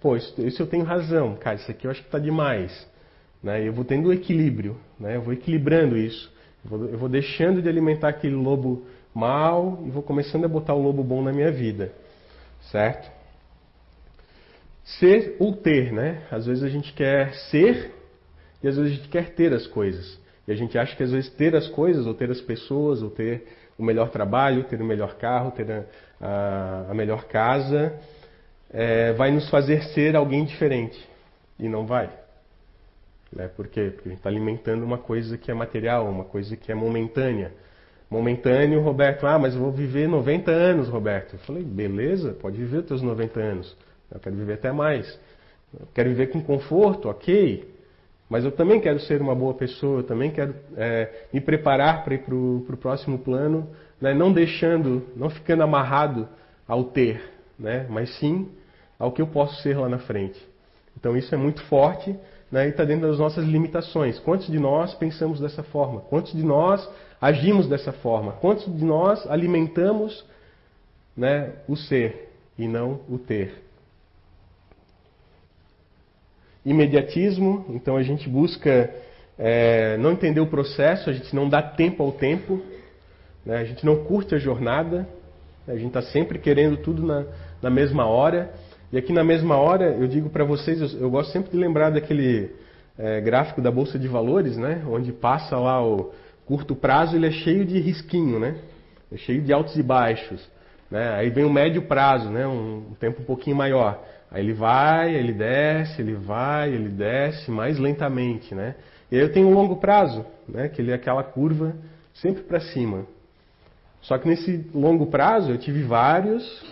pô, 0.01 0.17
isso, 0.17 0.41
isso, 0.47 0.63
eu 0.63 0.67
tenho 0.67 0.85
razão, 0.85 1.35
cara, 1.37 1.57
isso 1.57 1.71
aqui 1.71 1.87
eu 1.87 1.91
acho 1.91 2.03
que 2.03 2.09
está 2.09 2.19
demais. 2.21 2.87
Né? 3.43 3.67
Eu 3.67 3.73
vou 3.73 3.85
tendo 3.85 4.13
equilíbrio, 4.13 4.77
né? 4.99 5.17
eu 5.17 5.23
vou 5.23 5.33
equilibrando 5.33 5.97
isso, 5.97 6.33
eu 6.71 6.99
vou, 6.99 7.09
deixando 7.09 7.63
de 7.63 7.69
alimentar 7.69 8.09
aquele 8.09 8.35
lobo 8.35 8.87
mal 9.15 9.83
e 9.87 9.91
vou 9.91 10.03
começando 10.03 10.45
a 10.45 10.49
botar 10.49 10.75
o 10.75 10.83
lobo 10.83 11.03
bom 11.03 11.23
na 11.23 11.33
minha 11.33 11.51
vida, 11.51 11.93
certo? 12.71 13.11
Ser 14.85 15.37
ou 15.39 15.55
ter, 15.55 15.93
né? 15.93 16.23
Às 16.31 16.47
vezes 16.47 16.63
a 16.63 16.69
gente 16.69 16.93
quer 16.93 17.35
ser 17.51 17.93
e 18.63 18.69
às 18.69 18.77
vezes 18.77 18.93
a 18.93 18.95
gente 18.97 19.09
quer 19.09 19.31
ter 19.35 19.53
as 19.53 19.67
coisas. 19.67 20.19
E 20.47 20.53
a 20.53 20.55
gente 20.55 20.79
acha 20.79 20.97
que 20.97 21.03
às 21.03 21.11
vezes 21.11 21.31
ter 21.31 21.55
as 21.55 21.69
coisas, 21.69 22.07
ou 22.07 22.15
ter 22.15 22.31
as 22.31 22.41
pessoas, 22.41 23.03
ou 23.03 23.11
ter 23.11 23.47
o 23.79 23.85
melhor 23.85 24.11
trabalho, 24.11 24.65
ter 24.65 24.81
o 24.81 24.85
melhor 24.85 25.17
carro, 25.17 25.53
ter 25.53 25.71
a, 25.71 25.85
a, 26.21 26.87
a 26.91 26.95
melhor 26.95 27.25
casa, 27.25 27.99
é, 28.71 29.13
vai 29.13 29.31
nos 29.31 29.49
fazer 29.51 29.83
ser 29.95 30.17
alguém 30.17 30.45
diferente. 30.45 30.99
E 31.59 31.69
não 31.69 31.87
vai. 31.87 32.11
Né? 33.33 33.49
Por 33.49 33.69
quê? 33.69 33.91
Porque 33.95 34.09
a 34.09 34.11
gente 34.11 34.19
está 34.19 34.31
alimentando 34.31 34.85
uma 34.85 34.99
coisa 34.99 35.37
que 35.37 35.51
é 35.51 35.55
material, 35.55 36.09
uma 36.09 36.25
coisa 36.25 36.57
que 36.57 36.73
é 36.73 36.75
momentânea. 36.75 37.53
Momentâneo, 38.11 38.81
Roberto, 38.81 39.27
ah, 39.27 39.39
mas 39.39 39.55
eu 39.55 39.61
vou 39.61 39.71
viver 39.71 40.09
90 40.09 40.51
anos, 40.51 40.89
Roberto. 40.89 41.35
Eu 41.35 41.39
falei, 41.41 41.63
beleza, 41.63 42.33
pode 42.33 42.57
viver 42.57 42.79
os 42.79 42.87
teus 42.87 43.03
90 43.03 43.39
anos. 43.39 43.77
Eu 44.11 44.19
quero 44.19 44.35
viver 44.35 44.55
até 44.55 44.73
mais. 44.73 45.19
Eu 45.79 45.87
quero 45.93 46.09
viver 46.09 46.29
com 46.29 46.41
conforto, 46.41 47.09
ok. 47.09 47.77
Mas 48.29 48.45
eu 48.45 48.53
também 48.53 48.81
quero 48.81 48.99
ser 49.01 49.21
uma 49.21 49.35
boa 49.35 49.55
pessoa, 49.55 50.01
eu 50.01 50.03
também 50.03 50.31
quero 50.31 50.55
é, 50.77 51.27
me 51.33 51.41
preparar 51.41 52.05
para 52.05 52.15
ir 52.15 52.25
para 52.25 52.35
o 52.35 52.77
próximo 52.79 53.19
plano, 53.19 53.69
né? 54.01 54.13
não 54.13 54.33
deixando, 54.33 55.07
não 55.17 55.31
ficando 55.31 55.63
amarrado 55.63 56.29
ao 56.67 56.85
ter, 56.85 57.23
né? 57.59 57.87
mas 57.89 58.19
sim 58.19 58.51
ao 58.99 59.13
que 59.13 59.23
eu 59.23 59.27
posso 59.27 59.63
ser 59.63 59.79
lá 59.79 59.89
na 59.89 59.99
frente. 59.99 60.39
Então 60.99 61.17
isso 61.17 61.35
é 61.35 61.39
muito 61.39 61.63
forte 61.65 62.15
né? 62.51 62.67
e 62.67 62.71
está 62.71 62.85
dentro 62.85 63.09
das 63.09 63.19
nossas 63.19 63.45
limitações. 63.45 64.19
Quantos 64.19 64.47
de 64.47 64.59
nós 64.59 64.95
pensamos 64.95 65.41
dessa 65.41 65.63
forma? 65.63 66.01
Quantos 66.03 66.33
de 66.33 66.43
nós 66.43 66.89
agimos 67.21 67.69
dessa 67.69 67.93
forma? 67.93 68.33
Quantos 68.33 68.65
de 68.67 68.85
nós 68.85 69.29
alimentamos 69.31 70.25
né, 71.17 71.53
o 71.69 71.77
ser 71.77 72.31
e 72.59 72.67
não 72.67 73.01
o 73.09 73.19
ter? 73.19 73.69
imediatismo, 76.65 77.65
então 77.71 77.97
a 77.97 78.03
gente 78.03 78.29
busca 78.29 78.91
é, 79.39 79.97
não 79.97 80.13
entender 80.13 80.41
o 80.41 80.47
processo, 80.47 81.09
a 81.09 81.13
gente 81.15 81.35
não 81.35 81.49
dá 81.49 81.63
tempo 81.63 82.03
ao 82.03 82.13
tempo, 82.13 82.61
né? 83.45 83.57
a 83.57 83.65
gente 83.65 83.87
não 83.87 84.05
curte 84.05 84.35
a 84.35 84.39
jornada, 84.39 85.09
a 85.67 85.75
gente 85.75 85.89
está 85.89 86.03
sempre 86.03 86.39
querendo 86.39 86.77
tudo 86.77 87.07
na, 87.07 87.25
na, 87.63 87.71
mesma 87.71 88.07
hora. 88.07 88.53
E 88.91 88.97
aqui 88.97 89.13
na 89.13 89.23
mesma 89.23 89.57
hora, 89.57 89.85
eu 89.85 90.09
digo 90.09 90.31
para 90.31 90.45
vocês, 90.45 90.81
eu, 90.81 91.01
eu, 91.01 91.11
gosto 91.11 91.31
sempre 91.31 91.51
de 91.51 91.57
lembrar 91.59 91.91
daquele 91.91 92.51
é, 92.99 93.21
gráfico 93.21 93.61
da 93.61 93.71
Bolsa 93.71 93.99
de 93.99 94.09
Valores, 94.09 94.57
né? 94.57 94.83
onde 94.89 95.13
passa 95.13 95.59
lá 95.59 95.85
o 95.85 96.11
curto 96.47 96.75
prazo, 96.75 97.15
ele 97.15 97.27
é 97.27 97.31
cheio 97.31 97.67
de 97.67 97.79
risquinho, 97.79 98.41
né? 98.41 98.57
é 99.13 99.19
cheio 99.19 99.43
de 99.43 99.53
altos 99.53 99.77
e 99.77 99.83
baixos. 99.83 100.49
Né? 100.91 101.07
Aí 101.17 101.29
vem 101.29 101.45
o 101.45 101.53
médio 101.53 101.83
prazo, 101.83 102.31
né? 102.31 102.47
um, 102.47 102.89
um 102.91 102.95
tempo 102.99 103.21
um 103.21 103.25
pouquinho 103.27 103.57
maior. 103.57 104.03
Aí 104.31 104.43
ele 104.43 104.55
vai, 104.55 105.15
ele 105.15 105.35
desce, 105.35 106.01
ele 106.01 106.15
vai, 106.15 106.73
ele 106.73 106.89
desce 106.89 107.51
mais 107.51 107.79
lentamente, 107.79 108.55
né? 108.55 108.75
E 109.11 109.17
aí 109.17 109.23
eu 109.23 109.33
tenho 109.33 109.49
um 109.49 109.55
longo 109.55 109.77
prazo, 109.77 110.25
né? 110.47 110.69
Que 110.69 110.83
ele 110.83 110.91
é 110.91 110.95
aquela 110.95 111.23
curva 111.23 111.75
sempre 112.13 112.43
para 112.43 112.61
cima. 112.61 113.07
Só 114.03 114.19
que 114.19 114.29
nesse 114.29 114.69
longo 114.75 115.07
prazo 115.07 115.51
eu 115.51 115.57
tive 115.57 115.83
vários 115.83 116.63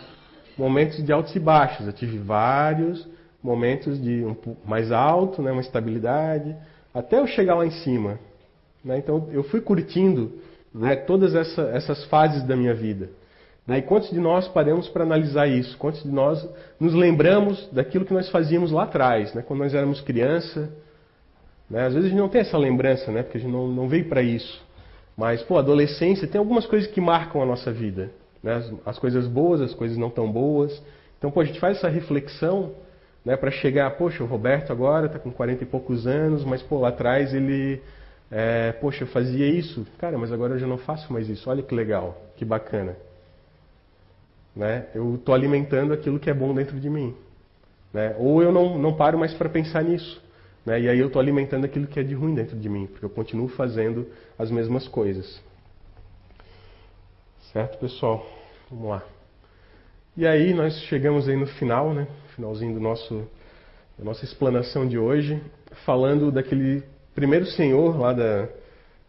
momentos 0.57 1.03
de 1.05 1.13
altos 1.13 1.35
e 1.35 1.41
baixos. 1.41 1.87
Eu 1.87 1.93
tive 1.93 2.19
vários 2.19 3.07
momentos 3.43 4.01
de 4.01 4.25
um 4.25 4.37
mais 4.65 4.91
alto, 4.91 5.43
né? 5.43 5.53
Uma 5.53 5.61
estabilidade, 5.61 6.57
até 6.93 7.19
eu 7.19 7.27
chegar 7.27 7.55
lá 7.55 7.67
em 7.67 7.71
cima. 7.71 8.19
Né? 8.85 8.99
Então 8.99 9.29
eu 9.33 9.43
fui 9.45 9.61
curtindo 9.61 10.33
né, 10.75 10.97
todas 10.97 11.35
essa, 11.35 11.63
essas 11.75 12.05
fases 12.05 12.43
da 12.45 12.57
minha 12.57 12.75
vida. 12.75 13.11
Né? 13.67 13.79
E 13.79 13.83
quantos 13.83 14.11
de 14.11 14.21
nós 14.21 14.47
paramos 14.49 14.89
para 14.89 15.03
analisar 15.03 15.47
isso? 15.47 15.77
Quantos 15.77 16.03
de 16.03 16.11
nós 16.11 16.49
nos 16.79 16.95
lembramos 16.95 17.69
daquilo 17.73 18.05
que 18.05 18.15
nós 18.15 18.29
fazíamos 18.31 18.71
lá 18.71 18.85
atrás, 18.85 19.35
né? 19.35 19.43
quando 19.47 19.61
nós 19.61 19.75
éramos 19.75 20.01
criança? 20.01 20.71
Né? 21.69 21.85
Às 21.85 21.95
vezes 21.95 22.07
a 22.07 22.11
gente 22.11 22.19
não 22.19 22.29
tem 22.29 22.43
essa 22.43 22.57
lembrança, 22.57 23.11
né? 23.11 23.23
porque 23.23 23.39
a 23.39 23.41
gente 23.41 23.53
não, 23.53 23.67
não 23.67 23.89
veio 23.89 24.09
para 24.09 24.23
isso. 24.23 24.65
Mas, 25.17 25.43
pô, 25.43 25.59
adolescência 25.59 26.29
tem 26.29 26.39
algumas 26.39 26.67
coisas 26.67 26.89
que 26.91 27.01
marcam 27.01 27.43
a 27.43 27.47
nossa 27.47 27.73
vida. 27.73 28.11
Né? 28.43 28.55
As, 28.55 28.73
as, 28.87 28.99
coisas 28.99 29.27
boas, 29.27 29.61
as 29.61 29.75
coisas 29.75 29.97
não 29.97 30.11
tão 30.11 30.31
boas. 30.31 30.83
Então, 31.19 31.31
pô, 31.31 31.41
a 31.41 31.45
gente 31.45 31.61
faz 31.61 31.79
essa 31.79 31.89
reflexão 31.89 32.75
né, 33.25 33.37
para 33.37 33.51
chegar, 33.51 33.91
poxa, 33.97 34.23
o 34.23 34.27
Roberto 34.27 34.71
agora 34.71 35.07
está 35.07 35.19
com 35.19 35.31
40 35.31 35.65
e 35.65 35.67
poucos 35.67 36.07
anos, 36.07 36.45
mas, 36.45 36.63
pô, 36.63 36.79
lá 36.79 36.89
atrás 36.89 37.35
ele, 37.35 37.81
é, 38.31 38.73
poxa, 38.73 39.05
eu 39.05 39.09
fazia 39.09 39.47
isso. 39.47 39.87
Cara, 39.99 40.17
mas 40.17 40.33
agora 40.33 40.55
eu 40.55 40.59
já 40.59 40.67
não 40.67 40.79
faço 40.79 41.13
mais 41.13 41.29
isso. 41.29 41.49
Olha 41.51 41.63
que 41.63 41.75
legal, 41.75 42.17
que 42.37 42.45
bacana. 42.45 42.97
Né? 44.55 44.87
Eu 44.95 45.17
estou 45.17 45.35
alimentando 45.35 45.93
aquilo 45.93 46.19
que 46.19 46.31
é 46.31 46.35
bom 46.35 46.55
dentro 46.55 46.79
de 46.79 46.89
mim. 46.89 47.15
Né? 47.93 48.15
Ou 48.19 48.43
eu 48.43 48.53
não, 48.53 48.79
não 48.79 48.95
paro 48.95 49.19
mais 49.19 49.35
para 49.35 49.49
pensar 49.49 49.83
nisso. 49.83 50.23
Né? 50.65 50.83
E 50.83 50.89
aí 50.89 50.99
eu 50.99 51.07
estou 51.07 51.21
alimentando 51.21 51.65
aquilo 51.65 51.87
que 51.87 52.01
é 52.01 52.03
de 52.03 52.15
ruim 52.15 52.35
dentro 52.35 52.57
de 52.57 52.69
mim, 52.69 52.87
porque 52.87 53.05
eu 53.05 53.11
continuo 53.11 53.49
fazendo 53.49 54.07
as 54.39 54.51
mesmas 54.51 54.89
coisas. 54.89 55.41
Certo, 57.57 57.79
pessoal? 57.79 58.27
Vamos 58.71 58.91
lá. 58.91 59.03
E 60.15 60.27
aí 60.27 60.53
nós 60.53 60.79
chegamos 60.91 61.27
aí 61.27 61.37
no 61.37 61.47
final, 61.47 61.95
né? 61.95 62.07
Finalzinho 62.35 62.75
do 62.75 62.81
nosso, 62.81 63.27
da 63.99 64.05
nossa 64.05 64.27
explanação 64.27 64.87
de 64.87 64.99
hoje, 64.99 65.41
falando 65.87 66.31
daquele 66.31 66.83
primeiro 67.15 67.47
senhor 67.47 67.99
lá, 67.99 68.13
da, 68.13 68.49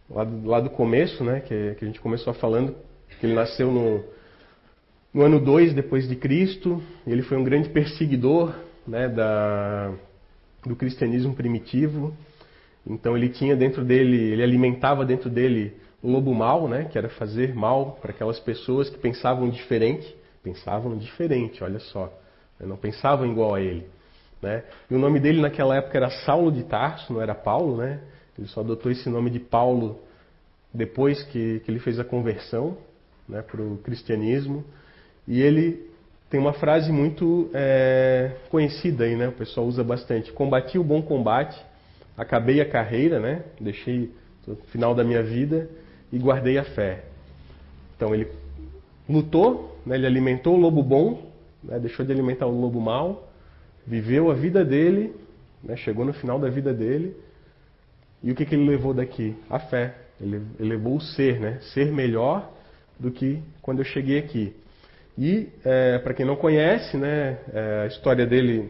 lá, 0.09 0.23
do, 0.23 0.47
lá 0.47 0.61
do 0.61 0.69
começo, 0.69 1.25
né? 1.25 1.41
Que, 1.41 1.75
que 1.75 1.83
a 1.83 1.87
gente 1.87 1.99
começou 1.99 2.33
falando, 2.35 2.73
que 3.19 3.25
ele 3.25 3.33
nasceu 3.33 3.69
no, 3.69 4.01
no 5.13 5.23
ano 5.23 5.41
2 5.41 5.73
depois 5.73 6.07
de 6.07 6.15
Cristo, 6.15 6.81
ele 7.05 7.23
foi 7.23 7.35
um 7.35 7.43
grande 7.43 7.67
perseguidor 7.67 8.55
né, 8.87 9.09
da, 9.09 9.91
do 10.65 10.73
cristianismo 10.73 11.35
primitivo. 11.35 12.15
Então 12.85 13.17
ele 13.17 13.27
tinha 13.27 13.57
dentro 13.57 13.83
dele, 13.83 14.15
ele 14.15 14.41
alimentava 14.41 15.05
dentro 15.05 15.29
dele 15.29 15.75
o 16.01 16.11
lobo 16.11 16.33
mal, 16.33 16.67
né, 16.67 16.85
que 16.85 16.97
era 16.97 17.09
fazer 17.09 17.55
mal 17.55 17.97
para 18.01 18.11
aquelas 18.11 18.39
pessoas 18.39 18.89
que 18.89 18.97
pensavam 18.97 19.49
diferente, 19.49 20.15
pensavam 20.43 20.97
diferente, 20.97 21.63
olha 21.63 21.79
só, 21.79 22.05
né, 22.59 22.65
não 22.65 22.77
pensavam 22.77 23.25
igual 23.25 23.55
a 23.55 23.61
ele. 23.61 23.87
Né? 24.41 24.63
E 24.89 24.95
o 24.95 24.99
nome 24.99 25.19
dele 25.19 25.41
naquela 25.41 25.75
época 25.75 25.97
era 25.97 26.09
Saulo 26.09 26.51
de 26.51 26.63
Tarso, 26.63 27.11
não 27.11 27.21
era 27.21 27.33
Paulo, 27.33 27.77
né? 27.77 27.99
Ele 28.37 28.47
só 28.47 28.61
adotou 28.61 28.91
esse 28.91 29.09
nome 29.09 29.31
de 29.31 29.39
Paulo 29.39 29.99
depois 30.71 31.23
que, 31.23 31.59
que 31.61 31.71
ele 31.71 31.79
fez 31.79 31.99
a 31.99 32.03
conversão 32.03 32.77
né, 33.27 33.41
para 33.41 33.61
o 33.61 33.77
cristianismo. 33.77 34.63
E 35.27 35.41
ele 35.41 35.89
tem 36.29 36.39
uma 36.39 36.53
frase 36.53 36.91
muito 36.91 37.49
é, 37.53 38.31
conhecida 38.49 39.05
aí, 39.05 39.15
né? 39.15 39.27
O 39.29 39.31
pessoal 39.31 39.65
usa 39.65 39.83
bastante. 39.83 40.31
Combati 40.31 40.77
o 40.77 40.83
bom 40.83 41.01
combate, 41.01 41.59
acabei 42.15 42.61
a 42.61 42.69
carreira, 42.69 43.19
né? 43.19 43.43
Deixei 43.59 44.11
no 44.45 44.55
final 44.67 44.93
da 44.93 45.03
minha 45.03 45.23
vida, 45.23 45.67
e 46.11 46.17
guardei 46.17 46.57
a 46.57 46.63
fé. 46.63 47.03
Então 47.95 48.13
ele 48.13 48.27
lutou, 49.07 49.79
né, 49.85 49.95
ele 49.95 50.05
alimentou 50.05 50.55
o 50.55 50.59
lobo 50.59 50.83
bom, 50.83 51.31
né, 51.63 51.79
deixou 51.79 52.05
de 52.05 52.11
alimentar 52.11 52.45
o 52.45 52.59
lobo 52.59 52.79
mau, 52.79 53.27
viveu 53.85 54.29
a 54.29 54.33
vida 54.33 54.63
dele, 54.63 55.13
né, 55.63 55.75
chegou 55.75 56.05
no 56.05 56.13
final 56.13 56.39
da 56.39 56.49
vida 56.49 56.73
dele, 56.73 57.15
e 58.23 58.31
o 58.31 58.35
que, 58.35 58.45
que 58.45 58.55
ele 58.55 58.67
levou 58.67 58.93
daqui? 58.93 59.35
A 59.49 59.59
fé. 59.59 59.95
Ele, 60.19 60.41
levou 60.59 60.95
o 60.95 61.01
ser, 61.01 61.39
né? 61.39 61.59
Ser 61.73 61.91
melhor 61.91 62.51
do 62.99 63.11
que 63.11 63.39
quando 63.61 63.79
eu 63.79 63.85
cheguei 63.85 64.17
aqui. 64.17 64.55
E, 65.17 65.49
é, 65.63 65.99
para 65.99 66.13
quem 66.13 66.25
não 66.25 66.35
conhece, 66.35 66.97
né, 66.97 67.37
é, 67.53 67.81
a 67.83 67.87
história 67.87 68.25
dele 68.25 68.69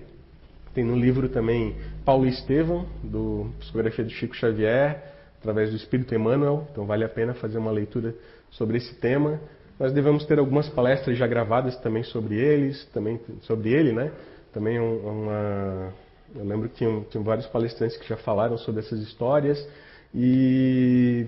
tem 0.74 0.84
no 0.84 0.96
livro 0.96 1.30
também 1.30 1.76
Paulo 2.06 2.26
e 2.26 2.30
Estevão, 2.30 2.86
do 3.04 3.50
Psicografia 3.60 4.04
do 4.04 4.12
Chico 4.12 4.36
Xavier, 4.36 5.02
através 5.48 5.70
do 5.70 5.78
Espírito 5.78 6.14
Emmanuel. 6.14 6.68
Então 6.72 6.86
vale 6.86 7.06
a 7.06 7.10
pena 7.10 7.34
fazer 7.34 7.58
uma 7.58 7.72
leitura 7.72 8.14
sobre 8.52 8.78
esse 8.78 8.94
tema. 8.96 9.40
Nós 9.80 9.94
devemos 9.94 10.26
ter 10.26 10.40
algumas 10.40 10.68
palestras 10.68 11.18
já 11.18 11.26
gravadas 11.26 11.78
também 11.78 12.04
sobre 12.04 12.36
eles, 12.36 12.84
também 12.88 13.20
sobre 13.42 13.72
ele, 13.72 13.94
né? 13.94 14.12
Também 14.52 14.78
uma, 14.78 15.94
eu 16.36 16.44
lembro 16.44 16.68
que 16.68 16.76
tinham, 16.76 17.06
vários 17.24 17.48
palestrantes 17.48 17.96
que 17.96 18.08
já 18.08 18.18
falaram 18.18 18.58
sobre 18.58 18.82
essas 18.82 19.00
histórias 19.00 19.66
e 20.14 21.28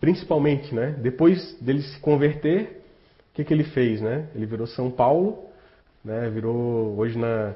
principalmente, 0.00 0.74
né? 0.74 0.96
Depois 0.98 1.54
dele 1.60 1.82
se 1.82 2.00
converter, 2.00 2.82
o 3.32 3.34
que, 3.34 3.44
que 3.44 3.52
ele 3.52 3.64
fez, 3.64 4.00
né? 4.00 4.28
Ele 4.34 4.46
virou 4.46 4.66
São 4.66 4.90
Paulo, 4.90 5.44
né? 6.02 6.30
Virou 6.30 6.96
hoje 6.96 7.18
na 7.18 7.54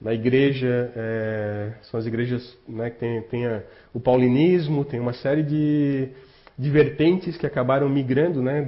na 0.00 0.14
igreja, 0.14 0.92
é, 0.94 1.72
são 1.82 1.98
as 1.98 2.06
igrejas 2.06 2.56
né, 2.68 2.90
que 2.90 2.98
tem, 2.98 3.22
tem 3.22 3.46
a, 3.46 3.62
o 3.92 3.98
paulinismo, 3.98 4.84
tem 4.84 5.00
uma 5.00 5.12
série 5.12 5.42
de, 5.42 6.08
de 6.56 6.70
vertentes 6.70 7.36
que 7.36 7.46
acabaram 7.46 7.88
migrando 7.88 8.40
né, 8.40 8.64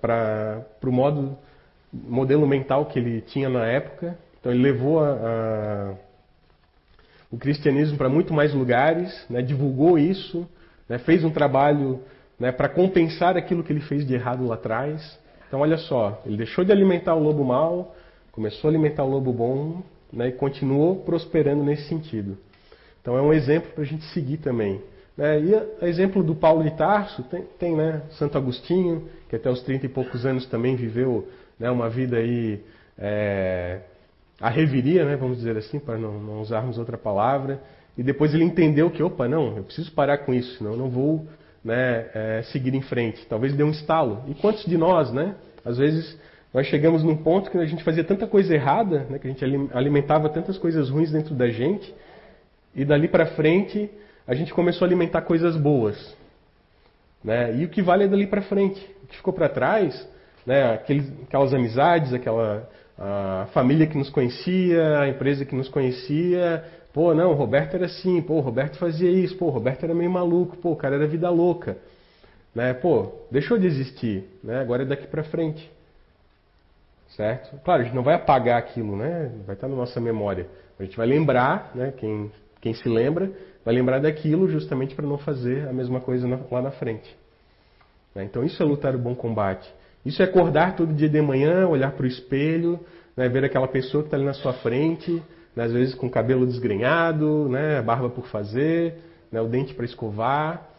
para 0.00 0.64
o 0.82 0.90
modo, 0.90 1.36
modelo 1.92 2.46
mental 2.46 2.86
que 2.86 2.98
ele 2.98 3.20
tinha 3.20 3.48
na 3.48 3.66
época. 3.66 4.18
Então 4.40 4.52
ele 4.52 4.62
levou 4.62 5.00
a, 5.00 5.10
a, 5.10 5.94
o 7.30 7.36
cristianismo 7.36 7.98
para 7.98 8.08
muito 8.08 8.32
mais 8.32 8.54
lugares, 8.54 9.26
né, 9.28 9.42
divulgou 9.42 9.98
isso, 9.98 10.48
né, 10.88 10.98
fez 10.98 11.24
um 11.24 11.30
trabalho 11.30 12.00
né, 12.40 12.50
para 12.52 12.70
compensar 12.70 13.36
aquilo 13.36 13.62
que 13.62 13.72
ele 13.72 13.80
fez 13.80 14.06
de 14.06 14.14
errado 14.14 14.46
lá 14.46 14.54
atrás. 14.54 15.18
Então 15.46 15.60
olha 15.60 15.76
só, 15.76 16.22
ele 16.24 16.38
deixou 16.38 16.64
de 16.64 16.72
alimentar 16.72 17.14
o 17.14 17.22
lobo 17.22 17.44
mau, 17.44 17.94
começou 18.32 18.68
a 18.68 18.72
alimentar 18.72 19.04
o 19.04 19.10
lobo 19.10 19.30
bom, 19.30 19.82
né, 20.14 20.28
e 20.28 20.32
continuou 20.32 20.96
prosperando 20.96 21.62
nesse 21.62 21.88
sentido. 21.88 22.36
Então 23.00 23.18
é 23.18 23.22
um 23.22 23.32
exemplo 23.32 23.70
para 23.72 23.82
a 23.82 23.86
gente 23.86 24.04
seguir 24.06 24.38
também. 24.38 24.80
Né? 25.16 25.40
E 25.40 25.54
a, 25.54 25.88
exemplo 25.88 26.22
do 26.22 26.34
Paulo 26.34 26.62
de 26.62 26.70
Tarso, 26.76 27.22
tem, 27.24 27.42
tem 27.58 27.76
né, 27.76 28.02
Santo 28.12 28.38
Agostinho, 28.38 29.08
que 29.28 29.36
até 29.36 29.50
os 29.50 29.62
30 29.62 29.86
e 29.86 29.88
poucos 29.88 30.24
anos 30.24 30.46
também 30.46 30.76
viveu 30.76 31.28
né, 31.58 31.70
uma 31.70 31.88
vida 31.88 32.16
aí, 32.16 32.60
é, 32.98 33.80
a 34.40 34.48
reviria, 34.48 35.04
né, 35.04 35.16
vamos 35.16 35.38
dizer 35.38 35.56
assim, 35.56 35.78
para 35.78 35.98
não, 35.98 36.18
não, 36.18 36.40
usarmos 36.40 36.78
outra 36.78 36.98
palavra, 36.98 37.60
e 37.96 38.02
depois 38.02 38.34
ele 38.34 38.44
entendeu 38.44 38.90
que, 38.90 39.02
opa, 39.02 39.28
não, 39.28 39.56
eu 39.56 39.62
preciso 39.62 39.92
parar 39.92 40.18
com 40.18 40.34
isso, 40.34 40.58
senão 40.58 40.72
eu 40.72 40.78
não 40.78 40.88
vou 40.88 41.26
né, 41.64 42.06
é, 42.14 42.42
seguir 42.50 42.74
em 42.74 42.82
frente. 42.82 43.24
Talvez 43.26 43.54
dê 43.54 43.62
um 43.62 43.70
estalo. 43.70 44.22
E 44.28 44.34
quantos 44.34 44.64
de 44.64 44.76
nós, 44.76 45.12
né, 45.12 45.36
às 45.64 45.78
vezes 45.78 46.18
nós 46.54 46.68
chegamos 46.68 47.02
num 47.02 47.16
ponto 47.16 47.50
que 47.50 47.58
a 47.58 47.66
gente 47.66 47.82
fazia 47.82 48.04
tanta 48.04 48.28
coisa 48.28 48.54
errada, 48.54 49.00
né, 49.10 49.18
que 49.18 49.26
a 49.26 49.30
gente 49.30 49.44
alimentava 49.74 50.28
tantas 50.28 50.56
coisas 50.56 50.88
ruins 50.88 51.10
dentro 51.10 51.34
da 51.34 51.48
gente, 51.48 51.92
e 52.72 52.84
dali 52.84 53.08
para 53.08 53.26
frente 53.26 53.90
a 54.24 54.34
gente 54.34 54.54
começou 54.54 54.86
a 54.86 54.88
alimentar 54.88 55.22
coisas 55.22 55.56
boas. 55.56 56.16
Né? 57.24 57.56
E 57.56 57.64
o 57.64 57.68
que 57.68 57.82
vale 57.82 58.04
é 58.04 58.08
dali 58.08 58.26
para 58.28 58.40
frente. 58.42 58.80
O 59.02 59.06
que 59.08 59.16
ficou 59.16 59.32
para 59.32 59.48
trás, 59.48 60.08
né, 60.46 60.74
aqueles, 60.74 61.12
aquelas 61.26 61.52
amizades, 61.52 62.14
aquela 62.14 62.68
a 62.96 63.48
família 63.52 63.88
que 63.88 63.98
nos 63.98 64.08
conhecia, 64.08 65.00
a 65.00 65.08
empresa 65.08 65.44
que 65.44 65.56
nos 65.56 65.68
conhecia, 65.68 66.64
pô, 66.92 67.12
não, 67.12 67.32
o 67.32 67.34
Roberto 67.34 67.74
era 67.74 67.86
assim, 67.86 68.22
pô, 68.22 68.34
o 68.34 68.40
Roberto 68.40 68.78
fazia 68.78 69.10
isso, 69.10 69.36
pô, 69.36 69.46
o 69.46 69.50
Roberto 69.50 69.82
era 69.82 69.92
meio 69.92 70.10
maluco, 70.10 70.56
pô, 70.58 70.70
o 70.70 70.76
cara 70.76 70.94
era 70.94 71.06
vida 71.08 71.28
louca. 71.28 71.76
Né? 72.54 72.72
Pô, 72.72 73.10
deixou 73.30 73.58
de 73.58 73.66
existir, 73.66 74.22
né? 74.44 74.60
agora 74.60 74.84
é 74.84 74.86
daqui 74.86 75.08
para 75.08 75.24
frente. 75.24 75.68
Certo? 77.16 77.56
Claro, 77.64 77.82
a 77.82 77.84
gente 77.84 77.94
não 77.94 78.02
vai 78.02 78.14
apagar 78.14 78.58
aquilo, 78.58 78.96
né? 78.96 79.30
Vai 79.46 79.54
estar 79.54 79.68
na 79.68 79.76
nossa 79.76 80.00
memória. 80.00 80.48
A 80.78 80.82
gente 80.82 80.96
vai 80.96 81.06
lembrar, 81.06 81.70
né? 81.74 81.92
Quem, 81.96 82.30
quem 82.60 82.74
se 82.74 82.88
lembra, 82.88 83.30
vai 83.64 83.74
lembrar 83.74 84.00
daquilo 84.00 84.48
justamente 84.48 84.94
para 84.94 85.06
não 85.06 85.18
fazer 85.18 85.68
a 85.68 85.72
mesma 85.72 86.00
coisa 86.00 86.26
lá 86.50 86.62
na 86.62 86.70
frente. 86.72 87.16
Né? 88.14 88.24
Então 88.24 88.44
isso 88.44 88.62
é 88.62 88.66
lutar 88.66 88.94
o 88.94 88.98
bom 88.98 89.14
combate. 89.14 89.72
Isso 90.04 90.22
é 90.22 90.24
acordar 90.24 90.76
todo 90.76 90.92
dia 90.92 91.08
de 91.08 91.20
manhã, 91.20 91.66
olhar 91.66 91.92
para 91.92 92.04
o 92.04 92.06
espelho, 92.06 92.78
né? 93.16 93.28
ver 93.28 93.44
aquela 93.44 93.66
pessoa 93.66 94.02
que 94.02 94.08
está 94.08 94.16
ali 94.16 94.26
na 94.26 94.34
sua 94.34 94.52
frente, 94.52 95.22
né? 95.56 95.64
às 95.64 95.72
vezes 95.72 95.94
com 95.94 96.06
o 96.06 96.10
cabelo 96.10 96.46
desgrenhado, 96.46 97.48
né? 97.48 97.80
barba 97.80 98.10
por 98.10 98.26
fazer, 98.26 98.96
né? 99.32 99.40
o 99.40 99.48
dente 99.48 99.74
para 99.74 99.84
escovar, 99.84 100.70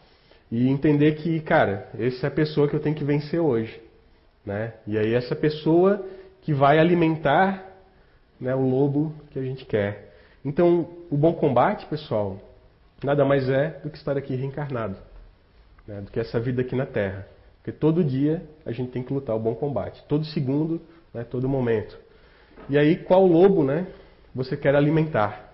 e 0.50 0.68
entender 0.68 1.16
que, 1.16 1.40
cara, 1.40 1.88
essa 1.98 2.26
é 2.26 2.28
a 2.28 2.30
pessoa 2.30 2.68
que 2.68 2.76
eu 2.76 2.80
tenho 2.80 2.94
que 2.94 3.04
vencer 3.04 3.40
hoje. 3.40 3.80
Né? 4.44 4.74
E 4.86 4.96
aí 4.96 5.12
essa 5.12 5.34
pessoa 5.34 6.06
que 6.46 6.54
vai 6.54 6.78
alimentar 6.78 7.60
né, 8.40 8.54
o 8.54 8.60
lobo 8.60 9.12
que 9.32 9.38
a 9.38 9.42
gente 9.42 9.64
quer. 9.64 10.14
Então, 10.44 10.88
o 11.10 11.16
bom 11.16 11.34
combate, 11.34 11.84
pessoal, 11.86 12.38
nada 13.02 13.24
mais 13.24 13.48
é 13.48 13.80
do 13.82 13.90
que 13.90 13.98
estar 13.98 14.16
aqui 14.16 14.36
reencarnado, 14.36 14.96
né, 15.88 16.02
do 16.02 16.10
que 16.12 16.20
essa 16.20 16.38
vida 16.38 16.62
aqui 16.62 16.76
na 16.76 16.86
Terra. 16.86 17.26
Porque 17.56 17.72
todo 17.72 18.04
dia 18.04 18.44
a 18.64 18.70
gente 18.70 18.92
tem 18.92 19.02
que 19.02 19.12
lutar 19.12 19.34
o 19.34 19.40
bom 19.40 19.56
combate, 19.56 20.00
todo 20.08 20.24
segundo, 20.24 20.80
né, 21.12 21.24
todo 21.24 21.48
momento. 21.48 21.98
E 22.68 22.78
aí, 22.78 22.96
qual 22.96 23.26
lobo 23.26 23.64
né, 23.64 23.88
você 24.32 24.56
quer 24.56 24.76
alimentar 24.76 25.52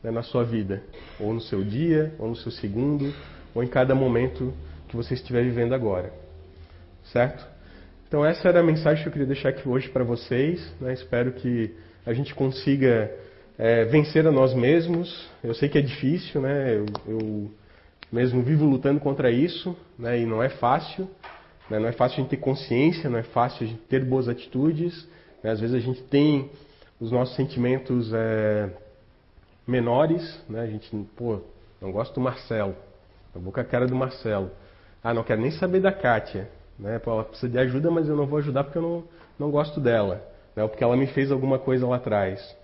né, 0.00 0.12
na 0.12 0.22
sua 0.22 0.44
vida? 0.44 0.80
Ou 1.18 1.34
no 1.34 1.40
seu 1.40 1.64
dia, 1.64 2.14
ou 2.20 2.28
no 2.28 2.36
seu 2.36 2.52
segundo, 2.52 3.12
ou 3.52 3.64
em 3.64 3.68
cada 3.68 3.96
momento 3.96 4.54
que 4.86 4.94
você 4.94 5.14
estiver 5.14 5.42
vivendo 5.42 5.74
agora. 5.74 6.12
Certo? 7.06 7.49
Então 8.10 8.24
essa 8.24 8.48
era 8.48 8.58
a 8.58 8.62
mensagem 8.64 9.04
que 9.04 9.08
eu 9.08 9.12
queria 9.12 9.28
deixar 9.28 9.50
aqui 9.50 9.68
hoje 9.68 9.88
para 9.88 10.02
vocês. 10.02 10.74
Né? 10.80 10.92
Espero 10.94 11.30
que 11.30 11.72
a 12.04 12.12
gente 12.12 12.34
consiga 12.34 13.08
é, 13.56 13.84
vencer 13.84 14.26
a 14.26 14.32
nós 14.32 14.52
mesmos. 14.52 15.30
Eu 15.44 15.54
sei 15.54 15.68
que 15.68 15.78
é 15.78 15.80
difícil, 15.80 16.40
né? 16.40 16.74
Eu, 16.74 16.86
eu 17.06 17.50
mesmo 18.10 18.42
vivo 18.42 18.64
lutando 18.64 18.98
contra 18.98 19.30
isso, 19.30 19.76
né? 19.96 20.18
E 20.18 20.26
não 20.26 20.42
é 20.42 20.48
fácil. 20.48 21.08
Né? 21.70 21.78
Não 21.78 21.86
é 21.86 21.92
fácil 21.92 22.16
a 22.16 22.20
gente 22.22 22.30
ter 22.30 22.38
consciência, 22.38 23.08
não 23.08 23.16
é 23.16 23.22
fácil 23.22 23.64
a 23.64 23.68
gente 23.68 23.82
ter 23.82 24.04
boas 24.04 24.28
atitudes. 24.28 25.08
Né? 25.40 25.52
Às 25.52 25.60
vezes 25.60 25.76
a 25.76 25.78
gente 25.78 26.02
tem 26.02 26.50
os 26.98 27.12
nossos 27.12 27.36
sentimentos 27.36 28.12
é, 28.12 28.70
menores, 29.64 30.42
né? 30.48 30.62
A 30.62 30.66
gente, 30.66 30.90
pô, 31.16 31.42
não 31.80 31.92
gosto 31.92 32.12
do 32.14 32.20
Marcelo. 32.20 32.74
Eu 33.32 33.40
vou 33.40 33.52
com 33.52 33.60
a 33.60 33.64
cara 33.64 33.86
do 33.86 33.94
Marcelo. 33.94 34.50
Ah, 35.00 35.14
não 35.14 35.22
quero 35.22 35.40
nem 35.40 35.52
saber 35.52 35.78
da 35.78 35.92
Kátia. 35.92 36.48
Né? 36.80 37.00
Ela 37.04 37.24
precisa 37.24 37.48
de 37.48 37.58
ajuda, 37.58 37.90
mas 37.90 38.08
eu 38.08 38.16
não 38.16 38.26
vou 38.26 38.38
ajudar 38.38 38.64
porque 38.64 38.78
eu 38.78 38.82
não, 38.82 39.04
não 39.38 39.50
gosto 39.50 39.80
dela. 39.80 40.24
Né? 40.56 40.62
Ou 40.62 40.68
porque 40.68 40.82
ela 40.82 40.96
me 40.96 41.06
fez 41.06 41.30
alguma 41.30 41.58
coisa 41.58 41.86
lá 41.86 41.96
atrás. 41.96 42.56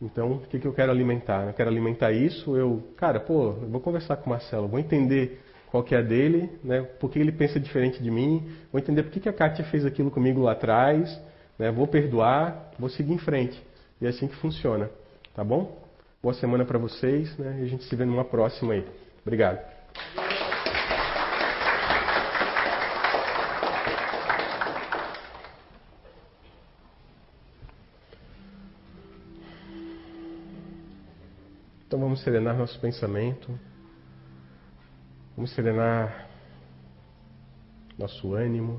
Então, 0.00 0.32
o 0.32 0.40
que, 0.40 0.60
que 0.60 0.66
eu 0.66 0.72
quero 0.72 0.92
alimentar? 0.92 1.48
Eu 1.48 1.52
quero 1.52 1.68
alimentar 1.68 2.12
isso, 2.12 2.56
eu, 2.56 2.82
cara, 2.96 3.18
pô, 3.18 3.48
eu 3.62 3.68
vou 3.68 3.80
conversar 3.80 4.16
com 4.16 4.26
o 4.26 4.28
Marcelo, 4.30 4.68
vou 4.68 4.78
entender 4.78 5.40
qual 5.70 5.82
que 5.82 5.92
é 5.92 5.98
a 5.98 6.02
dele, 6.02 6.48
né? 6.62 6.82
por 7.00 7.10
que 7.10 7.18
ele 7.18 7.32
pensa 7.32 7.58
diferente 7.58 8.00
de 8.00 8.10
mim, 8.10 8.48
vou 8.72 8.80
entender 8.80 9.02
por 9.02 9.10
que, 9.10 9.18
que 9.18 9.28
a 9.28 9.32
Kátia 9.32 9.64
fez 9.64 9.84
aquilo 9.84 10.08
comigo 10.08 10.40
lá 10.40 10.52
atrás, 10.52 11.20
né? 11.58 11.72
vou 11.72 11.86
perdoar, 11.88 12.70
vou 12.78 12.88
seguir 12.88 13.12
em 13.12 13.18
frente. 13.18 13.60
E 14.00 14.06
é 14.06 14.10
assim 14.10 14.28
que 14.28 14.36
funciona, 14.36 14.88
tá 15.34 15.42
bom? 15.42 15.76
Boa 16.22 16.34
semana 16.34 16.64
para 16.64 16.78
vocês, 16.78 17.36
né? 17.36 17.58
E 17.60 17.64
a 17.64 17.66
gente 17.66 17.84
se 17.84 17.94
vê 17.94 18.04
numa 18.04 18.24
próxima 18.24 18.74
aí. 18.74 18.84
Obrigado. 19.22 19.60
Então 31.88 31.98
vamos 31.98 32.20
serenar 32.20 32.54
nosso 32.54 32.78
pensamento, 32.78 33.58
vamos 35.34 35.50
serenar 35.52 36.28
nosso 37.96 38.34
ânimo, 38.34 38.78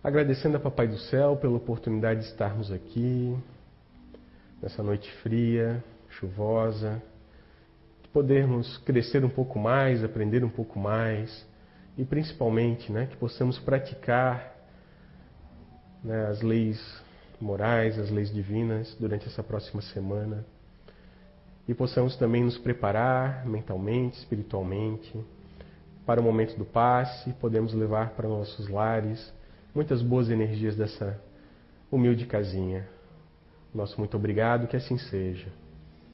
agradecendo 0.00 0.56
a 0.56 0.60
Papai 0.60 0.86
do 0.86 0.96
Céu 0.96 1.36
pela 1.36 1.56
oportunidade 1.56 2.20
de 2.20 2.26
estarmos 2.26 2.70
aqui, 2.70 3.36
nessa 4.62 4.84
noite 4.84 5.10
fria, 5.14 5.82
chuvosa, 6.10 7.02
de 8.04 8.08
podermos 8.10 8.78
crescer 8.78 9.24
um 9.24 9.28
pouco 9.28 9.58
mais, 9.58 10.04
aprender 10.04 10.44
um 10.44 10.50
pouco 10.50 10.78
mais 10.78 11.44
e 11.98 12.04
principalmente 12.04 12.92
né, 12.92 13.06
que 13.06 13.16
possamos 13.16 13.58
praticar 13.58 14.54
né, 16.04 16.28
as 16.28 16.40
leis 16.40 17.02
morais, 17.40 17.98
as 17.98 18.10
leis 18.10 18.32
divinas 18.32 18.96
durante 19.00 19.26
essa 19.26 19.42
próxima 19.42 19.82
semana 19.82 20.46
e 21.66 21.74
possamos 21.74 22.16
também 22.16 22.44
nos 22.44 22.58
preparar 22.58 23.46
mentalmente, 23.46 24.18
espiritualmente 24.18 25.18
para 26.04 26.20
o 26.20 26.24
momento 26.24 26.56
do 26.56 26.64
passe, 26.64 27.32
podemos 27.34 27.72
levar 27.72 28.10
para 28.10 28.28
nossos 28.28 28.68
lares 28.68 29.32
muitas 29.74 30.02
boas 30.02 30.28
energias 30.28 30.76
dessa 30.76 31.18
humilde 31.90 32.26
casinha. 32.26 32.86
Nosso 33.74 33.98
muito 33.98 34.16
obrigado, 34.16 34.68
que 34.68 34.76
assim 34.76 34.98
seja. 34.98 35.48